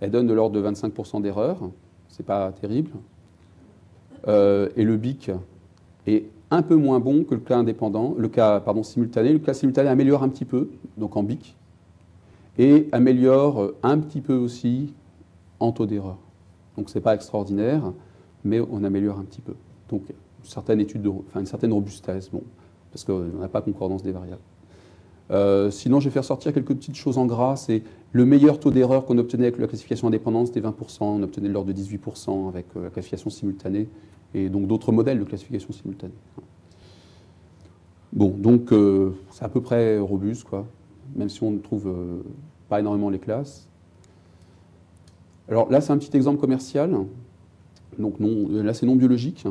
elle 0.00 0.10
donne 0.10 0.26
de 0.26 0.34
l'ordre 0.34 0.60
de 0.60 0.66
25% 0.66 1.22
d'erreur, 1.22 1.58
c'est 2.08 2.24
pas 2.24 2.52
terrible. 2.52 2.92
Euh, 4.28 4.68
et 4.76 4.84
le 4.84 4.96
BIC 4.96 5.30
est 6.06 6.24
un 6.50 6.62
peu 6.62 6.76
moins 6.76 7.00
bon 7.00 7.24
que 7.24 7.34
le 7.34 7.40
cas 7.40 7.56
indépendant, 7.56 8.14
le 8.16 8.28
cas 8.28 8.60
pardon, 8.60 8.82
simultané. 8.82 9.32
Le 9.32 9.38
cas 9.38 9.54
simultané 9.54 9.88
améliore 9.88 10.22
un 10.22 10.28
petit 10.28 10.44
peu, 10.44 10.70
donc 10.96 11.16
en 11.16 11.22
BIC, 11.22 11.56
et 12.58 12.88
améliore 12.92 13.72
un 13.82 13.98
petit 13.98 14.20
peu 14.20 14.34
aussi 14.34 14.94
en 15.58 15.72
taux 15.72 15.86
d'erreur. 15.86 16.18
Donc 16.76 16.90
c'est 16.90 17.00
pas 17.00 17.14
extraordinaire, 17.14 17.92
mais 18.44 18.60
on 18.60 18.84
améliore 18.84 19.18
un 19.18 19.24
petit 19.24 19.40
peu. 19.40 19.54
Donc 19.88 20.02
une 20.08 20.48
certaine 20.48 20.80
étude, 20.80 21.02
de, 21.02 21.08
enfin 21.08 21.40
une 21.40 21.46
certaine 21.46 21.72
robustesse, 21.72 22.30
bon, 22.30 22.42
parce 22.92 23.04
qu'on 23.04 23.20
n'a 23.40 23.48
pas 23.48 23.62
concordance 23.62 24.02
des 24.02 24.12
variables. 24.12 24.42
Euh, 25.30 25.70
sinon, 25.70 26.00
je 26.00 26.08
vais 26.08 26.12
faire 26.12 26.24
sortir 26.24 26.52
quelques 26.52 26.74
petites 26.74 26.96
choses 26.96 27.18
en 27.18 27.26
gras. 27.26 27.56
C'est 27.56 27.82
le 28.12 28.24
meilleur 28.24 28.58
taux 28.58 28.70
d'erreur 28.70 29.04
qu'on 29.04 29.18
obtenait 29.18 29.44
avec 29.44 29.58
la 29.58 29.68
classification 29.68 30.08
indépendante, 30.08 30.48
c'était 30.48 30.60
20%. 30.60 30.98
On 31.02 31.22
obtenait 31.22 31.48
de 31.48 31.52
l'ordre 31.52 31.72
de 31.72 31.78
18% 31.78 32.48
avec 32.48 32.66
euh, 32.76 32.84
la 32.84 32.90
classification 32.90 33.30
simultanée 33.30 33.88
et 34.34 34.48
donc 34.48 34.66
d'autres 34.66 34.92
modèles 34.92 35.18
de 35.18 35.24
classification 35.24 35.72
simultanée. 35.72 36.14
Bon, 38.12 38.30
donc 38.30 38.72
euh, 38.72 39.12
c'est 39.30 39.44
à 39.44 39.48
peu 39.48 39.60
près 39.60 39.98
robuste, 39.98 40.44
quoi, 40.44 40.66
même 41.14 41.28
si 41.28 41.42
on 41.44 41.52
ne 41.52 41.58
trouve 41.58 41.92
pas 42.68 42.80
énormément 42.80 43.10
les 43.10 43.20
classes. 43.20 43.69
Alors 45.50 45.70
là, 45.70 45.80
c'est 45.80 45.92
un 45.92 45.98
petit 45.98 46.16
exemple 46.16 46.40
commercial. 46.40 46.96
Donc 47.98 48.20
non, 48.20 48.48
là, 48.48 48.72
c'est 48.72 48.86
non 48.86 48.96
biologique 48.96 49.46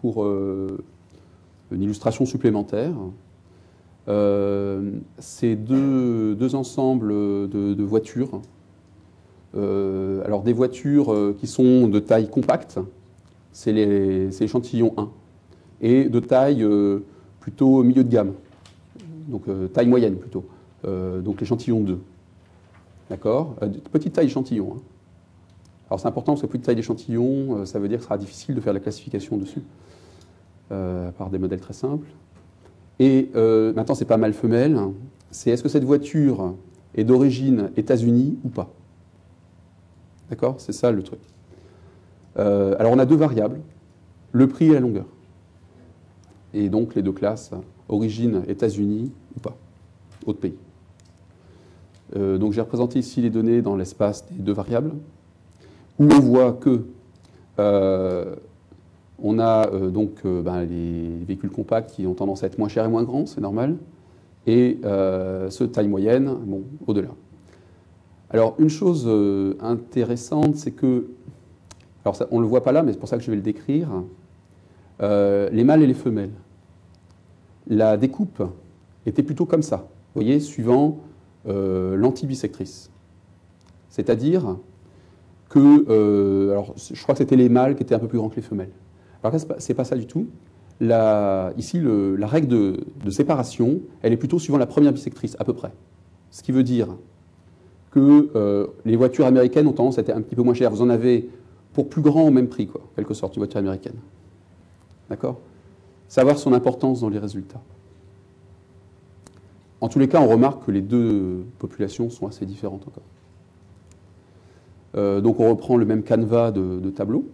pour 0.00 0.26
une 0.26 1.82
illustration 1.82 2.26
supplémentaire. 2.26 2.92
Euh, 4.08 4.92
c'est 5.18 5.54
deux, 5.54 6.54
ensembles 6.54 7.08
de, 7.08 7.82
voitures. 7.82 8.40
Euh, 9.54 10.24
alors 10.24 10.42
des 10.42 10.52
voitures 10.52 11.12
euh, 11.12 11.36
qui 11.38 11.46
sont 11.46 11.88
de 11.88 11.98
taille 11.98 12.28
compacte, 12.28 12.78
c'est 13.52 13.72
l'échantillon 13.72 14.94
1, 14.96 15.08
et 15.80 16.04
de 16.08 16.20
taille 16.20 16.66
plutôt 17.40 17.82
milieu 17.82 18.04
de 18.04 18.10
gamme, 18.10 18.34
donc 19.28 19.44
taille 19.72 19.88
moyenne 19.88 20.16
plutôt, 20.16 20.44
donc 20.84 21.40
l'échantillon 21.40 21.80
2. 21.80 21.98
D'accord? 23.10 23.56
Petite 23.90 24.12
taille 24.12 24.26
échantillon. 24.26 24.74
Hein. 24.76 24.80
Alors 25.88 26.00
c'est 26.00 26.08
important 26.08 26.32
parce 26.32 26.42
que 26.42 26.46
petite 26.46 26.64
taille 26.64 26.76
d'échantillon, 26.76 27.64
ça 27.64 27.78
veut 27.78 27.88
dire 27.88 27.98
que 27.98 28.02
ce 28.02 28.08
sera 28.08 28.18
difficile 28.18 28.54
de 28.54 28.60
faire 28.60 28.72
la 28.72 28.80
classification 28.80 29.36
dessus, 29.36 29.62
par 30.68 31.30
des 31.30 31.38
modèles 31.38 31.60
très 31.60 31.72
simples. 31.72 32.08
Et 32.98 33.30
euh, 33.36 33.72
maintenant, 33.74 33.94
c'est 33.94 34.04
pas 34.04 34.16
mâle-femelle, 34.16 34.78
c'est 35.30 35.50
est-ce 35.50 35.62
que 35.62 35.68
cette 35.68 35.84
voiture 35.84 36.54
est 36.94 37.04
d'origine 37.04 37.70
États-Unis 37.76 38.38
ou 38.44 38.48
pas? 38.48 38.70
D'accord? 40.30 40.56
C'est 40.58 40.72
ça 40.72 40.90
le 40.90 41.02
truc. 41.02 41.20
Euh, 42.38 42.74
alors, 42.78 42.92
on 42.92 42.98
a 42.98 43.06
deux 43.06 43.16
variables, 43.16 43.60
le 44.32 44.48
prix 44.48 44.66
et 44.66 44.74
la 44.74 44.80
longueur. 44.80 45.06
Et 46.54 46.68
donc, 46.68 46.94
les 46.94 47.02
deux 47.02 47.12
classes, 47.12 47.52
origine 47.88 48.42
États-Unis 48.48 49.12
ou 49.36 49.40
pas, 49.40 49.56
autre 50.26 50.40
pays. 50.40 50.56
Euh, 52.16 52.36
donc, 52.38 52.52
j'ai 52.52 52.60
représenté 52.60 52.98
ici 52.98 53.20
les 53.20 53.30
données 53.30 53.62
dans 53.62 53.76
l'espace 53.76 54.26
des 54.26 54.42
deux 54.42 54.52
variables, 54.52 54.92
où 55.98 56.04
on 56.04 56.20
voit 56.20 56.52
que 56.52 56.84
on 59.22 59.38
a 59.38 59.68
euh, 59.68 59.90
donc 59.90 60.12
euh, 60.24 60.42
ben, 60.42 60.64
les 60.64 61.24
véhicules 61.26 61.50
compacts 61.50 61.90
qui 61.90 62.06
ont 62.06 62.14
tendance 62.14 62.42
à 62.42 62.46
être 62.46 62.58
moins 62.58 62.68
chers 62.68 62.84
et 62.84 62.88
moins 62.88 63.02
grands, 63.02 63.26
c'est 63.26 63.40
normal, 63.40 63.76
et 64.46 64.78
euh, 64.84 65.50
ceux 65.50 65.66
de 65.66 65.72
taille 65.72 65.88
moyenne, 65.88 66.32
bon, 66.46 66.62
au-delà. 66.86 67.10
Alors, 68.30 68.54
une 68.58 68.68
chose 68.68 69.08
intéressante, 69.60 70.56
c'est 70.56 70.72
que, 70.72 71.06
alors 72.04 72.18
on 72.30 72.36
ne 72.36 72.42
le 72.42 72.48
voit 72.48 72.62
pas 72.62 72.72
là, 72.72 72.82
mais 72.82 72.92
c'est 72.92 72.98
pour 72.98 73.08
ça 73.08 73.16
que 73.16 73.22
je 73.22 73.30
vais 73.30 73.36
le 73.36 73.42
décrire, 73.42 73.88
les 75.00 75.64
mâles 75.64 75.82
et 75.82 75.86
les 75.86 75.94
femelles. 75.94 76.32
La 77.68 77.96
découpe 77.96 78.42
était 79.06 79.22
plutôt 79.22 79.46
comme 79.46 79.62
ça, 79.62 79.88
voyez, 80.14 80.40
suivant 80.40 80.98
l'antibisectrice. 81.46 82.90
C'est-à-dire 83.88 84.58
que, 85.48 86.50
alors, 86.50 86.74
je 86.76 87.02
crois 87.02 87.14
que 87.14 87.18
c'était 87.18 87.36
les 87.36 87.48
mâles 87.48 87.74
qui 87.76 87.82
étaient 87.82 87.94
un 87.94 87.98
peu 87.98 88.08
plus 88.08 88.18
grands 88.18 88.28
que 88.28 88.36
les 88.36 88.42
femelles. 88.42 88.72
Alors 89.22 89.32
là, 89.32 89.56
ce 89.58 89.68
n'est 89.68 89.74
pas 89.74 89.84
ça 89.84 89.96
du 89.96 90.06
tout. 90.06 90.28
ici, 90.80 91.80
la 91.82 92.26
règle 92.26 92.48
de, 92.48 93.10
séparation, 93.10 93.80
elle 94.02 94.12
est 94.12 94.16
plutôt 94.16 94.38
suivant 94.38 94.58
la 94.58 94.66
première 94.66 94.92
bisectrice, 94.92 95.36
à 95.38 95.44
peu 95.44 95.52
près. 95.52 95.72
Ce 96.30 96.42
qui 96.42 96.52
veut 96.52 96.62
dire 96.62 96.88
que 97.90 98.30
euh, 98.36 98.66
les 98.84 98.96
voitures 98.96 99.26
américaines 99.26 99.66
ont 99.66 99.72
tendance 99.72 99.98
à 99.98 100.02
être 100.02 100.10
un 100.10 100.20
petit 100.20 100.36
peu 100.36 100.42
moins 100.42 100.54
chères. 100.54 100.70
Vous 100.70 100.82
en 100.82 100.90
avez 100.90 101.30
pour 101.72 101.88
plus 101.88 102.02
grand 102.02 102.22
au 102.22 102.30
même 102.30 102.48
prix, 102.48 102.66
quoi, 102.66 102.82
quelque 102.96 103.14
sorte, 103.14 103.36
une 103.36 103.40
voiture 103.40 103.58
américaine. 103.58 103.96
D'accord? 105.08 105.38
Savoir 106.06 106.38
son 106.38 106.52
importance 106.52 107.00
dans 107.00 107.08
les 107.08 107.18
résultats. 107.18 107.62
En 109.80 109.88
tous 109.88 109.98
les 109.98 110.08
cas, 110.08 110.20
on 110.20 110.28
remarque 110.28 110.66
que 110.66 110.70
les 110.70 110.82
deux 110.82 111.44
populations 111.58 112.10
sont 112.10 112.26
assez 112.26 112.44
différentes 112.44 112.86
encore. 112.86 113.04
Euh, 114.96 115.20
donc 115.20 115.40
on 115.40 115.48
reprend 115.50 115.76
le 115.76 115.84
même 115.84 116.02
canevas 116.02 116.50
de, 116.50 116.90
tableau. 116.90 117.26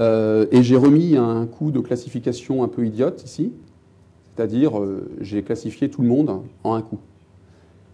Euh, 0.00 0.46
et 0.50 0.62
j'ai 0.62 0.76
remis 0.76 1.16
un 1.16 1.46
coup 1.46 1.70
de 1.70 1.80
classification 1.80 2.62
un 2.62 2.68
peu 2.68 2.86
idiote 2.86 3.22
ici, 3.24 3.52
c'est-à-dire 4.34 4.78
euh, 4.78 5.10
j'ai 5.20 5.42
classifié 5.42 5.90
tout 5.90 6.02
le 6.02 6.08
monde 6.08 6.42
en 6.64 6.74
un 6.74 6.82
coup. 6.82 6.98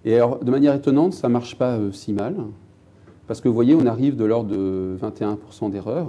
Et 0.05 0.15
alors, 0.15 0.39
de 0.39 0.51
manière 0.51 0.75
étonnante, 0.75 1.13
ça 1.13 1.29
ne 1.29 1.33
marche 1.33 1.59
pas 1.59 1.79
si 1.93 2.13
mal, 2.13 2.37
parce 3.27 3.41
que 3.41 3.49
vous 3.49 3.55
voyez, 3.55 3.75
on 3.75 3.85
arrive 3.85 4.17
de 4.17 4.25
l'ordre 4.25 4.51
de 4.51 4.97
21% 5.03 5.71
d'erreur. 5.71 6.07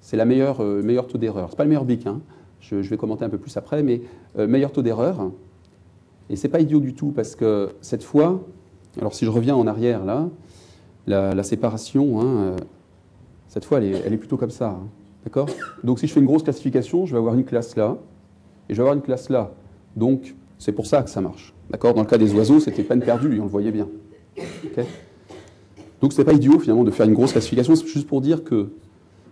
C'est 0.00 0.16
la 0.16 0.24
meilleure, 0.24 0.62
meilleur 0.62 1.06
taux 1.06 1.18
d'erreur. 1.18 1.48
Ce 1.48 1.52
n'est 1.52 1.56
pas 1.58 1.64
le 1.64 1.68
meilleur 1.68 1.84
BIC, 1.84 2.06
hein. 2.06 2.20
je, 2.60 2.76
vais 2.76 2.96
commenter 2.96 3.24
un 3.24 3.28
peu 3.28 3.38
plus 3.38 3.56
après, 3.56 3.82
mais 3.82 4.00
meilleur 4.36 4.72
taux 4.72 4.82
d'erreur. 4.82 5.30
Et 6.30 6.36
c'est 6.36 6.48
pas 6.48 6.60
idiot 6.60 6.80
du 6.80 6.94
tout, 6.94 7.12
parce 7.12 7.36
que 7.36 7.68
cette 7.82 8.02
fois, 8.02 8.40
alors 8.98 9.14
si 9.14 9.26
je 9.26 9.30
reviens 9.30 9.54
en 9.54 9.66
arrière 9.66 10.04
là, 10.04 10.28
la, 11.06 11.42
séparation, 11.42 12.20
hein, 12.20 12.24
euh, 12.24 12.56
cette 13.48 13.64
fois, 13.64 13.78
elle 13.78 14.12
est, 14.12 14.16
plutôt 14.16 14.36
comme 14.36 14.50
ça. 14.50 14.70
Hein. 14.70 14.86
D'accord? 15.24 15.48
Donc 15.84 15.98
si 15.98 16.06
je 16.06 16.12
fais 16.12 16.20
une 16.20 16.26
grosse 16.26 16.42
classification, 16.42 17.06
je 17.06 17.12
vais 17.12 17.18
avoir 17.18 17.34
une 17.34 17.44
classe 17.44 17.76
là, 17.76 17.96
et 18.68 18.74
je 18.74 18.76
vais 18.76 18.82
avoir 18.82 18.94
une 18.94 19.02
classe 19.02 19.28
là. 19.28 19.52
Donc 19.96 20.34
c'est 20.58 20.72
pour 20.72 20.86
ça 20.86 21.02
que 21.02 21.10
ça 21.10 21.20
marche. 21.20 21.54
D'accord? 21.70 21.94
Dans 21.94 22.02
le 22.02 22.06
cas 22.06 22.18
des 22.18 22.34
oiseaux, 22.34 22.60
c'était 22.60 22.82
peine 22.82 23.00
perdue, 23.00 23.38
on 23.40 23.44
le 23.44 23.50
voyait 23.50 23.72
bien. 23.72 23.88
Donc, 26.00 26.12
c'est 26.12 26.24
pas 26.24 26.32
idiot 26.32 26.58
finalement 26.58 26.82
de 26.82 26.90
faire 26.90 27.06
une 27.06 27.14
grosse 27.14 27.32
classification, 27.32 27.76
c'est 27.76 27.86
juste 27.86 28.08
pour 28.08 28.20
dire 28.20 28.42
que 28.42 28.70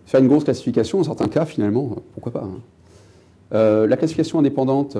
faire 0.05 0.21
une 0.21 0.29
grosse 0.29 0.45
classification, 0.45 0.99
en 0.99 1.03
certains 1.03 1.27
cas, 1.27 1.45
finalement, 1.45 1.97
pourquoi 2.13 2.31
pas. 2.31 2.43
Hein. 2.43 2.59
Euh, 3.53 3.87
la 3.87 3.97
classification 3.97 4.39
indépendante, 4.39 4.97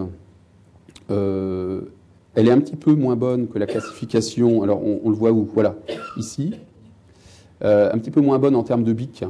euh, 1.10 1.82
elle 2.36 2.50
est 2.50 2.52
un 2.52 2.60
petit 2.60 2.76
peu 2.76 2.94
moins 2.94 3.16
bonne 3.16 3.48
que 3.48 3.58
la 3.58 3.68
classification. 3.68 4.64
Alors, 4.64 4.82
on, 4.84 5.10
le 5.10 5.16
voit 5.16 5.32
où? 5.32 5.48
Voilà, 5.54 5.76
ici. 6.18 6.54
Euh, 7.64 7.92
un 7.94 7.98
petit 8.00 8.12
peu 8.12 8.22
moins 8.22 8.40
bonne 8.40 8.56
en 8.56 8.64
termes 8.64 8.84
de 8.84 8.94
BIC 8.94 9.24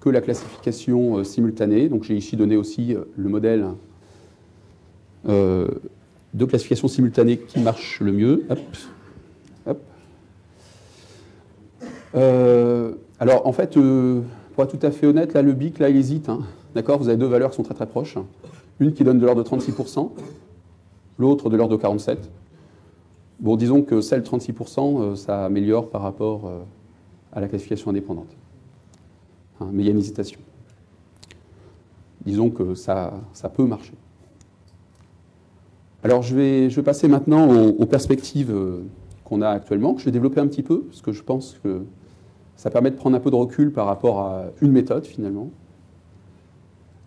que 0.00 0.08
la 0.08 0.20
classification 0.20 1.18
euh, 1.18 1.24
simultanée. 1.24 1.88
Donc, 1.88 2.04
j'ai 2.04 2.16
ici 2.16 2.36
donné 2.36 2.56
aussi 2.56 2.94
euh, 2.94 3.04
le 3.16 3.28
modèle 3.28 3.66
de 5.26 6.44
classification 6.44 6.86
simultanée 6.86 7.38
qui 7.38 7.58
marche 7.60 8.00
le 8.00 8.12
mieux. 8.12 8.46
alors, 13.18 13.46
en 13.46 13.52
fait, 13.52 13.78
pour 14.54 14.64
être 14.64 14.78
tout 14.78 14.86
à 14.86 14.90
fait 14.90 15.06
honnête, 15.06 15.32
là, 15.32 15.40
le 15.40 15.54
BIC, 15.54 15.78
là, 15.78 15.88
il 15.88 15.96
hésite. 15.96 16.28
Hein. 16.28 16.40
D'accord 16.74 16.98
Vous 16.98 17.08
avez 17.08 17.16
deux 17.16 17.26
valeurs 17.26 17.50
qui 17.50 17.56
sont 17.56 17.62
très 17.62 17.72
très 17.72 17.86
proches. 17.86 18.18
Une 18.80 18.92
qui 18.92 19.02
donne 19.02 19.18
de 19.18 19.24
l'ordre 19.24 19.42
de 19.42 19.48
36%, 19.48 20.10
l'autre 21.18 21.48
de 21.48 21.56
l'ordre 21.56 21.74
de 21.74 21.82
47%. 21.82 22.16
Bon, 23.40 23.56
disons 23.56 23.82
que 23.82 24.00
celle 24.00 24.22
36%, 24.22 25.02
euh, 25.02 25.16
ça 25.16 25.44
améliore 25.44 25.90
par 25.90 26.02
rapport 26.02 26.46
euh, 26.46 26.60
à 27.32 27.40
la 27.40 27.48
classification 27.48 27.90
indépendante. 27.90 28.36
Hein, 29.60 29.68
mais 29.72 29.82
il 29.82 29.86
y 29.86 29.88
a 29.88 29.92
une 29.92 29.98
hésitation. 29.98 30.38
Disons 32.24 32.50
que 32.50 32.74
ça, 32.74 33.12
ça 33.32 33.48
peut 33.48 33.64
marcher. 33.64 33.94
Alors 36.04 36.22
je 36.22 36.36
vais, 36.36 36.70
je 36.70 36.76
vais 36.76 36.82
passer 36.82 37.08
maintenant 37.08 37.48
aux, 37.50 37.86
perspectives 37.86 38.52
euh, 38.52 38.82
qu'on 39.24 39.42
a 39.42 39.48
actuellement, 39.48 39.94
que 39.94 40.00
je 40.00 40.04
vais 40.04 40.12
développer 40.12 40.40
un 40.40 40.46
petit 40.46 40.62
peu, 40.62 40.82
parce 40.82 41.00
que 41.00 41.12
je 41.12 41.22
pense 41.22 41.58
que 41.62 41.82
ça 42.56 42.70
permet 42.70 42.90
de 42.90 42.96
prendre 42.96 43.16
un 43.16 43.20
peu 43.20 43.30
de 43.30 43.36
recul 43.36 43.72
par 43.72 43.86
rapport 43.86 44.20
à 44.20 44.44
une 44.60 44.70
méthode 44.70 45.06
finalement. 45.06 45.50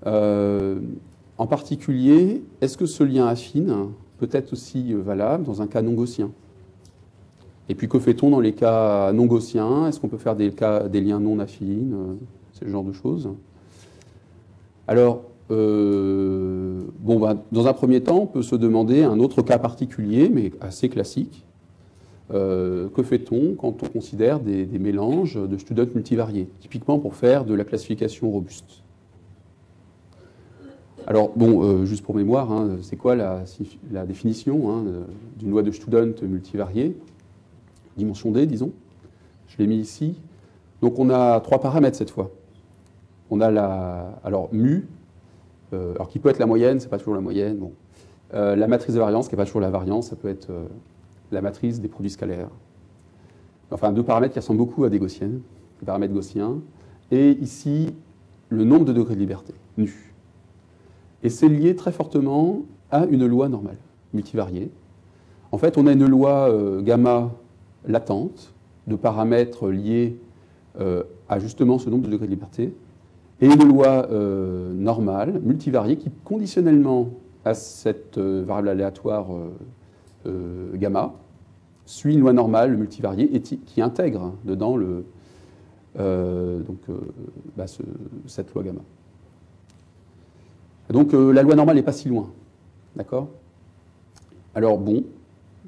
en 0.05 1.47
particulier, 1.47 2.43
est-ce 2.61 2.77
que 2.77 2.85
ce 2.85 3.03
lien 3.03 3.27
affine 3.27 3.91
peut 4.17 4.29
être 4.31 4.53
aussi 4.53 4.93
euh, 4.93 5.01
valable 5.01 5.43
dans 5.43 5.61
un 5.61 5.67
cas 5.67 5.81
non 5.81 5.93
gaussien. 5.93 6.31
Et 7.69 7.75
puis 7.75 7.87
que 7.87 7.99
fait-on 7.99 8.29
dans 8.29 8.39
les 8.39 8.53
cas 8.53 9.11
non 9.13 9.25
gaussiens 9.25 9.87
Est-ce 9.87 9.99
qu'on 9.99 10.07
peut 10.07 10.17
faire 10.17 10.35
des, 10.35 10.51
liens 11.01 11.19
non 11.19 11.39
affines 11.39 11.93
euh, 11.93 12.13
Ce 12.53 12.67
genre 12.67 12.83
de 12.83 12.93
choses? 12.93 13.29
Alors, 14.87 15.23
euh, 15.51 16.83
bon, 16.99 17.19
bah, 17.19 17.35
dans 17.51 17.67
un 17.67 17.73
premier 17.73 18.01
temps, 18.01 18.19
on 18.19 18.27
peut 18.27 18.41
se 18.41 18.55
demander 18.55 19.03
un 19.03 19.19
autre 19.19 19.41
cas 19.41 19.59
particulier, 19.59 20.29
mais 20.29 20.51
assez 20.61 20.89
classique. 20.89 21.45
que 22.29 23.03
fait-on 23.03 23.55
quand 23.55 23.83
on 23.83 23.87
considère 23.87 24.39
des, 24.39 24.65
des 24.65 24.79
mélanges 24.79 25.35
de 25.35 25.57
students 25.57 25.93
multivariés, 25.93 26.47
typiquement 26.59 26.99
pour 26.99 27.15
faire 27.15 27.45
de 27.45 27.53
la 27.53 27.63
classification 27.63 28.29
robuste 28.29 28.83
alors, 31.09 31.31
bon, 31.37 31.63
euh, 31.63 31.85
juste 31.85 32.03
pour 32.03 32.15
mémoire, 32.15 32.51
hein, 32.51 32.79
c'est 32.81 32.97
quoi 32.97 33.15
la, 33.15 33.45
définition 34.05 34.69
hein, 34.69 34.83
d'une 35.39 35.51
loi 35.51 35.63
de 35.63 35.71
Student 35.71 36.21
multivariée? 36.21 36.97
Dimension 37.95 38.29
D, 38.29 38.45
disons. 38.45 38.73
Je 39.47 39.57
l'ai 39.57 39.67
mis 39.67 39.77
ici. 39.77 40.19
Donc, 40.81 40.99
on 40.99 41.09
a 41.09 41.39
trois 41.39 41.61
paramètres 41.61 41.95
cette 41.95 42.09
fois. 42.09 42.31
On 43.29 43.39
a 43.39 43.49
la. 43.49 44.19
Alors, 44.25 44.49
mu, 44.51 44.85
euh, 45.71 45.93
alors 45.95 46.09
qui 46.09 46.19
peut 46.19 46.27
être 46.27 46.39
la 46.39 46.45
moyenne, 46.45 46.81
c'est 46.81 46.89
pas 46.89 46.97
toujours 46.97 47.15
la 47.15 47.21
moyenne. 47.21 47.55
Bon. 47.55 47.71
Euh, 48.33 48.57
la 48.57 48.67
matrice 48.67 48.93
de 48.93 48.99
variance, 48.99 49.29
qui 49.29 49.35
n'est 49.35 49.41
pas 49.41 49.45
toujours 49.45 49.61
la 49.61 49.69
variance, 49.69 50.09
ça 50.09 50.17
peut 50.17 50.27
être 50.27 50.49
la 51.31 51.41
matrice 51.41 51.79
des 51.79 51.87
produits 51.87 52.11
scalaires. 52.11 52.49
Enfin, 53.71 53.93
deux 53.93 54.03
paramètres 54.03 54.33
qui 54.33 54.39
ressemblent 54.39 54.59
beaucoup 54.59 54.83
à 54.83 54.89
des 54.89 54.99
gaussiennes, 54.99 55.39
les 55.79 55.85
paramètres 55.85 56.13
gaussiens. 56.13 56.55
Et 57.11 57.31
ici, 57.39 57.95
le 58.49 58.65
nombre 58.65 58.83
de 58.83 58.91
degrés 58.91 59.15
de 59.15 59.21
liberté, 59.21 59.53
nu. 59.77 60.06
Et 61.23 61.29
c'est 61.29 61.49
lié 61.49 61.75
très 61.75 61.91
fortement 61.91 62.61
à 62.91 63.05
une 63.05 63.25
loi 63.25 63.49
normale, 63.49 63.77
multivariée. 64.13 64.71
En 65.51 65.57
fait, 65.57 65.77
on 65.77 65.87
a 65.87 65.91
une 65.91 66.05
loi 66.05 66.49
euh, 66.49 66.81
gamma 66.81 67.31
latente 67.87 68.53
de 68.85 68.95
paramètres 68.95 69.69
liés 69.69 70.17
euh, 70.79 71.03
à 71.29 71.39
justement 71.39 71.79
ce 71.79 71.89
nombre 71.89 72.05
de 72.05 72.11
degrés 72.11 72.27
de 72.27 72.31
liberté, 72.31 72.73
et 73.41 73.45
une 73.45 73.67
loi 73.67 74.07
euh, 74.11 74.73
normale, 74.73 75.39
multivariée, 75.43 75.97
qui 75.97 76.09
conditionnellement 76.23 77.09
à 77.45 77.53
cette 77.53 78.17
variable 78.17 78.69
aléatoire 78.69 79.27
gamma, 80.73 81.13
suit 81.85 82.15
une 82.15 82.19
loi 82.19 82.33
normale 82.33 82.75
multivariée 82.75 83.33
et 83.33 83.39
qui 83.39 83.81
intègre 83.81 84.33
dedans 84.43 84.77
donc, 84.77 86.81
bah, 87.55 87.65
cette 88.25 88.53
loi 88.53 88.63
gamma. 88.63 88.81
Donc 90.89 91.13
euh, 91.13 91.31
la 91.31 91.43
loi 91.43 91.55
normale 91.55 91.75
n'est 91.75 91.83
pas 91.83 91.91
si 91.91 92.09
loin. 92.09 92.29
D'accord? 92.95 93.27
Alors 94.55 94.77
bon, 94.77 95.03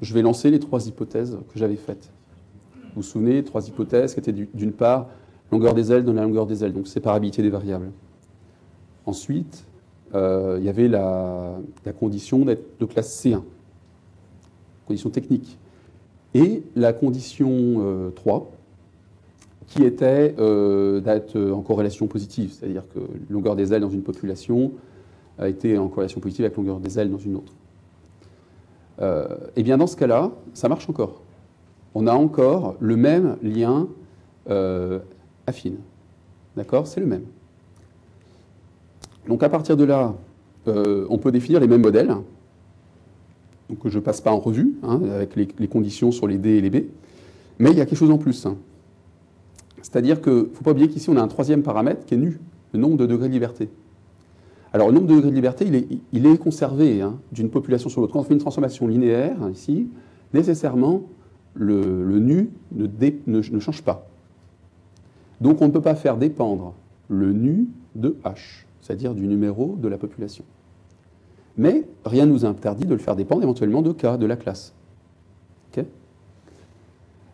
je 0.00 0.14
vais 0.14 0.22
lancer 0.22 0.50
les 0.50 0.58
trois 0.58 0.86
hypothèses 0.86 1.38
que 1.52 1.58
j'avais 1.58 1.76
faites. 1.76 2.10
Vous 2.74 2.96
vous 2.96 3.02
souvenez, 3.02 3.44
trois 3.44 3.66
hypothèses 3.68 4.14
qui 4.14 4.20
étaient 4.20 4.32
d'une 4.32 4.72
part 4.72 5.08
longueur 5.52 5.74
des 5.74 5.92
ailes 5.92 6.04
dans 6.04 6.12
la 6.12 6.22
longueur 6.22 6.46
des 6.46 6.64
ailes, 6.64 6.72
donc 6.72 6.88
séparabilité 6.88 7.42
des 7.42 7.50
variables. 7.50 7.90
Ensuite, 9.06 9.64
euh, 10.14 10.56
il 10.58 10.64
y 10.64 10.68
avait 10.68 10.88
la, 10.88 11.56
condition 11.98 12.44
d'être 12.44 12.80
de 12.80 12.86
classe 12.86 13.24
C1, 13.24 13.42
condition 14.86 15.10
technique. 15.10 15.58
Et 16.34 16.62
la 16.76 16.92
condition 16.92 18.12
3, 18.14 18.36
euh, 18.36 18.40
qui 19.66 19.84
était 19.84 20.30
d'être 20.30 21.38
en 21.52 21.60
corrélation 21.60 22.06
positive, 22.08 22.52
c'est-à-dire 22.52 22.84
que 22.92 23.00
longueur 23.32 23.54
des 23.54 23.72
ailes 23.72 23.82
dans 23.82 23.90
une 23.90 24.02
population 24.02 24.72
a 25.40 25.48
été 25.48 25.78
en 25.78 25.88
corrélation 25.88 26.20
positive 26.20 26.44
avec 26.44 26.56
longueur 26.56 26.78
des 26.78 26.98
ailes 26.98 27.10
dans 27.10 27.18
une 27.18 27.36
autre. 27.36 27.52
et 28.98 29.02
euh, 29.02 29.26
eh 29.56 29.62
bien 29.62 29.78
dans 29.78 29.86
ce 29.86 29.96
cas-là, 29.96 30.30
ça 30.54 30.68
marche 30.68 30.88
encore. 30.88 31.22
On 31.94 32.06
a 32.06 32.12
encore 32.12 32.76
le 32.78 32.96
même 32.96 33.36
lien 33.42 33.88
euh, 34.50 35.00
affine. 35.46 35.78
D'accord? 36.56 36.86
C'est 36.86 37.00
le 37.00 37.06
même. 37.06 37.24
Donc 39.26 39.42
à 39.42 39.48
partir 39.48 39.76
de 39.76 39.84
là, 39.84 40.14
euh, 40.68 41.06
on 41.08 41.18
peut 41.18 41.32
définir 41.32 41.58
les 41.58 41.66
mêmes 41.66 41.80
modèles. 41.80 42.14
Donc 43.70 43.78
je 43.86 43.98
ne 43.98 44.02
passe 44.02 44.20
pas 44.20 44.30
en 44.30 44.40
revue, 44.40 44.74
hein, 44.82 45.00
avec 45.10 45.36
les, 45.36 45.48
les, 45.58 45.68
conditions 45.68 46.12
sur 46.12 46.26
les 46.26 46.36
D 46.38 46.50
et 46.50 46.60
les 46.60 46.70
B. 46.70 46.84
Mais 47.58 47.70
il 47.70 47.78
y 47.78 47.80
a 47.80 47.86
quelque 47.86 47.98
chose 47.98 48.10
en 48.10 48.18
plus. 48.18 48.44
Hein. 48.46 48.56
C'est-à-dire 49.80 50.20
qu'il 50.20 50.32
ne 50.32 50.44
faut 50.52 50.64
pas 50.64 50.72
oublier 50.72 50.88
qu'ici, 50.88 51.08
on 51.08 51.16
a 51.16 51.22
un 51.22 51.28
troisième 51.28 51.62
paramètre 51.62 52.04
qui 52.04 52.14
est 52.14 52.18
nu, 52.18 52.38
le 52.72 52.78
nombre 52.78 52.96
de 52.98 53.06
degrés 53.06 53.28
de 53.28 53.32
liberté. 53.32 53.70
Alors, 54.72 54.88
le 54.88 54.94
nombre 54.94 55.06
de 55.06 55.14
degrés 55.14 55.30
de 55.30 55.34
liberté, 55.34 55.66
il 56.12 56.26
est, 56.26 56.38
conservé 56.38 57.02
hein, 57.02 57.18
d'une 57.32 57.50
population 57.50 57.88
sur 57.88 58.00
l'autre. 58.00 58.12
Quand 58.12 58.20
on 58.20 58.24
fait 58.24 58.34
une 58.34 58.40
transformation 58.40 58.86
linéaire, 58.86 59.36
ici, 59.52 59.88
nécessairement, 60.32 61.02
le, 61.54 62.18
nu 62.18 62.50
ne, 62.72 63.42
change 63.60 63.82
pas. 63.82 64.06
Donc, 65.40 65.60
on 65.60 65.66
ne 65.66 65.72
peut 65.72 65.80
pas 65.80 65.96
faire 65.96 66.16
dépendre 66.16 66.74
le 67.08 67.32
nu 67.32 67.66
de 67.96 68.16
h. 68.24 68.64
c'est-à-dire 68.80 69.14
du 69.14 69.26
numéro 69.26 69.76
de 69.80 69.88
la 69.88 69.98
population. 69.98 70.44
Mais 71.56 71.84
rien 72.04 72.26
ne 72.26 72.32
nous 72.32 72.44
interdit 72.44 72.84
de 72.84 72.92
le 72.92 73.00
faire 73.00 73.16
dépendre 73.16 73.42
éventuellement 73.42 73.82
de 73.82 73.92
K, 73.92 74.16
de 74.16 74.26
la 74.26 74.36
classe. 74.36 74.72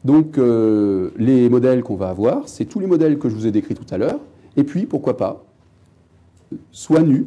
Donc 0.07 0.39
euh, 0.39 1.11
les 1.16 1.49
modèles 1.49 1.82
qu'on 1.82 1.97
va 1.97 2.11
avoir, 2.11 2.49
c'est 2.49 2.64
tous 2.64 2.78
les 2.78 2.87
modèles 2.87 3.18
que 3.18 3.28
je 3.28 3.34
vous 3.34 3.49
ai 3.49 3.51
décrits 3.51 3.74
tout 3.74 3.93
à 3.93 3.99
l'heure, 3.99 4.20
et 4.57 4.62
puis 4.62 4.87
pourquoi 4.87 5.16
pas, 5.16 5.45
soit 6.71 7.03
nu, 7.03 7.27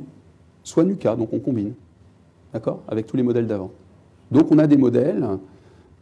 soit 0.64 0.84
nu 0.84 0.96
K, 0.96 1.16
donc 1.18 1.30
on 1.34 1.40
combine, 1.40 1.74
d'accord, 2.54 2.82
avec 2.88 3.08
tous 3.08 3.18
les 3.18 3.24
modèles 3.24 3.48
d'avant. 3.48 3.72
Donc 4.32 4.52
on 4.52 4.60
a 4.60 4.68
des 4.68 4.78
modèles 4.78 5.26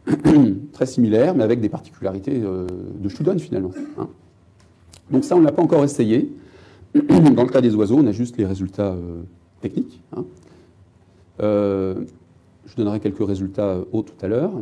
très 0.72 0.86
similaires, 0.86 1.34
mais 1.34 1.44
avec 1.44 1.60
des 1.60 1.68
particularités 1.68 2.40
euh, 2.42 2.66
de 2.98 3.08
Studon 3.08 3.38
finalement. 3.38 3.70
Hein. 3.98 4.08
Donc 5.10 5.24
ça, 5.24 5.36
on 5.36 5.40
ne 5.40 5.44
l'a 5.44 5.52
pas 5.52 5.62
encore 5.62 5.84
essayé. 5.84 6.32
Dans 6.94 7.42
le 7.42 7.48
cas 7.48 7.60
des 7.60 7.74
oiseaux, 7.74 7.98
on 7.98 8.06
a 8.06 8.12
juste 8.12 8.36
les 8.36 8.46
résultats 8.46 8.92
euh, 8.92 9.22
techniques. 9.60 10.02
Hein. 10.16 10.24
je 11.40 12.76
donnerai 12.76 13.00
quelques 13.00 13.26
résultats 13.26 13.78
hauts 13.92 14.02
tout 14.02 14.24
à 14.24 14.28
l'heure. 14.28 14.52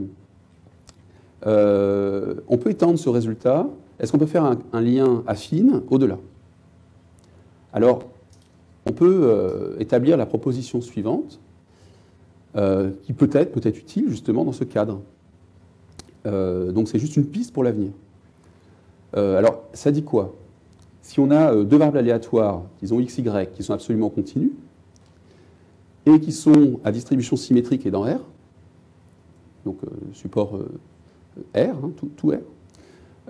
Euh, 1.47 2.35
on 2.49 2.59
peut 2.59 2.71
étendre 2.71 2.99
ce 2.99 3.09
résultat. 3.09 3.69
Est-ce 3.99 4.13
qu'on 4.13 4.19
peut 4.19 4.27
faire 4.27 4.45
un, 4.73 4.81
lien 4.81 5.23
affine 5.27 5.83
au-delà? 5.89 6.19
Alors, 7.73 8.05
on 8.87 8.93
peut 8.93 9.21
euh, 9.23 9.77
établir 9.79 10.17
la 10.17 10.27
proposition 10.27 10.81
suivante, 10.81 11.41
euh, 12.57 12.91
qui 13.03 13.13
peut 13.13 13.29
être, 13.33 13.53
peut 13.53 13.61
être 13.63 13.79
utile 13.79 14.09
justement 14.09 14.45
dans 14.45 14.53
ce 14.53 14.65
cadre. 14.65 15.01
donc 16.25 16.89
c'est 16.89 16.99
juste 16.99 17.17
une 17.17 17.27
piste 17.27 17.53
pour 17.53 17.63
l'avenir. 17.63 17.91
alors, 19.15 19.65
ça 19.73 19.91
dit 19.91 20.03
quoi? 20.03 20.35
Si 21.03 21.21
on 21.21 21.31
a 21.31 21.55
deux 21.55 21.77
variables 21.77 21.99
aléatoires, 21.99 22.63
disons 22.81 22.99
x, 22.99 23.19
y, 23.19 23.53
qui 23.53 23.63
sont 23.63 23.75
absolument 23.75 24.11
continues, 24.11 24.53
et 26.05 26.19
qui 26.21 26.33
sont 26.33 26.81
à 26.85 26.91
distribution 26.91 27.37
symétrique 27.37 27.87
et 27.87 27.91
dans 27.91 28.03
R, 28.03 28.21
donc 29.65 29.79
support 30.13 30.59
R, 31.55 31.59
hein, 31.59 31.91
tout, 32.17 32.31
R. 32.31 32.39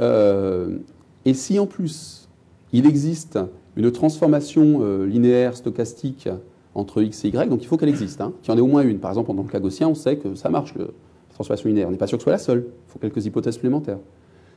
Euh, 0.00 0.78
et 1.24 1.34
si 1.34 1.58
en 1.58 1.66
plus 1.66 2.25
il 2.72 2.86
existe 2.86 3.38
une 3.76 3.90
transformation 3.90 4.80
euh, 4.80 5.06
linéaire 5.06 5.56
stochastique 5.56 6.28
entre 6.74 7.02
x 7.02 7.24
et 7.24 7.28
y, 7.28 7.48
donc 7.48 7.62
il 7.62 7.66
faut 7.66 7.76
qu'elle 7.76 7.88
existe, 7.88 8.20
hein, 8.20 8.32
qu'il 8.42 8.52
y 8.52 8.54
en 8.54 8.58
ait 8.58 8.62
au 8.62 8.66
moins 8.66 8.82
une. 8.82 8.98
Par 8.98 9.10
exemple, 9.10 9.34
dans 9.34 9.42
le 9.42 9.48
cas 9.48 9.60
gaussien, 9.60 9.88
on 9.88 9.94
sait 9.94 10.16
que 10.16 10.34
ça 10.34 10.50
marche, 10.50 10.74
la 10.74 10.86
transformation 11.32 11.68
linéaire. 11.68 11.88
On 11.88 11.90
n'est 11.90 11.96
pas 11.96 12.06
sûr 12.06 12.18
que 12.18 12.22
ce 12.22 12.24
soit 12.24 12.32
la 12.32 12.38
seule, 12.38 12.66
il 12.66 12.92
faut 12.92 12.98
quelques 12.98 13.24
hypothèses 13.24 13.54
supplémentaires. 13.54 13.98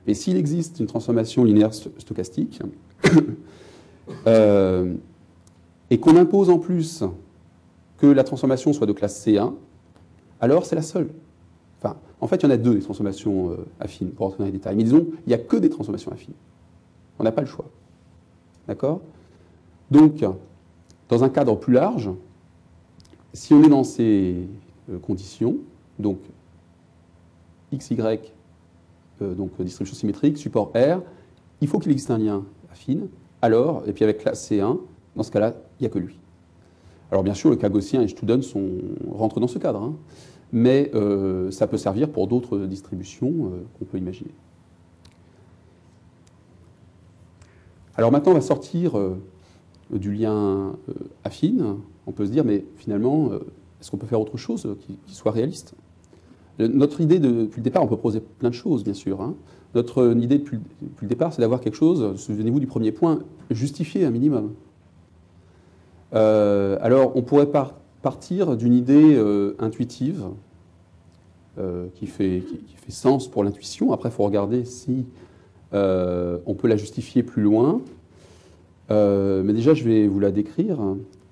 Mais 0.08 0.14
s'il 0.14 0.38
existe 0.38 0.80
une 0.80 0.88
transformation 0.88 1.44
linéaire 1.44 1.74
stochastique, 1.74 2.62
euh, 4.28 4.94
et 5.90 6.00
qu'on 6.00 6.16
impose 6.18 6.50
en 6.50 6.60
plus 6.60 7.04
que 7.98 8.08
la 8.08 8.24
transformation 8.24 8.74
soit 8.74 8.88
de 8.88 8.94
classe 8.94 9.26
C1, 9.26 9.54
alors 10.42 10.66
c'est 10.66 10.76
la 10.76 10.82
seule. 10.82 11.10
En 12.22 12.28
fait, 12.28 12.38
il 12.38 12.44
y 12.44 12.46
en 12.48 12.52
a 12.52 12.58
deux, 12.58 12.76
des 12.76 12.82
transformations 12.82 13.52
euh, 13.52 13.66
affines, 13.80 14.10
pour 14.10 14.26
rentrer 14.26 14.40
dans 14.40 14.46
les 14.46 14.52
détails. 14.52 14.76
Mais 14.76 14.84
disons, 14.84 15.08
il 15.26 15.30
n'y 15.30 15.34
a 15.34 15.38
que 15.38 15.56
des 15.56 15.70
transformations 15.70 16.12
affines. 16.12 16.34
On 17.18 17.24
n'a 17.24 17.32
pas 17.32 17.42
le 17.42 17.48
choix. 17.48 17.66
D'accord? 18.70 19.02
Donc, 19.92 20.24
dans 21.10 21.24
un 21.24 21.30
cadre 21.30 21.58
plus 21.58 21.74
large, 21.74 22.10
si 23.34 23.54
on 23.54 23.64
est 23.64 23.70
dans 23.70 23.84
ces 23.84 24.48
euh, 24.90 25.00
conditions, 25.00 25.58
donc 25.98 26.20
x, 27.72 27.92
y, 27.92 28.32
euh, 29.22 29.34
donc 29.34 29.60
distribution 29.62 29.98
symétrique, 29.98 30.38
support 30.38 30.72
R, 30.76 31.02
il 31.60 31.68
faut 31.68 31.80
qu'il 31.80 31.92
existe 31.92 32.12
un 32.12 32.20
lien 32.20 32.46
affine. 32.72 33.08
Alors, 33.42 33.84
et 33.88 33.92
puis 33.92 34.04
avec 34.04 34.20
classe 34.20 34.50
C1, 34.50 34.78
dans 35.16 35.24
ce 35.24 35.32
cas-là, 35.32 35.56
il 35.80 35.84
n'y 35.84 35.88
a 35.88 35.90
que 35.90 36.00
lui. 36.00 36.18
Alors 37.12 37.24
bien 37.24 37.34
sûr, 37.34 37.50
le 37.50 37.58
cas 37.58 37.70
gaussien 37.70 38.02
et 38.02 38.08
Studon 38.08 38.42
sont, 38.42 38.70
rentrent 39.12 39.42
dans 39.42 39.48
ce 39.48 39.58
cadre. 39.58 39.82
Hein 39.82 39.96
mais 40.52 40.92
euh, 40.96 41.52
ça 41.52 41.68
peut 41.68 41.78
servir 41.78 42.10
pour 42.10 42.28
d'autres 42.28 42.58
distributions 42.60 43.28
euh, 43.30 43.64
qu'on 43.78 43.86
peut 43.86 43.98
imaginer. 43.98 44.32
Alors 48.00 48.14
maintenant, 48.14 48.32
on 48.32 48.36
va 48.36 48.42
sortir 48.42 48.98
euh, 48.98 49.18
du 49.92 50.14
lien 50.14 50.74
affine. 51.26 51.76
On 52.08 52.14
peut 52.14 52.26
se 52.26 52.32
dire, 52.32 52.46
mais 52.46 52.64
finalement, 52.78 53.32
est-ce 53.82 53.92
qu'on 53.92 53.98
peut 53.98 54.08
faire 54.08 54.22
autre 54.22 54.38
chose 54.38 54.68
qui, 54.80 54.98
soit 55.08 55.34
réaliste? 55.34 55.74
Notre 56.60 57.02
idée 57.02 57.20
depuis 57.20 57.58
le 57.58 57.64
départ, 57.64 57.84
on 57.84 57.88
peut 57.88 57.98
proposer 57.98 58.22
plein 58.22 58.50
de 58.50 58.56
choses, 58.56 58.86
bien 58.86 58.94
sûr. 58.94 59.22
Hein. 59.22 59.36
Notre 59.76 60.16
idée 60.18 60.38
depuis, 60.38 60.60
le 61.02 61.08
départ, 61.08 61.34
c'est 61.34 61.42
d'avoir 61.42 61.60
quelque 61.60 61.76
chose, 61.76 62.16
souvenez-vous 62.16 62.62
du 62.62 62.68
premier 62.68 62.94
point, 62.94 63.20
justifié 63.52 64.06
un 64.06 64.12
minimum. 64.12 64.54
alors, 66.14 67.12
on 67.16 67.22
pourrait 67.22 67.50
partir 68.02 68.56
d'une 68.56 68.74
idée 68.74 69.16
euh, 69.16 69.56
intuitive 69.60 70.26
euh, 71.58 71.88
qui, 71.96 72.08
fait, 72.08 72.44
qui, 72.48 72.76
fait, 72.76 72.92
sens 72.92 73.28
pour 73.28 73.44
l'intuition. 73.44 73.92
Après, 73.92 74.10
il 74.10 74.12
faut 74.12 74.24
regarder 74.24 74.66
si 74.66 75.06
euh, 75.74 76.38
on 76.46 76.56
peut 76.56 76.68
la 76.68 76.78
justifier 76.78 77.24
plus 77.24 77.44
loin. 77.44 77.82
mais 78.90 79.54
déjà, 79.54 79.74
je 79.74 79.84
vais 79.84 80.08
vous 80.08 80.20
la 80.20 80.32
décrire. 80.32 80.80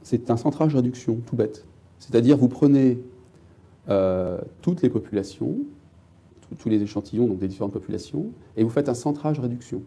C'est 0.03 0.29
un 0.29 0.37
centrage-réduction, 0.37 1.17
tout 1.25 1.35
bête. 1.35 1.65
C'est-à-dire, 1.99 2.37
vous 2.37 2.49
prenez 2.49 2.99
toutes 4.61 4.81
les 4.81 4.89
populations, 4.89 5.55
tous 6.59 6.69
les 6.69 6.81
échantillons 6.81 7.27
donc 7.27 7.39
des 7.39 7.47
différentes 7.47 7.73
populations, 7.73 8.27
et 8.55 8.63
vous 8.63 8.69
faites 8.69 8.89
un 8.89 8.93
centrage-réduction. 8.93 9.81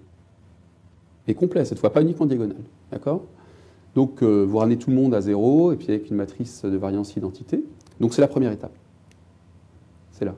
Et 1.29 1.35
complet, 1.35 1.65
cette 1.65 1.79
fois, 1.79 1.93
pas 1.93 2.03
uniquement 2.03 2.27
diagonale. 2.27 2.57
D'accord? 2.91 3.23
Donc 3.95 4.23
euh, 4.23 4.45
vous 4.45 4.59
ramenez 4.59 4.79
tout 4.79 4.91
le 4.91 4.97
monde 4.97 5.15
à 5.15 5.21
zéro, 5.21 5.73
et 5.73 5.77
puis 5.77 5.89
avec 5.89 6.11
une 6.11 6.17
matrice 6.17 6.65
de 6.65 6.77
variance 6.77 7.17
identité. 7.17 7.65
Donc 7.99 8.15
c'est 8.15 8.21
la 8.21 8.29
première 8.29 8.53
étape. 8.53 8.77
C'est 10.13 10.25
là. 10.25 10.35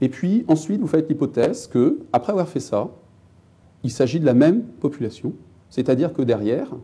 Et 0.00 0.08
puis 0.08 0.44
ensuite, 0.48 0.80
vous 0.80 0.86
faites 0.86 1.08
l'hypothèse 1.08 1.66
que, 1.66 2.00
après 2.12 2.32
avoir 2.32 2.48
fait 2.48 2.60
ça, 2.60 2.90
il 3.84 3.90
s'agit 3.90 4.18
de 4.18 4.26
la 4.26 4.34
même 4.34 4.62
population, 4.62 5.34
c'est-à-dire 5.70 6.12
que 6.12 6.22
derrière, 6.22 6.74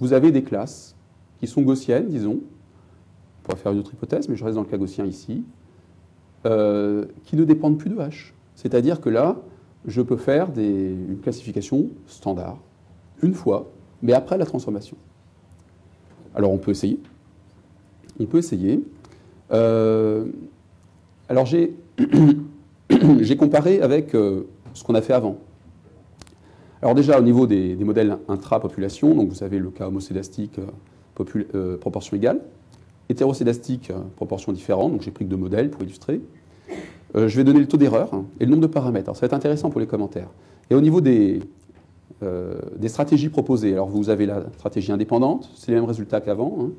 vous 0.00 0.12
avez 0.12 0.30
des 0.32 0.42
classes 0.42 0.96
qui 1.40 1.46
sont 1.46 1.62
gaussiennes, 1.62 2.08
disons, 2.08 2.40
on 2.40 3.42
pourrait 3.42 3.58
faire 3.58 3.72
une 3.72 3.80
autre 3.80 3.92
hypothèse, 3.92 4.28
mais 4.28 4.36
je 4.36 4.44
reste 4.44 4.54
dans 4.54 4.62
le 4.62 4.68
cas 4.68 4.78
gaussien 4.78 5.04
ici, 5.04 5.44
euh, 6.46 7.04
qui 7.24 7.36
ne 7.36 7.44
dépendent 7.44 7.78
plus 7.78 7.90
de 7.90 7.96
H. 7.96 8.32
C'est-à-dire 8.54 9.00
que 9.00 9.10
là, 9.10 9.36
je 9.86 10.00
peux 10.00 10.16
faire 10.16 10.48
une 10.56 11.18
classification 11.22 11.88
standard, 12.06 12.58
une 13.22 13.34
fois, 13.34 13.70
mais 14.02 14.12
après 14.12 14.38
la 14.38 14.46
transformation. 14.46 14.96
Alors 16.34 16.52
on 16.52 16.58
peut 16.58 16.70
essayer. 16.70 17.00
On 18.18 18.26
peut 18.26 18.38
essayer. 18.38 18.82
Euh, 19.52 20.26
alors 21.28 21.46
j'ai 21.46 21.76
comparé 23.38 23.80
avec 23.80 24.14
euh, 24.14 24.46
ce 24.72 24.84
qu'on 24.84 24.94
a 24.94 25.02
fait 25.02 25.12
avant. 25.12 25.38
Alors 26.84 26.94
déjà 26.94 27.18
au 27.18 27.22
niveau 27.22 27.48
des, 27.48 27.74
modèles 27.76 28.18
intra-population, 28.28 29.16
donc 29.16 29.30
vous 29.30 29.42
avez 29.42 29.58
le 29.58 29.70
cas 29.70 29.88
homocédastique 29.88 30.60
euh, 31.54 31.76
proportion 31.78 32.16
égale, 32.16 32.40
hétérocédastique 33.08 33.90
proportion 34.14 34.52
différente, 34.52 34.92
donc 34.92 35.02
j'ai 35.02 35.10
pris 35.10 35.24
que 35.24 35.30
deux 35.30 35.36
modèles 35.36 35.70
pour 35.70 35.82
illustrer. 35.82 36.20
je 37.14 37.36
vais 37.36 37.42
donner 37.42 37.60
le 37.60 37.66
taux 37.66 37.78
d'erreur 37.78 38.10
et 38.38 38.44
le 38.44 38.50
nombre 38.50 38.62
de 38.62 38.66
paramètres. 38.66 39.14
Ça 39.16 39.22
va 39.22 39.26
être 39.26 39.32
intéressant 39.32 39.70
pour 39.70 39.80
les 39.80 39.86
commentaires. 39.86 40.28
Et 40.70 40.74
au 40.74 40.80
niveau 40.80 41.00
des, 41.00 41.40
euh, 42.22 42.54
stratégies 42.86 43.28
proposées. 43.28 43.72
Alors 43.72 43.88
vous 43.88 44.10
avez 44.10 44.26
la 44.26 44.44
stratégie 44.54 44.92
indépendante, 44.92 45.50
c'est 45.56 45.72
les 45.72 45.76
mêmes 45.76 45.86
résultats 45.86 46.20
qu'avant, 46.20 46.58
hein, 46.60 46.70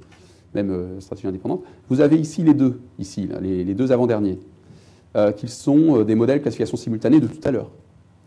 même 0.54 0.70
euh, 0.70 1.00
stratégie 1.00 1.28
indépendante. 1.28 1.64
Vous 1.90 2.00
avez 2.00 2.18
ici 2.18 2.44
les 2.44 2.54
deux, 2.54 2.80
ici, 3.00 3.28
les, 3.42 3.74
deux 3.74 3.92
avant-derniers, 3.92 4.40
euh, 5.16 5.32
qui 5.32 5.48
sont 5.48 6.04
des 6.04 6.16
modèles 6.16 6.42
classification 6.42 6.78
simultanée 6.78 7.20
de 7.20 7.28
tout 7.28 7.42
à 7.44 7.52
l'heure. 7.52 7.72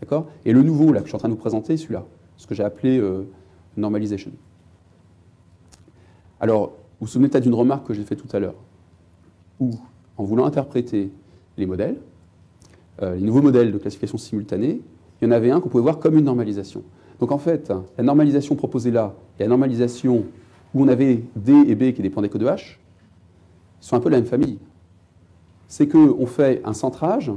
D'accord? 0.00 0.26
Et 0.44 0.52
le 0.52 0.62
nouveau 0.62 0.92
là, 0.92 1.00
que 1.00 1.06
je 1.06 1.10
suis 1.10 1.16
en 1.16 1.18
train 1.18 1.28
de 1.28 1.34
vous 1.34 1.40
présenter, 1.40 1.76
celui-là, 1.76 2.04
ce 2.36 2.46
que 2.46 2.54
j'ai 2.54 2.64
appelé 2.64 3.02
normalization. 3.76 4.30
Alors, 6.40 6.68
vous 7.00 7.06
vous 7.06 7.06
souvenez 7.06 7.28
peut-être 7.28 7.44
d'une 7.44 7.54
remarque 7.54 7.86
que 7.86 7.94
j'ai 7.94 8.04
faite 8.04 8.18
tout 8.18 8.36
à 8.36 8.38
l'heure, 8.38 8.54
où, 9.60 9.72
en 10.16 10.24
voulant 10.24 10.46
interpréter 10.46 11.10
les 11.56 11.66
modèles, 11.66 11.96
les 13.02 13.20
nouveaux 13.20 13.42
modèles 13.42 13.72
de 13.72 13.78
classification 13.78 14.18
simultanée, 14.18 14.80
il 15.20 15.24
y 15.24 15.28
en 15.28 15.32
avait 15.32 15.50
un 15.50 15.60
qu'on 15.60 15.68
pouvait 15.68 15.82
voir 15.82 15.98
comme 15.98 16.16
une 16.16 16.24
normalisation. 16.24 16.82
Donc 17.18 17.32
en 17.32 17.38
fait, 17.38 17.72
la 17.96 18.04
normalisation 18.04 18.54
proposée 18.54 18.92
là 18.92 19.14
et 19.38 19.42
la 19.42 19.48
normalisation 19.48 20.24
où 20.74 20.84
on 20.84 20.88
avait 20.88 21.24
D 21.34 21.52
et 21.66 21.74
B 21.74 21.92
qui 21.92 22.02
dépendaient 22.02 22.28
que 22.28 22.38
de 22.38 22.46
H 22.46 22.78
sont 23.80 23.96
un 23.96 24.00
peu 24.00 24.08
la 24.08 24.18
même 24.18 24.26
famille. 24.26 24.58
C'est 25.66 25.88
qu'on 25.88 26.26
fait 26.26 26.60
un 26.64 26.72
centrage, 26.72 27.32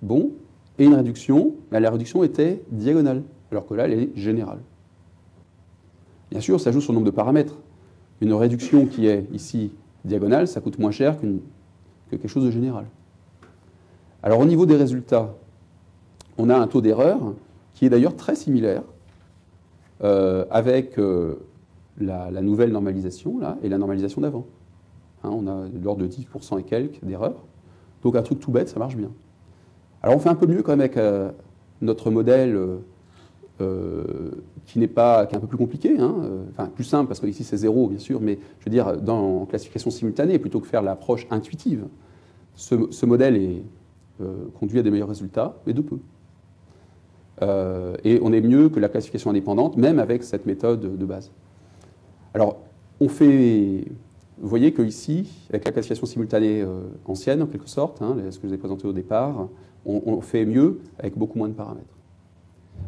bon, 0.00 0.30
et 0.78 0.84
une 0.84 0.94
réduction, 0.94 1.54
la 1.70 1.90
réduction 1.90 2.24
était 2.24 2.62
diagonale, 2.70 3.22
alors 3.50 3.66
que 3.66 3.74
là, 3.74 3.84
elle 3.84 3.92
est 3.92 4.10
générale. 4.16 4.58
Bien 6.30 6.40
sûr, 6.40 6.60
ça 6.60 6.72
joue 6.72 6.80
sur 6.80 6.92
le 6.92 6.96
nombre 6.96 7.06
de 7.06 7.14
paramètres. 7.14 7.56
Une 8.20 8.32
réduction 8.32 8.86
qui 8.86 9.06
est 9.06 9.26
ici 9.32 9.72
diagonale, 10.04 10.48
ça 10.48 10.60
coûte 10.60 10.78
moins 10.78 10.90
cher 10.90 11.20
que 11.20 11.26
quelque 12.10 12.28
chose 12.28 12.44
de 12.44 12.50
général. 12.50 12.86
Alors 14.22 14.40
au 14.40 14.44
niveau 14.44 14.66
des 14.66 14.76
résultats, 14.76 15.34
on 16.38 16.50
a 16.50 16.56
un 16.56 16.66
taux 16.66 16.80
d'erreur 16.80 17.20
qui 17.74 17.86
est 17.86 17.90
d'ailleurs 17.90 18.16
très 18.16 18.34
similaire 18.34 18.82
euh, 20.02 20.44
avec 20.50 20.98
euh, 20.98 21.36
la, 21.98 22.30
nouvelle 22.40 22.72
normalisation 22.72 23.38
là, 23.38 23.58
et 23.62 23.68
la 23.68 23.78
normalisation 23.78 24.20
d'avant. 24.20 24.46
Hein, 25.22 25.30
on 25.32 25.46
a 25.46 25.68
l'ordre 25.82 26.02
de 26.02 26.08
10% 26.08 26.58
et 26.58 26.62
quelques 26.62 27.04
d'erreurs. 27.04 27.44
Donc 28.02 28.16
un 28.16 28.22
truc 28.22 28.40
tout 28.40 28.50
bête, 28.50 28.68
ça 28.68 28.78
marche 28.78 28.96
bien. 28.96 29.10
Alors 30.04 30.16
on 30.16 30.20
fait 30.20 30.28
un 30.28 30.34
peu 30.34 30.46
mieux 30.46 30.62
quand 30.62 30.72
même 30.72 30.80
avec 30.80 30.98
euh, 30.98 31.30
notre 31.80 32.10
modèle 32.10 32.56
euh, 33.60 34.30
qui 34.66 34.78
n'est 34.78 34.86
pas, 34.86 35.24
qui 35.24 35.34
est 35.34 35.38
un 35.38 35.40
peu 35.40 35.46
plus 35.46 35.56
compliqué, 35.56 35.98
hein, 35.98 36.14
enfin 36.50 36.66
plus 36.66 36.84
simple 36.84 37.08
parce 37.08 37.20
que 37.20 37.26
ici 37.26 37.42
c'est 37.42 37.56
zéro 37.56 37.88
bien 37.88 37.98
sûr, 37.98 38.20
mais 38.20 38.38
je 38.60 38.66
veux 38.66 38.70
dire 38.70 38.98
dans 38.98 39.46
classification 39.46 39.90
simultanée 39.90 40.38
plutôt 40.38 40.60
que 40.60 40.66
faire 40.66 40.82
l'approche 40.82 41.26
intuitive, 41.30 41.86
ce, 42.54 43.06
modèle 43.06 43.36
est, 43.36 43.62
conduit 44.60 44.78
à 44.78 44.82
des 44.82 44.90
meilleurs 44.90 45.08
résultats, 45.08 45.56
mais 45.66 45.72
de 45.72 45.80
peu. 45.80 45.96
et 48.04 48.20
on 48.22 48.32
est 48.32 48.42
mieux 48.42 48.68
que 48.68 48.80
la 48.80 48.90
classification 48.90 49.30
indépendante, 49.30 49.78
même 49.78 49.98
avec 49.98 50.22
cette 50.22 50.44
méthode 50.44 50.98
de 50.98 51.04
base. 51.06 51.32
Alors, 52.34 52.58
on 53.00 53.08
fait. 53.08 53.84
Vous 54.38 54.48
voyez 54.48 54.74
qu'ici, 54.74 55.46
avec 55.48 55.64
la 55.64 55.70
classification 55.70 56.06
simultanée 56.06 56.60
euh, 56.60 56.80
ancienne, 57.06 57.40
en 57.40 57.46
quelque 57.46 57.68
sorte, 57.68 58.02
hein, 58.02 58.16
ce 58.30 58.38
que 58.38 58.42
je 58.42 58.48
vous 58.48 58.54
ai 58.54 58.58
présenté 58.58 58.86
au 58.88 58.92
départ, 58.92 59.48
on, 59.86 60.20
fait 60.20 60.44
mieux 60.44 60.80
avec 60.98 61.16
beaucoup 61.16 61.38
moins 61.38 61.48
de 61.48 61.54
paramètres. 61.54 61.86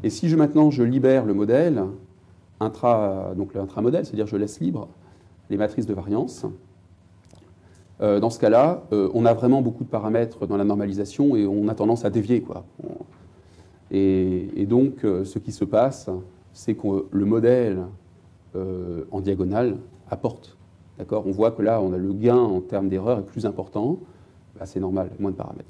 Et 0.02 0.10
si 0.10 0.28
je, 0.28 0.36
maintenant 0.36 0.70
je 0.70 0.82
libère 0.82 1.24
le 1.24 1.34
modèle, 1.34 1.82
intra, 2.60 3.32
donc 3.36 3.54
l'intramodèle, 3.54 4.06
c'est-à-dire 4.06 4.26
je 4.26 4.36
laisse 4.36 4.60
libre 4.60 4.88
les 5.50 5.56
matrices 5.56 5.86
de 5.86 5.94
variance, 5.94 6.46
euh, 8.00 8.20
dans 8.20 8.30
ce 8.30 8.38
cas-là, 8.38 8.82
euh, 8.92 9.10
on 9.14 9.24
a 9.24 9.32
vraiment 9.32 9.62
beaucoup 9.62 9.84
de 9.84 9.88
paramètres 9.88 10.46
dans 10.46 10.56
la 10.56 10.64
normalisation 10.64 11.34
et 11.34 11.46
on 11.46 11.68
a 11.68 11.74
tendance 11.74 12.04
à 12.04 12.10
dévier. 12.10 12.42
Quoi. 12.42 12.64
Et, 13.90 14.66
donc, 14.66 15.00
ce 15.02 15.38
qui 15.38 15.52
se 15.52 15.64
passe, 15.64 16.10
c'est 16.52 16.74
que 16.74 17.06
le 17.10 17.24
modèle 17.24 17.84
euh, 18.54 19.04
en 19.10 19.20
diagonale 19.20 19.76
apporte. 20.10 20.56
D'accord? 20.98 21.24
On 21.26 21.30
voit 21.30 21.50
que 21.50 21.62
là, 21.62 21.80
on 21.80 21.92
a 21.92 21.98
le 21.98 22.12
gain 22.12 22.36
en 22.36 22.60
termes 22.60 22.88
d'erreur 22.88 23.18
est 23.18 23.26
plus 23.26 23.46
important. 23.46 23.98
Bah, 24.58 24.66
c'est 24.66 24.80
normal, 24.80 25.10
moins 25.18 25.30
de 25.30 25.36
paramètres. 25.36 25.68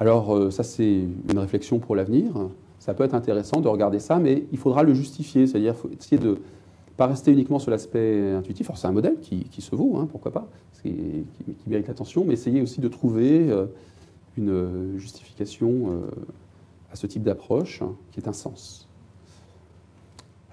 Alors, 0.00 0.34
euh, 0.34 0.50
ça, 0.50 0.62
c'est 0.62 1.04
une 1.28 1.38
réflexion 1.38 1.78
pour 1.78 1.96
l'avenir. 1.96 2.32
Ça 2.78 2.94
peut 2.94 3.04
être 3.04 3.14
intéressant 3.14 3.60
de 3.60 3.68
regarder 3.68 3.98
ça, 3.98 4.18
mais 4.18 4.44
il 4.52 4.58
faudra 4.58 4.82
le 4.82 4.94
justifier. 4.94 5.46
C'est-à-dire, 5.46 5.74
faut 5.74 5.90
essayer 5.90 6.18
de 6.18 6.30
ne 6.30 6.36
pas 6.96 7.06
rester 7.06 7.32
uniquement 7.32 7.58
sur 7.58 7.70
l'aspect 7.70 8.32
intuitif. 8.32 8.68
Alors, 8.68 8.78
c'est 8.78 8.88
un 8.88 8.92
modèle 8.92 9.16
qui, 9.20 9.60
se 9.60 9.74
vaut, 9.74 9.96
hein, 9.96 10.08
pourquoi 10.10 10.32
pas, 10.32 10.48
qui, 10.82 11.24
mérite 11.66 11.88
l'attention, 11.88 12.24
mais 12.24 12.34
essayer 12.34 12.62
aussi 12.62 12.80
de 12.80 12.88
trouver 12.88 13.50
euh, 13.50 13.66
une 14.36 14.96
justification 14.96 16.00
à 16.92 16.96
ce 16.96 17.06
type 17.08 17.24
d'approche 17.24 17.82
qui 18.12 18.20
est 18.20 18.28
un 18.28 18.32
sens. 18.32 18.88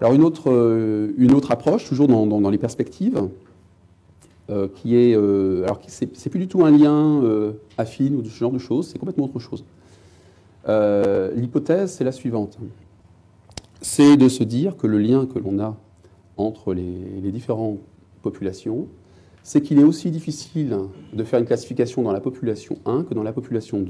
Alors 0.02 0.12
euh, 0.48 1.14
une 1.18 1.34
autre 1.34 1.52
approche, 1.52 1.88
toujours 1.88 2.08
dans, 2.08 2.50
les 2.50 2.58
perspectives, 2.58 3.30
euh, 4.50 4.68
qui 4.68 4.96
est, 4.96 5.16
euh, 5.16 5.64
alors 5.64 5.82
c'est 5.88 6.30
plus 6.30 6.40
du 6.40 6.48
tout 6.48 6.64
un 6.66 6.72
lien 6.72 7.22
affine 7.78 8.16
ou 8.16 8.24
ce 8.24 8.30
genre 8.30 8.52
de 8.52 8.58
choses, 8.58 8.88
c'est 8.88 9.00
complètement 9.00 9.26
autre 9.26 9.40
chose. 9.40 9.64
L'hypothèse, 11.36 11.94
c'est 11.94 12.04
la 12.04 12.12
suivante. 12.12 12.58
C'est 13.82 14.18
de 14.18 14.30
se 14.30 14.44
dire 14.44 14.78
que 14.78 14.88
le 14.88 14.98
lien 14.98 15.28
que 15.28 15.38
l'on 15.38 15.60
a 15.60 15.78
entre 16.38 16.74
les, 16.74 17.22
les 17.22 17.32
différentes 17.32 17.80
populations, 18.22 18.88
c'est 19.44 19.62
qu'il 19.62 19.80
est 19.80 19.84
aussi 19.84 20.10
difficile 20.10 20.76
de 21.14 21.24
faire 21.24 21.40
une 21.40 21.46
classification 21.46 22.02
dans 22.02 22.12
la 22.12 22.20
population 22.20 22.80
1 22.86 23.04
que 23.04 23.14
dans 23.14 23.22
la 23.22 23.32
population 23.34 23.86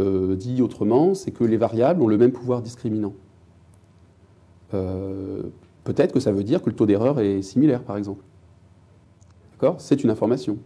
2. 0.00 0.36
dit 0.36 0.60
autrement, 0.60 1.14
c'est 1.14 1.30
que 1.30 1.44
les 1.44 1.56
variables 1.56 2.02
ont 2.02 2.08
le 2.08 2.18
même 2.18 2.32
pouvoir 2.32 2.60
discriminant. 2.60 3.14
Euh, 4.74 5.42
peut-être 5.84 6.12
que 6.12 6.20
ça 6.20 6.32
veut 6.32 6.44
dire 6.44 6.62
que 6.62 6.70
le 6.70 6.76
taux 6.76 6.86
d'erreur 6.86 7.20
est 7.20 7.42
similaire, 7.42 7.82
par 7.82 7.96
exemple. 7.96 8.24
C'est 9.78 10.02
une 10.02 10.10
information. 10.10 10.58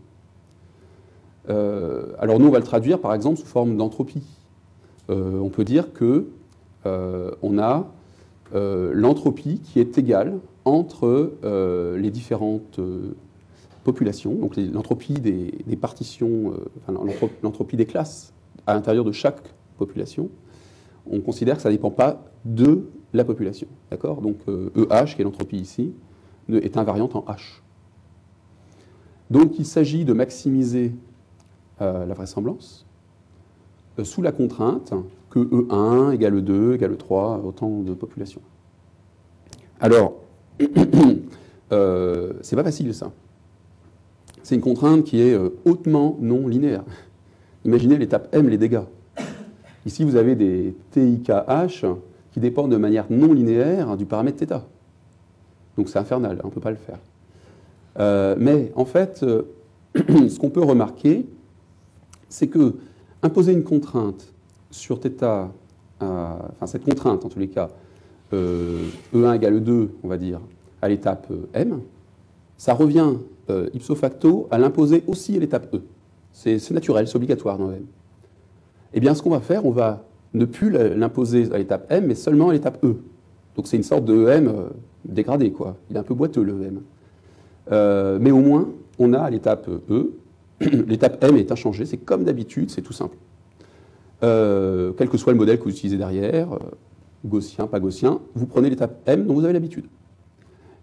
Euh, 1.51 2.07
alors 2.19 2.39
nous, 2.39 2.47
on 2.47 2.51
va 2.51 2.59
le 2.59 2.65
traduire, 2.65 3.01
par 3.01 3.15
exemple, 3.15 3.39
sous 3.39 3.47
forme 3.47 3.77
d'entropie. 3.77 4.23
Euh, 5.11 5.39
on 5.39 5.51
peut 5.51 5.65
dire 5.65 5.93
que 5.93 6.29
on 7.43 7.59
a 7.59 7.87
l'entropie 8.53 9.61
qui 9.61 9.81
est 9.81 9.97
égale 9.97 10.39
entre 10.67 11.33
les 11.97 12.11
différentes 12.11 12.79
populations, 13.85 14.35
donc 14.35 14.57
l'entropie 14.57 15.15
des, 15.15 15.77
partitions, 15.77 16.53
l'entropie 17.43 17.79
des 17.79 17.87
classes 17.87 18.35
à 18.67 18.75
l'intérieur 18.75 19.03
de 19.03 19.13
chaque 19.13 19.41
population. 19.79 20.29
On 21.11 21.21
considère 21.21 21.57
que 21.57 21.63
ça 21.63 21.71
ne 21.71 21.75
dépend 21.75 21.91
pas 21.91 22.23
de 22.45 22.85
la 23.15 23.25
population. 23.25 23.67
D'accord? 23.91 24.21
Donc 24.21 24.37
EH, 24.77 25.15
qui 25.15 25.23
est 25.23 25.25
l'entropie 25.25 25.57
ici, 25.57 25.95
est 26.53 26.77
invariante 26.77 27.17
en 27.17 27.21
H. 27.21 27.64
Donc 29.31 29.59
il 29.59 29.67
s'agit 29.67 30.05
de 30.05 30.13
maximiser 30.13 30.93
euh, 31.81 32.07
la 32.07 32.15
vraisemblance 32.15 32.87
euh, 33.99 34.05
sous 34.05 34.23
la 34.23 34.33
contrainte 34.33 34.93
que 35.31 35.41
E1 35.41 36.15
égale 36.15 36.43
2 36.43 36.75
égale 36.75 36.97
3, 36.97 37.43
autant 37.45 37.81
de 37.81 37.95
populations. 37.95 38.43
Alors, 39.81 40.15
euh, 41.73 42.35
c'est 42.43 42.55
pas 42.55 42.63
facile 42.63 42.95
ça. 42.95 43.11
C'est 44.43 44.55
une 44.55 44.61
contrainte 44.61 45.05
qui 45.05 45.21
est 45.21 45.37
hautement 45.65 46.17
non 46.21 46.47
linéaire. 46.47 46.85
Imaginez 47.65 47.97
l'étape 47.97 48.29
M, 48.33 48.49
les 48.49 48.59
dégâts. 48.59 48.83
Ici, 49.87 50.05
vous 50.05 50.17
avez 50.17 50.37
des 50.37 50.77
TIKH 50.91 51.87
qui 52.33 52.41
dépend 52.41 52.69
de 52.69 52.77
manière 52.77 53.07
non 53.11 53.33
linéaire 53.33 53.97
du 53.97 54.05
paramètre 54.05 54.39
θ. 54.45 54.61
Donc 55.77 55.89
c'est 55.89 55.99
infernal, 55.99 56.41
on 56.45 56.49
ne 56.49 56.53
peut 56.53 56.61
pas 56.61 56.71
le 56.71 56.77
faire. 56.77 56.99
Euh, 57.99 58.35
mais 58.39 58.73
en 58.75 58.85
fait, 58.85 59.23
euh, 59.23 59.43
ce 60.29 60.39
qu'on 60.39 60.51
peut 60.51 60.63
remarquer, 60.63 61.27
c'est 62.29 62.49
que 62.49 62.75
imposer 63.23 63.53
une 63.53 63.63
contrainte 63.63 64.33
sur 64.71 65.01
θ, 65.01 65.09
euh, 65.23 65.47
enfin 66.01 66.67
cette 66.67 66.85
contrainte 66.85 67.25
en 67.25 67.29
tous 67.29 67.39
les 67.39 67.49
cas, 67.49 67.71
E1 68.33 69.37
égale 69.37 69.63
2, 69.63 69.91
on 70.03 70.09
va 70.09 70.17
dire, 70.17 70.41
à 70.83 70.89
l'étape 70.89 71.29
M, 71.53 71.81
ça 72.57 72.75
revient 72.75 73.13
ipso 73.73 73.95
facto 73.95 74.49
à 74.51 74.59
l'imposer 74.59 75.05
aussi 75.07 75.37
à 75.37 75.39
l'étape 75.39 75.73
E. 75.73 75.83
C'est 76.33 76.71
naturel, 76.73 77.07
c'est 77.07 77.15
obligatoire 77.15 77.59
dans 77.59 77.71
M. 77.71 77.85
Eh 78.93 78.99
bien, 78.99 79.15
ce 79.15 79.23
qu'on 79.23 79.31
va 79.31 79.39
faire, 79.39 79.65
on 79.67 79.71
va 79.71 80.05
ne 80.33 80.47
plus 80.47 80.71
l'imposer 80.71 81.53
à 81.53 81.59
l'étape 81.59 81.87
M, 81.91 82.07
mais 82.09 82.17
seulement 82.17 82.49
à 82.49 82.55
l'étape 82.55 82.85
E. 82.85 82.97
Donc 83.55 83.69
c'est 83.69 83.77
une 83.77 83.85
sorte 83.85 84.05
de 84.05 84.27
EM 84.27 84.53
dégradé, 85.05 85.53
quoi. 85.53 85.77
Il 85.91 85.97
est 85.97 86.01
un 86.01 86.03
peu 86.03 86.15
boiteux, 86.15 86.43
le 86.43 86.61
EM. 86.61 86.81
Euh, 87.73 88.19
mais 88.21 88.31
au 88.31 88.41
moins, 88.41 88.69
on 88.99 89.13
a 89.13 89.29
l'étape 89.31 89.69
E, 89.91 90.13
l'étape 90.61 91.23
M 91.25 91.37
est 91.37 91.51
inchangée, 91.51 91.87
c'est 91.87 91.97
comme 91.97 92.25
d'habitude, 92.25 92.71
c'est 92.71 92.83
tout 92.83 92.93
simple. 92.93 93.17
Euh, 94.23 94.93
quel 94.97 95.09
que 95.09 95.19
soit 95.19 95.33
le 95.33 95.39
modèle 95.39 95.59
que 95.59 95.65
vous 95.65 95.71
utilisez 95.71 95.97
derrière, 95.97 96.49
gaussien, 97.25 97.67
pas 97.67 97.81
gaussien, 97.81 98.21
vous 98.35 98.47
prenez 98.47 98.71
l'étape 98.71 99.01
M 99.07 99.27
dont 99.27 99.35
vous 99.35 99.45
avez 99.45 99.53
l'habitude. 99.53 99.87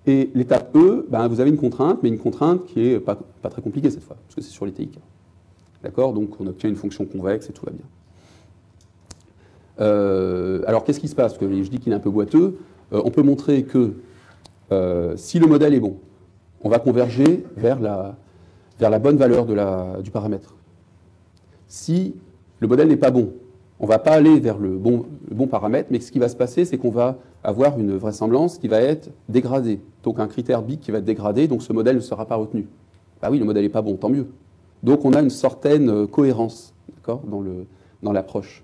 Et 0.08 0.32
l'étape 0.34 0.76
E, 0.76 1.06
ben, 1.10 1.28
vous 1.28 1.40
avez 1.40 1.50
une 1.50 1.58
contrainte, 1.58 2.00
mais 2.02 2.10
une 2.10 2.18
contrainte 2.18 2.66
qui 2.66 2.80
n'est 2.80 3.00
pas, 3.00 3.18
très 3.50 3.62
compliquée 3.62 3.90
cette 3.90 4.04
fois, 4.04 4.18
parce 4.26 4.36
que 4.36 4.42
c'est 4.42 4.52
sur 4.52 4.66
les 4.66 4.72
TIK. 4.72 4.98
D'accord? 5.84 6.14
Donc 6.14 6.40
on 6.40 6.48
obtient 6.48 6.70
une 6.70 6.76
fonction 6.76 7.06
convexe 7.06 7.50
et 7.50 7.54
tout 7.54 7.66
va 7.66 7.72
bien. 7.72 7.86
Euh, 9.80 10.62
alors 10.68 10.84
qu'est-ce 10.84 11.00
qui 11.00 11.08
se 11.08 11.16
passe? 11.16 11.34
Parce 11.34 11.40
que 11.40 11.64
je 11.64 11.70
dis 11.70 11.80
qu'il 11.80 11.92
est 11.92 11.96
un 11.96 12.00
peu 12.00 12.10
boiteux. 12.10 12.58
Euh, 12.94 13.02
on 13.04 13.12
peut 13.12 13.22
montrer 13.24 13.64
que 13.64 13.94
euh, 14.72 15.16
si 15.18 15.40
le 15.40 15.48
modèle 15.48 15.74
est 15.74 15.80
bon, 15.80 15.98
on 16.64 16.70
va 16.70 16.80
converger 16.80 17.44
vers 17.58 17.80
la, 17.80 19.00
bonne 19.00 19.18
valeur 19.18 19.46
du 20.02 20.12
paramètre. 20.12 20.56
Si 21.68 22.16
le 22.60 22.68
modèle 22.68 22.88
n'est 22.88 22.98
pas 22.98 23.12
bon, 23.12 23.34
on 23.80 23.86
ne 23.86 23.90
va 23.90 24.00
pas 24.00 24.12
aller 24.12 24.40
vers 24.40 24.58
le 24.58 24.78
bon, 24.78 25.06
paramètre, 25.50 25.90
mais 25.92 26.00
ce 26.00 26.12
qui 26.12 26.20
va 26.20 26.30
se 26.30 26.36
passer, 26.36 26.66
c'est 26.66 26.78
qu'on 26.78 26.92
va 26.92 27.18
avoir 27.44 27.80
une 27.80 27.98
vraisemblance 27.98 28.60
qui 28.60 28.68
va 28.68 28.82
être 28.82 29.10
dégradée. 29.28 29.80
Donc 30.04 30.20
un 30.20 30.28
critère 30.28 30.62
BIC 30.62 30.82
qui 30.82 30.92
va 30.92 31.00
être 31.00 31.06
dégradé, 31.06 31.48
donc 31.48 31.64
ce 31.64 31.74
modèle 31.74 31.96
ne 31.96 32.02
sera 32.02 32.26
pas 32.26 32.36
retenu. 32.36 32.68
Ah 33.22 33.32
oui, 33.32 33.40
le 33.40 33.46
modèle 33.46 33.64
n'est 33.64 33.70
pas 33.70 33.82
bon, 33.82 33.96
tant 33.96 34.10
mieux. 34.10 34.28
Donc 34.84 35.06
on 35.06 35.14
a 35.14 35.22
une 35.22 35.30
certaine 35.30 36.08
cohérence 36.08 36.74
dans 38.04 38.12
l'approche. 38.12 38.64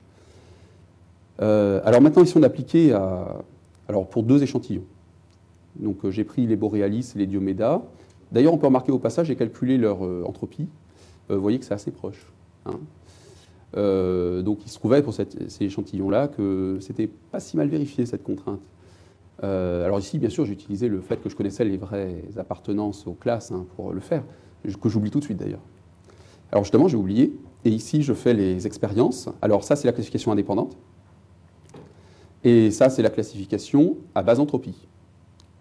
Euh, 1.42 1.82
alors 1.84 2.02
maintenant, 2.02 2.24
ils 2.24 2.28
sont 2.28 2.44
appliqués 2.44 2.94
à, 2.94 3.38
alors 3.88 4.08
pour 4.08 4.24
deux 4.24 4.44
échantillons. 4.44 4.84
Donc 5.80 6.04
euh, 6.04 6.12
j'ai 6.12 6.24
pris 6.24 6.46
les 6.48 6.56
Borealis 6.56 7.14
et 7.16 7.20
les 7.20 7.28
Diomeda. 7.28 7.82
D'ailleurs, 8.32 8.54
on 8.54 8.58
peut 8.58 8.68
remarquer 8.68 8.92
au 8.92 9.00
passage, 9.00 9.28
j'ai 9.28 9.36
calculé 9.36 9.78
leur 9.78 10.06
euh, 10.06 10.24
entropie. 10.26 10.68
vous 11.30 11.42
voyez 11.42 11.60
que 11.60 11.66
c'est 11.66 11.74
assez 11.74 11.92
proche. 11.92 12.32
Hein. 12.66 12.80
donc 14.44 14.60
il 14.66 14.70
se 14.70 14.76
trouvait 14.78 15.02
pour 15.02 15.14
ces 15.14 15.26
échantillons-là 15.62 16.28
que 16.28 16.80
c'était 16.82 17.08
pas 17.08 17.40
si 17.40 17.56
mal 17.56 17.70
vérifié 17.70 18.06
cette 18.06 18.24
contrainte. 18.24 18.60
alors 19.42 20.00
ici, 20.00 20.20
bien 20.20 20.30
sûr, 20.30 20.46
j'ai 20.46 20.54
utilisé 20.54 20.90
le 20.90 21.00
fait 21.00 21.22
que 21.22 21.30
je 21.30 21.36
connaissais 21.36 21.64
les 21.64 21.78
vraies 21.78 22.24
appartenances 22.36 23.08
aux 23.08 23.14
classes 23.14 23.52
hein, 23.52 23.66
pour 23.76 23.94
le 23.94 24.02
faire, 24.02 24.24
que 24.82 24.90
j'oublie 24.90 25.12
tout 25.12 25.20
de 25.20 25.24
suite 25.24 25.38
d'ailleurs. 25.38 25.62
Alors 26.52 26.66
justement, 26.66 26.90
j'ai 26.90 26.98
oublié, 26.98 27.34
et 27.64 27.70
ici 27.70 28.04
je 28.04 28.14
fais 28.14 28.34
les 28.34 28.68
expériences. 28.68 29.30
Alors 29.42 29.64
ça, 29.64 29.76
c'est 29.76 29.88
la 29.88 29.94
classification 29.94 30.32
indépendante. 30.32 30.78
Et 32.44 32.72
ça, 32.72 32.90
c'est 32.90 33.02
la 33.02 33.10
classification 33.10 33.98
à 34.16 34.24
base 34.24 34.40
entropie. 34.40 34.88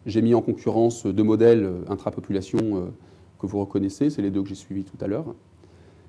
J'ai 0.07 0.23
mis 0.23 0.35
en 0.35 0.41
concurrence 0.41 1.05
deux 1.07 1.23
modèles 1.25 1.69
intrapopulation 1.89 2.93
que 3.39 3.47
vous 3.47 3.59
reconnaissez, 3.61 4.09
c'est 4.09 4.23
les 4.23 4.31
deux 4.31 4.43
que 4.43 4.49
j'ai 4.49 4.55
suivis 4.55 4.85
tout 4.85 4.97
à 5.01 5.07
l'heure. 5.07 5.35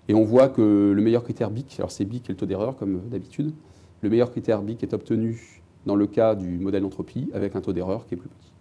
Et 0.07 0.13
on 0.13 0.23
voit 0.23 0.47
que 0.49 0.93
le 0.95 1.01
meilleur 1.01 1.23
critère 1.23 1.49
BIC, 1.49 1.75
alors 1.79 1.91
c'est 1.91 2.05
BIC 2.05 2.29
et 2.29 2.33
le 2.33 2.37
taux 2.37 2.45
d'erreur 2.45 2.77
comme 2.77 3.01
d'habitude, 3.09 3.53
le 4.01 4.09
meilleur 4.09 4.31
critère 4.31 4.61
BIC 4.61 4.83
est 4.83 4.93
obtenu 4.93 5.61
dans 5.85 5.95
le 5.95 6.07
cas 6.07 6.35
du 6.35 6.59
modèle 6.59 6.83
d'entropie 6.83 7.29
avec 7.33 7.55
un 7.55 7.61
taux 7.61 7.73
d'erreur 7.73 8.05
qui 8.05 8.13
est 8.13 8.17
plus 8.17 8.29
petit. 8.29 8.51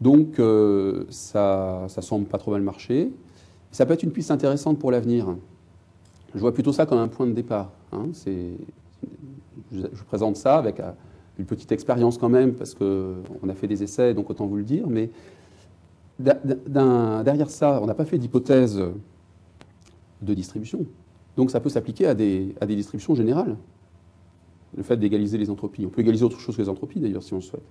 Donc 0.00 0.38
euh, 0.38 1.04
ça, 1.10 1.86
ça 1.88 2.02
semble 2.02 2.26
pas 2.26 2.38
trop 2.38 2.52
mal 2.52 2.62
marcher. 2.62 3.10
Ça 3.70 3.84
peut 3.86 3.94
être 3.94 4.02
une 4.02 4.12
piste 4.12 4.30
intéressante 4.30 4.78
pour 4.78 4.90
l'avenir. 4.90 5.34
Je 6.34 6.40
vois 6.40 6.52
plutôt 6.52 6.72
ça 6.72 6.86
comme 6.86 6.98
un 6.98 7.08
point 7.08 7.26
de 7.26 7.32
départ. 7.32 7.72
Hein. 7.92 8.06
je, 9.72 10.02
présente 10.06 10.36
ça 10.36 10.56
avec 10.56 10.80
euh, 10.80 10.92
une 11.38 11.44
petite 11.44 11.72
expérience 11.72 12.18
quand 12.18 12.28
même, 12.28 12.54
parce 12.54 12.74
qu'on 12.74 13.48
a 13.48 13.54
fait 13.54 13.66
des 13.66 13.82
essais, 13.82 14.14
donc 14.14 14.30
autant 14.30 14.46
vous 14.46 14.56
le 14.56 14.64
dire. 14.64 14.86
Mais 14.88 15.10
derrière 16.18 17.50
ça, 17.50 17.80
on 17.82 17.86
n'a 17.86 17.94
pas 17.94 18.04
fait 18.04 18.18
d'hypothèse 18.18 18.82
de 20.22 20.34
distribution. 20.34 20.86
Donc 21.36 21.50
ça 21.50 21.60
peut 21.60 21.68
s'appliquer 21.68 22.06
à 22.06 22.14
des, 22.14 22.54
distributions 22.68 23.14
générales. 23.14 23.56
Le 24.76 24.82
fait 24.82 24.96
d'égaliser 24.96 25.38
les 25.38 25.50
entropies. 25.50 25.86
On 25.86 25.90
peut 25.90 26.00
égaliser 26.00 26.24
autre 26.24 26.40
chose 26.40 26.56
que 26.56 26.62
les 26.62 26.68
entropies 26.68 27.00
d'ailleurs 27.00 27.22
si 27.22 27.32
on 27.34 27.36
le 27.36 27.42
souhaite. 27.42 27.62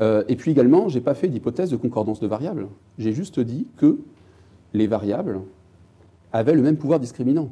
Euh, 0.00 0.24
et 0.28 0.36
puis 0.36 0.50
également, 0.50 0.88
je 0.88 0.96
n'ai 0.96 1.00
pas 1.00 1.14
fait 1.14 1.28
d'hypothèse 1.28 1.70
de 1.70 1.76
concordance 1.76 2.20
de 2.20 2.26
variables. 2.26 2.68
J'ai 2.98 3.12
juste 3.12 3.40
dit 3.40 3.66
que 3.76 3.98
les 4.74 4.86
variables 4.86 5.40
avaient 6.32 6.54
le 6.54 6.62
même 6.62 6.76
pouvoir 6.76 7.00
discriminant. 7.00 7.50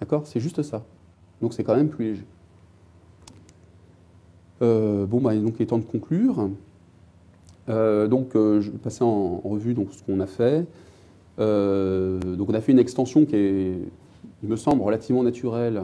D'accord? 0.00 0.26
C'est 0.26 0.40
juste 0.40 0.62
ça. 0.62 0.84
Donc 1.40 1.52
c'est 1.52 1.64
quand 1.64 1.74
même 1.74 1.88
plus 1.88 2.04
léger. 2.04 2.26
Euh, 4.62 5.06
bon, 5.06 5.20
bah, 5.20 5.34
donc 5.36 5.54
il 5.58 5.62
est 5.62 5.66
temps 5.66 5.78
de 5.78 5.84
conclure. 5.84 6.50
Euh, 7.68 8.06
donc 8.06 8.30
je 8.34 8.70
vais 8.70 8.78
passer 8.78 9.02
en, 9.04 9.38
revue 9.38 9.76
ce 9.92 10.02
qu'on 10.02 10.20
a 10.20 10.26
fait. 10.26 10.66
Euh, 11.38 12.18
donc 12.18 12.48
on 12.50 12.54
a 12.54 12.60
fait 12.60 12.72
une 12.72 12.78
extension 12.78 13.24
qui 13.24 13.36
est, 13.36 13.78
il 14.42 14.48
me 14.48 14.56
semble, 14.56 14.82
relativement 14.82 15.22
naturelle 15.22 15.82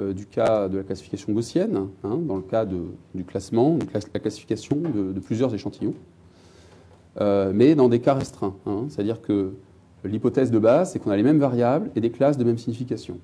euh, 0.00 0.12
du 0.12 0.26
cas 0.26 0.68
de 0.68 0.78
la 0.78 0.84
classification 0.84 1.32
gaussienne, 1.32 1.88
hein, 2.04 2.18
dans 2.26 2.36
le 2.36 2.42
cas 2.42 2.64
du 2.64 3.24
classement, 3.24 3.78
la 3.94 4.20
classification 4.20 4.76
de, 4.76 5.18
plusieurs 5.20 5.54
échantillons, 5.54 5.94
euh, 7.20 7.52
mais 7.54 7.74
dans 7.74 7.88
des 7.88 8.00
cas 8.00 8.14
restreints. 8.14 8.54
Hein. 8.66 8.86
C'est-à-dire 8.88 9.20
que 9.20 9.52
l'hypothèse 10.04 10.50
de 10.50 10.58
base, 10.58 10.92
c'est 10.92 10.98
qu'on 10.98 11.10
a 11.10 11.16
les 11.16 11.22
mêmes 11.22 11.40
variables 11.40 11.90
et 11.94 12.00
des 12.00 12.10
classes 12.10 12.38
de 12.38 12.44
même 12.44 12.58
signification. 12.58 13.18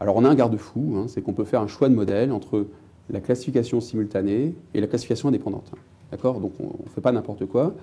Alors 0.00 0.16
on 0.16 0.24
a 0.24 0.28
un 0.28 0.34
garde-fou, 0.34 0.94
hein, 0.96 1.04
c'est 1.08 1.22
qu'on 1.22 1.32
peut 1.32 1.44
faire 1.44 1.60
un 1.60 1.68
choix 1.68 1.88
de 1.88 1.94
modèle 1.94 2.32
entre 2.32 2.66
la 3.10 3.20
classification 3.20 3.80
simultanée 3.80 4.54
et 4.74 4.80
la 4.80 4.86
classification 4.86 5.28
indépendante. 5.28 5.70
D'accord? 6.10 6.40
Donc 6.40 6.52
on 6.60 6.84
ne 6.84 6.88
fait 6.88 7.00
pas 7.00 7.12
n'importe 7.12 7.46
quoi. 7.46 7.74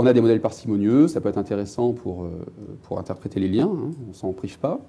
On 0.00 0.06
a 0.06 0.14
des 0.14 0.22
modèles 0.22 0.40
parcimonieux, 0.40 1.08
ça 1.08 1.20
peut 1.20 1.28
être 1.28 1.36
intéressant 1.36 1.92
pour, 1.92 2.24
euh, 2.24 2.96
interpréter 2.96 3.38
les 3.38 3.48
liens, 3.48 3.70
hein, 3.70 3.90
on 4.02 4.08
ne 4.08 4.14
s'en 4.14 4.32
prive 4.32 4.58
pas. 4.58 4.80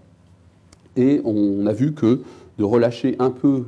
Et 0.96 1.22
on 1.26 1.66
a 1.66 1.74
vu 1.74 1.94
que 1.94 2.22
de 2.58 2.64
relâcher 2.64 3.18
un 3.20 3.30
peu, 3.30 3.66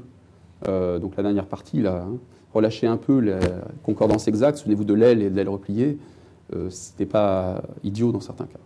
euh, 0.70 1.00
donc 1.00 1.18
la 1.18 1.24
dernière 1.24 1.48
partie 1.48 1.82
là, 1.82 2.06
hein, 2.08 2.16
relâcher 2.54 2.88
un 2.88 2.96
peu 2.96 3.20
la 3.20 3.40
concordance 3.84 4.30
exacte, 4.30 4.60
souvenez-vous 4.60 4.86
de 4.86 4.94
l'aile 4.94 5.22
et 5.22 5.30
de 5.30 5.36
l'aile 5.36 5.50
repliée, 5.50 5.98
euh, 6.56 6.70
ce 6.70 6.92
n'était 6.92 7.06
pas 7.06 7.62
idiot 7.84 8.14
dans 8.14 8.22
certains 8.22 8.46
cas. 8.46 8.60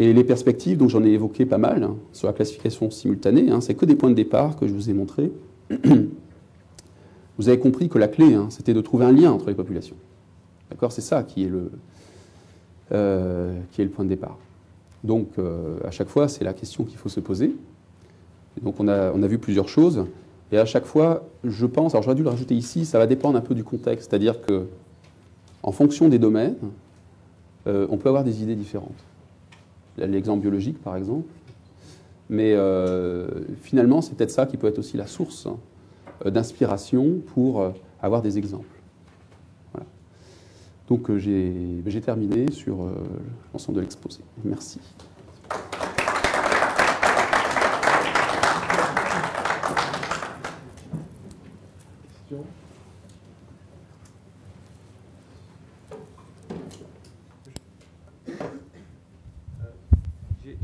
Et 0.00 0.12
les 0.12 0.22
perspectives, 0.22 0.78
donc 0.78 0.90
j'en 0.90 1.02
ai 1.02 1.08
évoqué 1.08 1.44
pas 1.44 1.58
mal, 1.58 1.82
hein, 1.82 1.96
sur 2.12 2.28
la 2.28 2.32
classification 2.32 2.88
simultanée, 2.88 3.50
c'est 3.60 3.74
que 3.74 3.84
des 3.84 3.96
points 3.96 4.10
de 4.10 4.14
départ 4.14 4.54
que 4.56 4.68
je 4.68 4.72
vous 4.72 4.88
ai 4.88 4.92
montrés. 4.92 5.32
Vous 7.36 7.48
avez 7.48 7.58
compris 7.60 7.88
que 7.88 7.98
la 7.98 8.08
clé, 8.08 8.36
c'était 8.48 8.74
de 8.74 8.80
trouver 8.80 9.04
un 9.04 9.12
lien 9.12 9.30
entre 9.30 9.46
les 9.46 9.54
populations. 9.54 9.94
D'accord 10.70 10.90
C'est 10.90 11.02
ça 11.02 11.22
qui 11.22 11.44
est, 11.44 11.48
le, 11.48 11.70
euh, 12.90 13.56
qui 13.70 13.80
est 13.80 13.84
le 13.84 13.90
point 13.90 14.04
de 14.04 14.08
départ. 14.08 14.36
Donc, 15.04 15.28
euh, 15.38 15.78
à 15.84 15.92
chaque 15.92 16.08
fois, 16.08 16.26
c'est 16.26 16.42
la 16.42 16.52
question 16.52 16.82
qu'il 16.82 16.96
faut 16.96 17.08
se 17.08 17.20
poser. 17.20 17.54
donc, 18.60 18.80
on 18.80 18.88
a, 18.88 19.12
on 19.12 19.22
a 19.22 19.26
vu 19.28 19.38
plusieurs 19.38 19.68
choses. 19.68 20.04
Et 20.50 20.58
à 20.58 20.64
chaque 20.64 20.84
fois, 20.84 21.28
je 21.44 21.66
pense, 21.66 21.94
alors 21.94 22.02
j'aurais 22.02 22.16
dû 22.16 22.24
le 22.24 22.30
rajouter 22.30 22.56
ici, 22.56 22.86
ça 22.86 22.98
va 22.98 23.06
dépendre 23.06 23.38
un 23.38 23.42
peu 23.42 23.54
du 23.54 23.62
contexte. 23.62 24.10
C'est-à-dire 24.10 24.40
que, 24.40 24.66
en 25.62 25.70
fonction 25.70 26.08
des 26.08 26.18
domaines, 26.18 26.56
euh, 27.68 27.86
on 27.90 27.98
peut 27.98 28.08
avoir 28.08 28.24
des 28.24 28.42
idées 28.42 28.56
différentes. 28.56 29.04
L'exemple 30.06 30.40
biologique, 30.42 30.82
par 30.82 30.96
exemple. 30.96 31.28
Mais 32.30 32.54
finalement, 33.62 34.00
c'est 34.00 34.14
peut-être 34.14 34.30
ça 34.30 34.46
qui 34.46 34.56
peut 34.56 34.66
être 34.66 34.78
aussi 34.78 34.96
la 34.96 35.06
source 35.06 35.48
d'inspiration 36.24 37.20
pour 37.34 37.72
avoir 38.00 38.22
des 38.22 38.38
exemples. 38.38 38.78
Donc 40.88 41.10
euh, 41.10 41.18
j'ai 41.18 42.00
terminé 42.00 42.50
sur 42.50 42.82
euh, 42.82 42.92
l'ensemble 43.52 43.76
de 43.76 43.82
l'exposé. 43.82 44.20
Merci. 44.44 44.80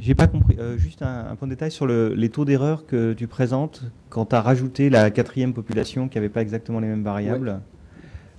J'ai 0.04 0.14
pas 0.14 0.26
compris. 0.26 0.54
Euh, 0.58 0.76
juste 0.76 1.00
un, 1.00 1.34
point 1.34 1.48
de 1.48 1.54
détail 1.54 1.70
sur 1.70 1.86
les 1.86 2.28
taux 2.28 2.44
d'erreur 2.44 2.84
que 2.84 3.14
tu 3.14 3.26
présentes 3.26 3.84
quand 4.10 4.26
tu 4.26 4.34
as 4.34 4.42
rajouté 4.42 4.90
la 4.90 5.10
quatrième 5.10 5.54
population 5.54 6.08
qui 6.08 6.18
n'avait 6.18 6.28
pas 6.28 6.42
exactement 6.42 6.78
les 6.78 6.88
mêmes 6.88 7.02
variables. 7.02 7.62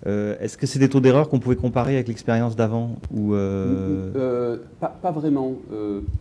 Euh, 0.06 0.36
est-ce 0.40 0.60
que 0.60 0.68
c'est 0.68 0.78
des 0.78 0.90
taux 0.90 1.00
d'erreur 1.00 1.28
qu'on 1.28 1.40
pouvait 1.40 1.56
comparer 1.56 1.96
avec 1.96 2.08
l'expérience 2.08 2.56
d'avant 2.56 2.98
ou 3.12 3.34
euh, 3.34 4.12
euh, 4.16 4.58
pas, 4.80 5.12
vraiment. 5.12 5.56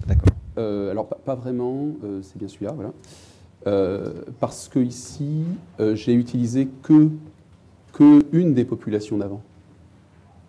D'accord. 0.07 0.33
alors 0.57 1.09
pas, 1.09 1.35
vraiment, 1.35 1.89
c'est 2.23 2.39
bien 2.39 2.49
celui-là, 2.49 2.73
voilà. 2.73 2.93
parce 4.41 4.69
que 4.69 4.79
ici, 4.79 5.45
j'ai 5.93 6.15
utilisé 6.15 6.71
que, 6.83 7.11
que 7.93 8.25
une 8.33 8.55
des 8.55 8.65
populations 8.65 9.19
d'avant. 9.19 9.43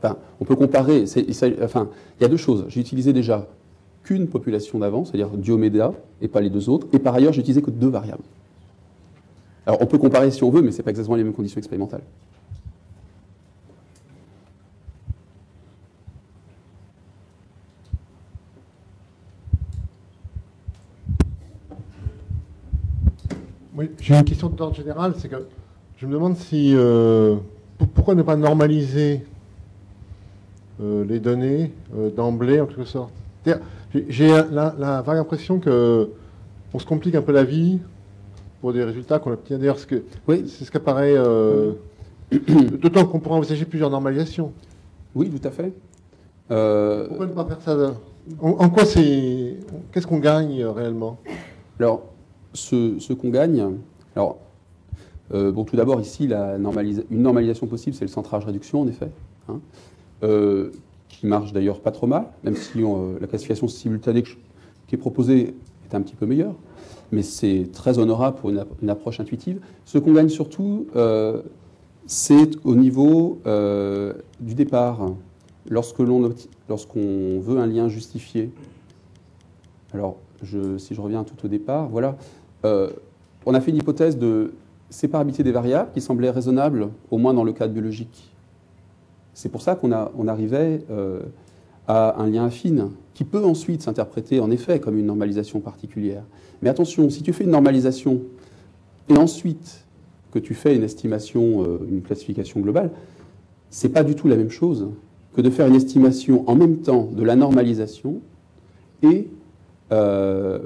Enfin, 0.01 0.15
on 0.39 0.45
peut 0.45 0.55
comparer. 0.55 1.03
enfin, 1.61 1.89
il 2.17 2.23
y 2.23 2.25
a 2.25 2.29
deux 2.29 2.37
choses. 2.37 2.63
J'ai 2.69 2.79
utilisé 2.79 3.11
déjà 3.11 3.45
qu'une 4.05 4.27
population 4.27 4.79
d'avant, 4.79 5.03
c'est-à-dire 5.03 5.29
Diomeda, 5.29 5.91
et 6.21 6.27
pas 6.27 6.39
les 6.39 6.49
deux 6.49 6.69
autres. 6.69 6.87
Et 6.93 6.99
par 6.99 7.15
ailleurs, 7.15 7.33
j'ai 7.33 7.41
utilisé 7.41 7.61
que 7.61 7.71
deux 7.71 7.89
variables. 7.89 8.23
Alors, 9.65 9.81
on 9.81 9.87
peut 9.87 9.97
comparer 9.97 10.29
si 10.29 10.43
on 10.43 10.51
veut, 10.51 10.61
mais 10.61 10.71
ce 10.71 10.77
n'est 10.77 10.83
pas 10.83 10.91
exactement 10.91 11.17
les 11.17 11.23
mêmes 11.23 11.33
conditions 11.33 11.57
expérimentales. 11.57 12.03
Oui, 23.75 23.89
j'ai 23.99 24.15
une 24.15 24.23
question 24.23 24.47
d'ordre 24.47 24.75
général, 24.75 25.15
c'est 25.17 25.27
que 25.27 25.47
je 25.97 26.05
me 26.05 26.13
demande 26.13 26.37
si 26.37 26.73
euh, 26.75 27.35
pourquoi 27.95 28.15
ne 28.15 28.21
pas 28.21 28.37
normaliser 28.37 29.25
euh, 30.81 31.03
les 31.03 31.19
données 31.19 31.73
euh, 31.97 32.09
d'emblée 32.09 32.61
en 32.61 32.67
quelque 32.67 32.85
sorte? 32.85 33.11
J'ai 34.09 34.27
la, 34.51 35.01
vague 35.01 35.17
impression 35.17 35.59
que 35.59 36.09
on 36.73 36.79
se 36.79 36.85
complique 36.85 37.15
un 37.15 37.21
peu 37.21 37.31
la 37.31 37.43
vie 37.43 37.79
pour 38.61 38.73
des 38.73 38.83
résultats 38.83 39.19
qu'on 39.19 39.31
obtient. 39.31 39.57
D'ailleurs, 39.57 39.79
ce 39.79 39.85
que 39.85 40.03
oui. 40.27 40.45
c'est 40.47 40.65
ce 40.65 40.71
qui 40.71 40.77
apparaît. 40.77 41.15
D'autant 42.31 43.05
qu'on 43.05 43.19
pourrait 43.19 43.37
envisager 43.37 43.65
plusieurs 43.65 43.89
normalisations. 43.89 44.51
Oui, 45.13 45.29
tout 45.29 45.47
à 45.47 45.51
fait. 45.51 45.73
Pourquoi 46.47 47.25
ne 47.27 47.33
pas 47.33 47.45
faire 47.45 47.61
ça 47.61 47.93
en 48.41 48.69
quoi 48.69 48.85
c'est 48.85 49.57
Qu'est-ce 49.91 50.07
qu'on 50.07 50.19
gagne 50.19 50.65
réellement? 50.65 51.17
Alors, 51.79 52.03
ce, 52.53 53.13
qu'on 53.13 53.29
gagne, 53.29 53.77
alors, 54.15 54.37
euh, 55.33 55.51
bon, 55.51 55.63
tout 55.63 55.75
d'abord, 55.75 56.01
ici, 56.01 56.27
la 56.27 56.55
une 56.55 57.21
normalisation 57.21 57.67
possible, 57.67 57.95
c'est 57.95 58.05
le 58.05 58.09
centrage-réduction, 58.09 58.81
en 58.81 58.87
effet, 58.87 59.11
hein, 59.49 59.59
euh, 60.23 60.71
marche 61.25 61.53
d'ailleurs 61.53 61.81
pas 61.81 61.91
trop 61.91 62.07
mal, 62.07 62.27
même 62.43 62.55
si 62.55 62.81
euh, 62.83 63.17
la 63.19 63.27
classification 63.27 63.67
simultanée 63.67 64.23
qui 64.23 64.95
est 64.95 64.97
proposée 64.97 65.55
est 65.89 65.95
un 65.95 66.01
petit 66.01 66.15
peu 66.15 66.25
meilleure, 66.25 66.55
mais 67.11 67.21
c'est 67.21 67.69
très 67.71 67.99
honorable 67.99 68.37
pour 68.37 68.49
une, 68.49 68.89
approche 68.89 69.19
intuitive. 69.19 69.59
Ce 69.85 69.97
qu'on 69.97 70.13
gagne 70.13 70.29
surtout, 70.29 70.87
c'est 72.05 72.49
au 72.63 72.75
niveau 72.75 73.39
du 74.39 74.55
départ. 74.55 75.11
Lorsqu'on 75.69 77.39
veut 77.39 77.59
un 77.59 77.67
lien 77.67 77.87
justifié, 77.87 78.51
alors 79.93 80.17
si 80.43 80.93
je 80.95 81.01
reviens 81.01 81.23
tout 81.23 81.45
au 81.45 81.47
départ, 81.47 81.87
voilà, 81.89 82.17
euh, 82.65 82.89
on 83.45 83.53
a 83.53 83.61
fait 83.61 83.71
une 83.71 83.77
hypothèse 83.77 84.17
de 84.17 84.53
séparabilité 84.89 85.43
des 85.43 85.51
variables 85.51 85.91
qui 85.93 86.01
semblait 86.01 86.29
raisonnable, 86.29 86.89
au 87.11 87.17
moins 87.17 87.33
dans 87.33 87.43
le 87.43 87.53
cadre 87.53 87.73
biologique. 87.73 88.31
C'est 89.35 89.49
pour 89.49 89.61
ça 89.61 89.75
qu'on 89.75 89.91
on 89.91 90.27
arrivait 90.27 90.81
euh, 90.89 91.19
a 91.87 92.19
un 92.19 92.27
lien 92.27 92.45
affine 92.45 92.89
qui 93.13 93.25
peut 93.25 93.43
ensuite 93.43 93.83
s'interpréter 93.83 94.39
en 94.39 94.49
effet 94.49 94.79
comme 94.79 94.97
une 94.97 95.05
normalisation 95.05 95.59
particulière. 95.59 96.23
Mais 96.61 96.69
attention, 96.69 97.09
si 97.09 97.21
tu 97.21 97.33
fais 97.33 97.43
une 97.43 97.51
normalisation 97.51 98.21
et 99.09 99.17
ensuite 99.17 99.85
que 100.31 100.39
tu 100.39 100.53
fais 100.53 100.75
une 100.75 100.83
estimation, 100.83 101.63
euh, 101.63 101.79
une 101.89 102.01
classification 102.01 102.61
globale, 102.61 102.91
c'est 103.69 103.89
pas 103.89 104.03
du 104.03 104.15
tout 104.15 104.27
la 104.27 104.37
même 104.37 104.49
chose 104.49 104.87
que 105.35 105.41
de 105.41 105.49
faire 105.49 105.67
une 105.67 105.75
estimation 105.75 106.49
en 106.49 106.55
même 106.55 106.77
temps 106.77 107.09
de 107.13 107.23
la 107.23 107.35
normalisation 107.35 108.21
et 109.03 109.27
euh, 109.91 110.59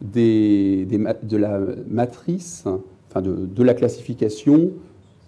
de 0.00 1.36
la 1.36 1.60
matrice, 1.88 2.64
enfin 3.10 3.20
de, 3.20 3.62
la 3.62 3.74
classification 3.74 4.70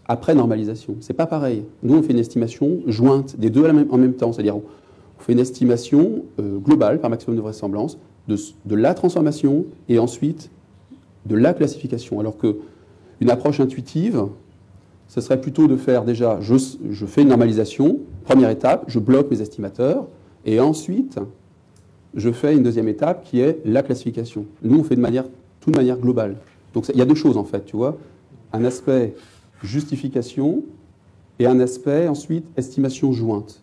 après 0.06 0.34
normalisation. 0.34 0.96
C'est 1.00 1.14
pas 1.14 1.26
pareil. 1.26 1.64
Nous, 1.82 1.96
on 1.96 2.02
fait 2.02 2.12
une 2.12 2.18
estimation 2.18 2.80
jointe 2.86 3.38
des 3.38 3.50
deux 3.50 3.64
en 3.64 3.98
même 3.98 4.14
temps, 4.14 4.32
c'est-à-dire 4.32 4.56
on 4.56 4.62
fait 5.18 5.32
une 5.32 5.38
estimation 5.38 6.24
euh, 6.40 6.58
globale 6.58 7.00
par 7.00 7.10
maximum 7.10 7.36
de 7.36 7.40
vraisemblance 7.40 7.98
de, 8.28 8.74
la 8.74 8.94
transformation 8.94 9.66
et 9.88 9.98
ensuite 9.98 10.50
de 11.26 11.36
la 11.36 11.54
classification. 11.54 12.20
Alors 12.20 12.36
que 12.36 12.56
une 13.20 13.30
approche 13.30 13.60
intuitive, 13.60 14.24
ce 15.08 15.20
serait 15.20 15.40
plutôt 15.40 15.68
de 15.68 15.76
faire 15.76 16.04
déjà, 16.04 16.38
je, 16.40 16.54
je 16.90 17.06
fais 17.06 17.22
une 17.22 17.28
normalisation, 17.28 18.00
première 18.24 18.50
étape, 18.50 18.84
je 18.88 18.98
bloque 18.98 19.30
mes 19.30 19.40
estimateurs, 19.40 20.06
et 20.46 20.60
ensuite, 20.60 21.18
je 22.14 22.30
fais 22.30 22.54
une 22.54 22.62
deuxième 22.62 22.88
étape 22.88 23.24
qui 23.24 23.40
est 23.40 23.60
la 23.64 23.82
classification. 23.82 24.46
Nous, 24.62 24.78
on 24.78 24.84
fait 24.84 24.96
de 24.96 25.00
manière, 25.00 25.24
tout 25.60 25.70
de 25.70 25.76
manière 25.76 25.98
globale. 25.98 26.36
Donc 26.74 26.88
il 26.92 26.98
y 26.98 27.02
a 27.02 27.06
deux 27.06 27.14
choses 27.14 27.36
en 27.36 27.44
fait, 27.44 27.64
tu 27.64 27.76
vois. 27.76 27.96
Un 28.52 28.64
aspect 28.64 29.14
justification 29.64 30.62
et 31.38 31.46
un 31.46 31.58
aspect 31.60 32.06
ensuite 32.08 32.46
estimation 32.56 33.12
jointe. 33.12 33.60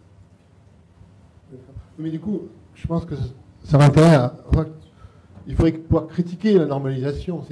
Mais 1.98 2.10
du 2.10 2.20
coup, 2.20 2.42
je 2.76 2.88
pense 2.88 3.06
que 3.06 3.16
ça 3.64 3.78
va 3.78 3.86
intérêt 3.86 4.18
Il 5.48 5.56
faudrait 5.56 5.74
pouvoir 5.74 6.08
critiquer 6.08 6.58
la 6.58 6.66
normalisation. 6.66 7.44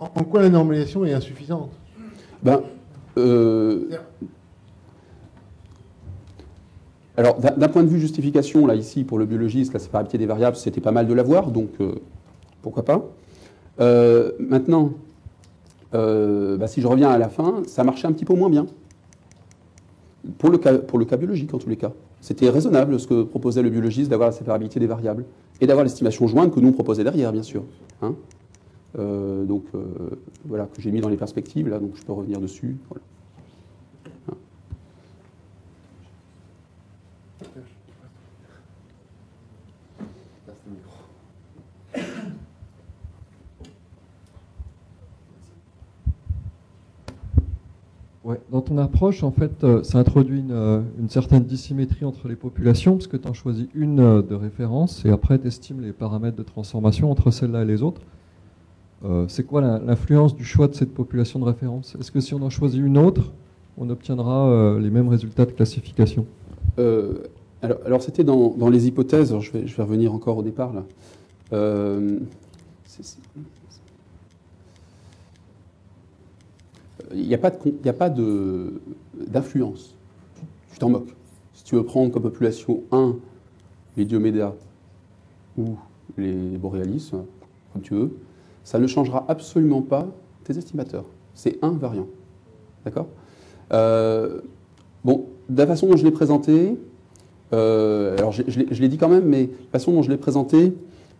En, 0.00 0.04
en 0.04 0.24
quoi 0.24 0.42
la 0.42 0.48
normalisation 0.48 1.04
est 1.04 1.12
insuffisante? 1.12 1.72
Ben, 2.42 2.62
euh, 3.18 3.88
alors, 7.16 7.40
d'un 7.40 7.68
point 7.68 7.82
de 7.82 7.88
vue 7.88 7.98
justification, 7.98 8.64
là, 8.66 8.76
ici, 8.76 9.02
pour 9.02 9.18
le 9.18 9.26
biologiste, 9.26 9.72
la 9.72 9.80
séparabilité 9.80 10.18
des 10.18 10.26
variables, 10.26 10.56
c'était 10.56 10.80
pas 10.80 10.92
mal 10.92 11.08
de 11.08 11.14
l'avoir, 11.14 11.50
donc 11.50 11.70
euh, 11.80 11.96
pourquoi 12.62 12.84
pas. 12.84 13.04
Euh, 13.80 14.30
maintenant, 14.38 14.92
bah, 15.92 16.66
si 16.66 16.80
je 16.80 16.86
reviens 16.86 17.10
à 17.10 17.18
la 17.18 17.28
fin, 17.28 17.62
ça 17.66 17.84
marchait 17.84 18.06
un 18.06 18.12
petit 18.12 18.24
peu 18.24 18.34
moins 18.34 18.50
bien. 18.50 18.66
Pour 20.38 20.50
le 20.50 20.58
cas, 20.58 20.76
pour 20.78 20.98
le 20.98 21.04
cas 21.04 21.16
biologique, 21.16 21.54
en 21.54 21.58
tous 21.58 21.68
les 21.68 21.76
cas. 21.76 21.92
C'était 22.20 22.50
raisonnable 22.50 22.98
ce 22.98 23.06
que 23.06 23.22
proposait 23.22 23.62
le 23.62 23.70
biologiste 23.70 24.10
d'avoir 24.10 24.28
la 24.28 24.32
séparabilité 24.32 24.80
des 24.80 24.88
variables 24.88 25.24
et 25.60 25.66
d'avoir 25.66 25.84
l'estimation 25.84 26.26
jointe 26.26 26.52
que 26.52 26.60
nous 26.60 26.68
on 26.68 26.72
proposait 26.72 27.04
derrière, 27.04 27.32
bien 27.32 27.44
sûr. 27.44 27.62
Hein. 28.02 28.14
donc 28.96 29.64
voilà, 30.44 30.66
que 30.66 30.82
j'ai 30.82 30.90
mis 30.90 31.00
dans 31.00 31.08
les 31.08 31.16
perspectives, 31.16 31.68
là, 31.68 31.78
donc 31.78 31.92
je 31.94 32.02
peux 32.02 32.12
revenir 32.12 32.40
dessus. 32.40 32.76
Voilà. 32.88 33.02
Dans 48.50 48.60
ton 48.60 48.78
approche, 48.78 49.22
en 49.22 49.30
fait, 49.30 49.64
euh, 49.64 49.82
ça 49.82 49.98
introduit 49.98 50.44
euh, 50.50 50.82
une, 50.98 51.08
certaine 51.08 51.44
dissymétrie 51.44 52.04
entre 52.04 52.28
les 52.28 52.36
populations, 52.36 52.94
parce 52.96 53.06
que 53.06 53.16
tu 53.16 53.28
en 53.28 53.32
choisis 53.32 53.66
une 53.74 54.00
euh, 54.00 54.22
de 54.22 54.34
référence 54.34 55.04
et 55.04 55.10
après 55.10 55.38
tu 55.38 55.46
estimes 55.46 55.80
les 55.80 55.92
paramètres 55.92 56.36
de 56.36 56.42
transformation 56.42 57.10
entre 57.10 57.30
celle-là 57.30 57.62
et 57.62 57.66
les 57.66 57.82
autres. 57.82 58.02
c'est 59.28 59.44
quoi 59.44 59.60
l'influence 59.60 60.34
du 60.34 60.44
choix 60.44 60.66
de 60.66 60.74
cette 60.74 60.92
population 60.92 61.38
de 61.38 61.44
référence? 61.44 61.96
Est-ce 61.98 62.10
que 62.10 62.20
si 62.20 62.34
on 62.34 62.42
en 62.42 62.50
choisit 62.50 62.80
une 62.80 62.98
autre, 62.98 63.32
on 63.76 63.88
obtiendra 63.90 64.76
les 64.80 64.90
mêmes 64.90 65.08
résultats 65.08 65.46
de 65.46 65.52
classification? 65.52 66.26
Alors, 67.62 68.02
c'était 68.02 68.24
dans, 68.24 68.68
les 68.68 68.88
hypothèses, 68.88 69.38
je, 69.38 69.52
vais, 69.52 69.66
je, 69.68 69.76
vais, 69.76 69.82
revenir 69.84 70.12
encore 70.12 70.38
au 70.38 70.42
départ 70.42 70.72
là. 70.72 70.82
Il 77.12 77.26
n'y 77.26 77.34
a 77.34 77.92
pas 77.92 78.10
d'influence. 78.10 79.94
Tu 80.72 80.78
t'en 80.78 80.90
moques. 80.90 81.14
Si 81.54 81.64
tu 81.64 81.74
veux 81.74 81.84
prendre 81.84 82.12
comme 82.12 82.22
population 82.22 82.82
1 82.92 83.16
les 83.96 84.04
Dioméda 84.04 84.54
ou 85.56 85.76
les 86.16 86.56
Borealis, 86.56 87.10
comme 87.72 87.82
tu 87.82 87.94
veux, 87.94 88.16
ça 88.64 88.78
ne 88.78 88.86
changera 88.86 89.24
absolument 89.28 89.82
pas 89.82 90.06
tes 90.44 90.56
estimateurs. 90.56 91.04
C'est 91.34 91.58
un 91.62 91.70
variant. 91.70 92.06
D'accord? 92.84 93.08
Euh, 93.72 94.40
Bon, 95.04 95.26
de 95.48 95.58
la 95.58 95.66
façon 95.66 95.86
dont 95.86 95.96
je 95.96 96.04
l'ai 96.04 96.10
présenté, 96.10 96.76
euh, 97.52 98.16
alors 98.18 98.32
je, 98.32 98.42
l'ai 98.42 98.88
dit 98.88 98.98
quand 98.98 99.08
même, 99.08 99.24
mais 99.24 99.44
de 99.44 99.52
la 99.72 99.78
façon 99.78 99.92
dont 99.92 100.02
je 100.02 100.10
l'ai 100.10 100.16
présenté, 100.16 100.74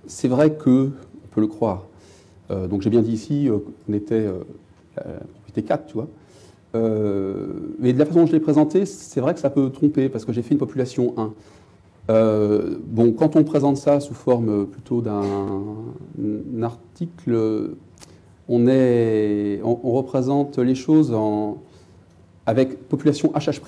c'est 0.06 0.28
vrai 0.28 0.52
que, 0.52 0.90
on 1.24 1.34
peut 1.34 1.40
le 1.40 1.46
croire. 1.46 1.86
Euh, 2.50 2.66
donc 2.66 2.82
j'ai 2.82 2.90
bien 2.90 3.02
dit 3.02 3.12
ici 3.12 3.48
qu'on 3.86 3.92
était 3.92 4.26
propriété 5.48 5.62
4, 5.66 5.86
tu 5.86 5.94
vois. 5.94 6.08
Euh, 6.74 7.46
mais 7.78 7.92
de 7.92 7.98
la 7.98 8.04
façon 8.04 8.20
dont 8.20 8.26
je 8.26 8.32
l'ai 8.32 8.40
présenté, 8.40 8.84
c'est 8.86 9.20
vrai 9.20 9.34
que 9.34 9.40
ça 9.40 9.50
peut 9.50 9.70
tromper, 9.70 10.08
parce 10.08 10.24
que 10.24 10.32
j'ai 10.32 10.42
fait 10.42 10.52
une 10.52 10.58
population 10.58 11.14
1. 11.16 11.32
Euh, 12.10 12.76
bon, 12.84 13.12
quand 13.12 13.36
on 13.36 13.44
présente 13.44 13.76
ça 13.76 14.00
sous 14.00 14.14
forme 14.14 14.66
plutôt 14.66 15.00
d'un 15.00 15.22
article, 16.62 17.70
on, 18.48 18.66
est, 18.66 19.60
on, 19.62 19.92
représente 19.92 20.58
les 20.58 20.74
choses 20.74 21.14
avec 22.46 22.88
population 22.88 23.32
HH', 23.34 23.60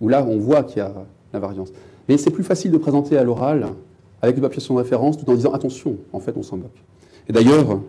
où 0.00 0.08
là, 0.08 0.24
on 0.28 0.38
voit 0.38 0.62
qu'il 0.62 0.78
y 0.78 0.80
a 0.80 0.92
la 1.32 1.38
variance. 1.38 1.70
Mais 2.08 2.18
c'est 2.18 2.30
plus 2.30 2.44
facile 2.44 2.70
de 2.70 2.78
présenter 2.78 3.16
à 3.16 3.24
l'oral 3.24 3.68
avec 4.20 4.36
une 4.36 4.42
population 4.42 4.74
de 4.74 4.80
référence 4.80 5.16
tout 5.16 5.30
en 5.30 5.34
disant 5.34 5.52
attention, 5.52 5.96
en 6.12 6.20
fait, 6.20 6.36
on 6.36 6.42
s'en 6.42 6.56
moque. 6.56 6.82
Et 7.28 7.32
d'ailleurs, 7.32 7.80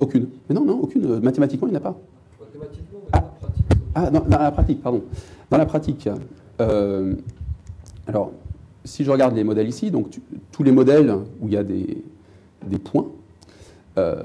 aucune. 0.00 0.28
Mais 0.48 0.54
non, 0.54 0.64
non, 0.64 0.80
aucune. 0.80 1.20
Mathématiquement, 1.20 1.68
il 1.68 1.72
n'y 1.72 1.76
en 1.76 1.80
a 1.80 1.82
pas. 1.82 1.98
Mathématiquement, 2.40 3.00
mais 3.04 3.10
ah. 3.12 3.20
dans 3.20 3.20
la 3.20 3.30
pratique. 3.30 3.66
Ah, 3.94 4.10
dans, 4.10 4.38
la 4.38 4.50
pratique, 4.50 4.82
pardon. 4.82 5.02
Dans 5.50 5.58
la 5.58 5.66
pratique. 5.66 6.08
Euh, 6.60 7.14
alors, 8.06 8.32
si 8.84 9.04
je 9.04 9.10
regarde 9.10 9.34
les 9.34 9.44
modèles 9.44 9.68
ici, 9.68 9.90
donc 9.90 10.08
tous 10.52 10.62
les 10.62 10.72
modèles 10.72 11.14
où 11.40 11.48
il 11.48 11.54
y 11.54 11.56
a 11.56 11.64
des, 11.64 12.02
des 12.66 12.78
points, 12.78 13.08
euh, 13.98 14.22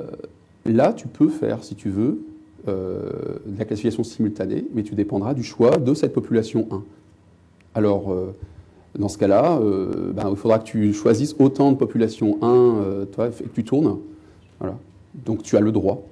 là, 0.65 0.93
tu 0.93 1.07
peux 1.07 1.30
faire, 1.30 1.63
si 1.63 1.76
tu 1.76 1.89
veux, 1.89 2.26
euh, 2.67 3.09
de 3.45 3.59
la 3.59 3.65
classification 3.65 4.03
simultanée, 4.03 4.65
mais 4.73 4.84
tu 4.84 4.95
dépendras 4.95 5.34
du 5.34 5.43
choix 5.43 5.78
de 5.78 5.93
cette 5.93 6.13
population 6.13 6.67
1. 6.71 6.84
Alors, 7.76 8.15
dans 8.97 9.09
ce 9.09 9.17
cas-là, 9.17 9.59
ben, 10.13 10.30
il 10.30 10.38
faudra 10.38 10.59
que 10.59 10.63
tu 10.63 10.93
choisisses 10.93 11.36
autant 11.39 11.73
de 11.73 11.78
population 11.78 12.38
1, 12.41 13.05
toi, 13.11 13.28
et 13.28 13.43
que 13.43 13.53
tu 13.53 13.65
tournes. 13.65 13.97
Voilà. 14.59 14.78
Donc 15.24 15.43
tu 15.43 15.55
as 15.55 15.61
le 15.61 15.72
droit. 15.72 16.03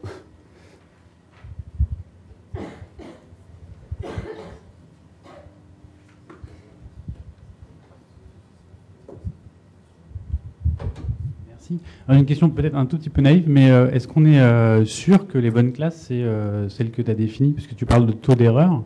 Merci. 11.47 11.79
une 12.09 12.25
question 12.25 12.49
peut-être 12.49 12.75
un 12.75 12.85
tout 12.85 12.97
petit 12.97 13.09
peu 13.09 13.21
naïve, 13.21 13.45
mais 13.47 13.71
euh, 13.71 13.91
est-ce 13.91 14.07
qu'on 14.07 14.25
est, 14.25 14.39
euh, 14.39 14.85
sûr 14.85 15.27
que 15.27 15.37
les 15.37 15.51
bonnes 15.51 15.73
classes, 15.73 16.05
c'est 16.07 16.23
euh, 16.23 16.69
celles 16.69 16.91
que 16.91 17.01
tu 17.01 17.11
as 17.11 17.13
définies 17.13 17.51
Puisque 17.51 17.75
tu 17.75 17.85
parles 17.85 18.05
de 18.05 18.13
taux 18.13 18.35
d'erreur, 18.35 18.83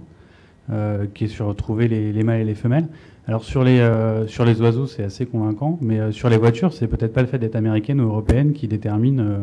qui 1.14 1.24
est 1.24 1.28
sur 1.28 1.56
trouver 1.56 1.88
les, 1.88 2.12
les, 2.12 2.24
mâles 2.24 2.42
et 2.42 2.44
les 2.44 2.56
femelles. 2.56 2.88
Alors 3.26 3.46
sur 3.46 3.64
les, 3.64 3.80
sur 4.28 4.44
les 4.44 4.60
oiseaux, 4.62 4.86
c'est 4.86 5.04
assez 5.04 5.26
convaincant, 5.26 5.78
mais 5.82 6.12
sur 6.12 6.28
les 6.30 6.36
voitures, 6.36 6.74
c'est 6.74 6.88
peut-être 6.88 7.14
pas 7.14 7.22
le 7.22 7.28
fait 7.28 7.40
d'être 7.40 7.56
américaine 7.56 8.02
ou 8.02 8.10
européenne 8.10 8.52
qui 8.52 8.68
détermine 8.68 9.40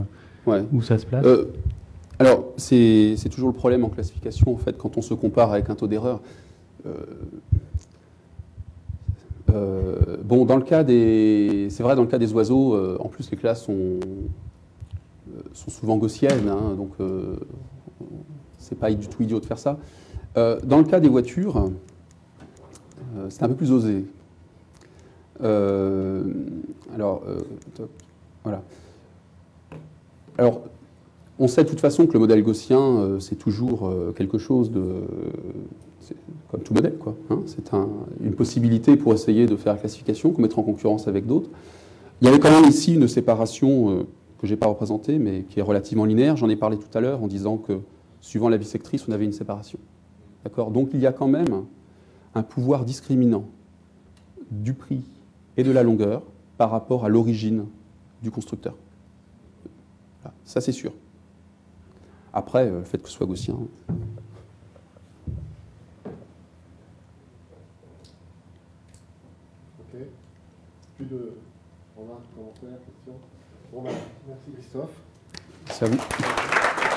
où 0.46 0.82
ça 0.82 0.98
se 0.98 1.06
place 1.06 1.24
euh, 1.24 1.46
Alors, 2.18 2.52
c'est 2.56 3.16
toujours 3.30 3.48
le 3.48 3.54
problème 3.54 3.84
en 3.84 3.88
classification, 3.88 4.52
en 4.52 4.58
fait, 4.58 4.76
quand 4.76 4.96
on 4.96 5.02
se 5.02 5.14
compare 5.14 5.52
avec 5.52 5.70
un 5.70 5.74
taux 5.74 5.86
d'erreur. 5.86 6.20
Euh, 6.86 6.92
euh, 9.52 10.16
bon, 10.22 10.44
dans 10.44 10.56
le 10.56 10.62
cas 10.62 10.84
des, 10.84 11.68
c'est 11.70 11.82
vrai, 11.82 11.96
dans 11.96 12.02
le 12.02 12.08
cas 12.08 12.18
des 12.18 12.32
oiseaux, 12.32 12.76
en 13.00 13.08
plus 13.08 13.30
les 13.30 13.36
classes 13.36 13.64
sont, 13.64 14.00
sont 15.52 15.70
souvent 15.70 15.96
gaussiennes, 15.96 16.48
hein, 16.48 16.74
donc 16.76 16.92
c'est 18.58 18.78
pas 18.78 18.90
du 18.92 19.06
tout 19.08 19.22
idiot 19.22 19.40
de 19.40 19.46
faire 19.46 19.58
ça. 19.58 19.78
dans 20.34 20.78
le 20.78 20.84
cas 20.84 21.00
des 21.00 21.08
voitures, 21.08 21.70
c'est 23.28 23.42
un 23.42 23.48
peu 23.48 23.54
plus 23.54 23.70
osé. 23.70 24.04
alors, 25.40 27.22
voilà. 28.42 28.62
Alors, 30.38 30.62
On 31.40 31.48
sait 31.48 31.64
de 31.64 31.68
toute 31.68 31.80
façon 31.80 32.06
que 32.06 32.12
le 32.12 32.20
modèle 32.20 32.44
gaussien, 32.44 32.78
euh, 32.80 33.18
c'est 33.18 33.34
toujours 33.34 33.88
euh, 33.88 34.12
quelque 34.12 34.38
chose 34.38 34.70
de. 34.70 35.02
Comme 36.50 36.60
tout 36.60 36.74
modèle, 36.74 36.96
quoi. 36.96 37.16
hein. 37.30 37.40
c'est 37.46 37.74
un- 37.74 37.88
une 38.22 38.34
possibilité 38.34 38.96
pour 38.96 39.12
essayer 39.14 39.46
de 39.46 39.56
faire 39.56 39.72
la 39.72 39.78
classification, 39.80 40.30
qu'on 40.30 40.42
mettra 40.42 40.60
en 40.60 40.64
concurrence 40.64 41.08
avec 41.08 41.26
d'autres. 41.26 41.50
Il 42.20 42.26
y 42.26 42.28
avait 42.28 42.38
quand 42.38 42.52
même 42.52 42.70
ici 42.70 42.94
une 42.94 43.08
séparation 43.08 43.90
euh, 43.90 44.02
que 44.38 44.46
je 44.46 44.52
n'ai 44.52 44.56
pas 44.56 44.68
représentée, 44.68 45.18
mais 45.18 45.42
qui 45.42 45.58
est 45.58 45.62
relativement 45.62 46.04
linéaire. 46.04 46.36
J'en 46.36 46.48
ai 46.48 46.54
parlé 46.56 46.76
tout 46.76 46.96
à 46.96 47.00
l'heure 47.00 47.20
en 47.20 47.26
disant 47.26 47.56
que, 47.56 47.80
suivant 48.20 48.48
la 48.48 48.56
bisectrice, 48.58 49.08
on 49.08 49.12
avait 49.12 49.24
une 49.24 49.32
séparation. 49.32 49.80
D'accord? 50.44 50.70
Donc 50.70 50.90
il 50.94 51.00
y 51.00 51.06
a 51.06 51.12
quand 51.12 51.26
même 51.28 51.64
un 52.36 52.42
pouvoir 52.44 52.84
discriminant 52.84 53.44
du 54.52 54.74
prix 54.74 55.02
et 55.56 55.64
de 55.64 55.72
la 55.72 55.82
longueur 55.82 56.22
par 56.58 56.70
rapport 56.70 57.04
à 57.04 57.08
l'origine 57.08 57.64
du 58.22 58.30
constructeur. 58.30 58.74
Ça 60.44 60.60
c'est 60.60 60.72
sûr. 60.72 60.92
Après, 62.32 62.66
euh, 62.66 62.78
le 62.78 62.84
fait 62.84 62.98
que 62.98 63.08
ce 63.08 63.14
soit 63.14 63.26
gaussien. 63.26 63.54
Ok. 63.54 63.68
Plus 70.96 71.06
de 71.06 71.34
remarques, 71.96 72.22
commentaires, 72.34 72.78
questions? 72.84 73.18
Bon, 73.72 73.82
bah, 73.82 73.90
merci 74.28 74.50
Christophe. 74.52 74.90
Vous. 75.80 76.93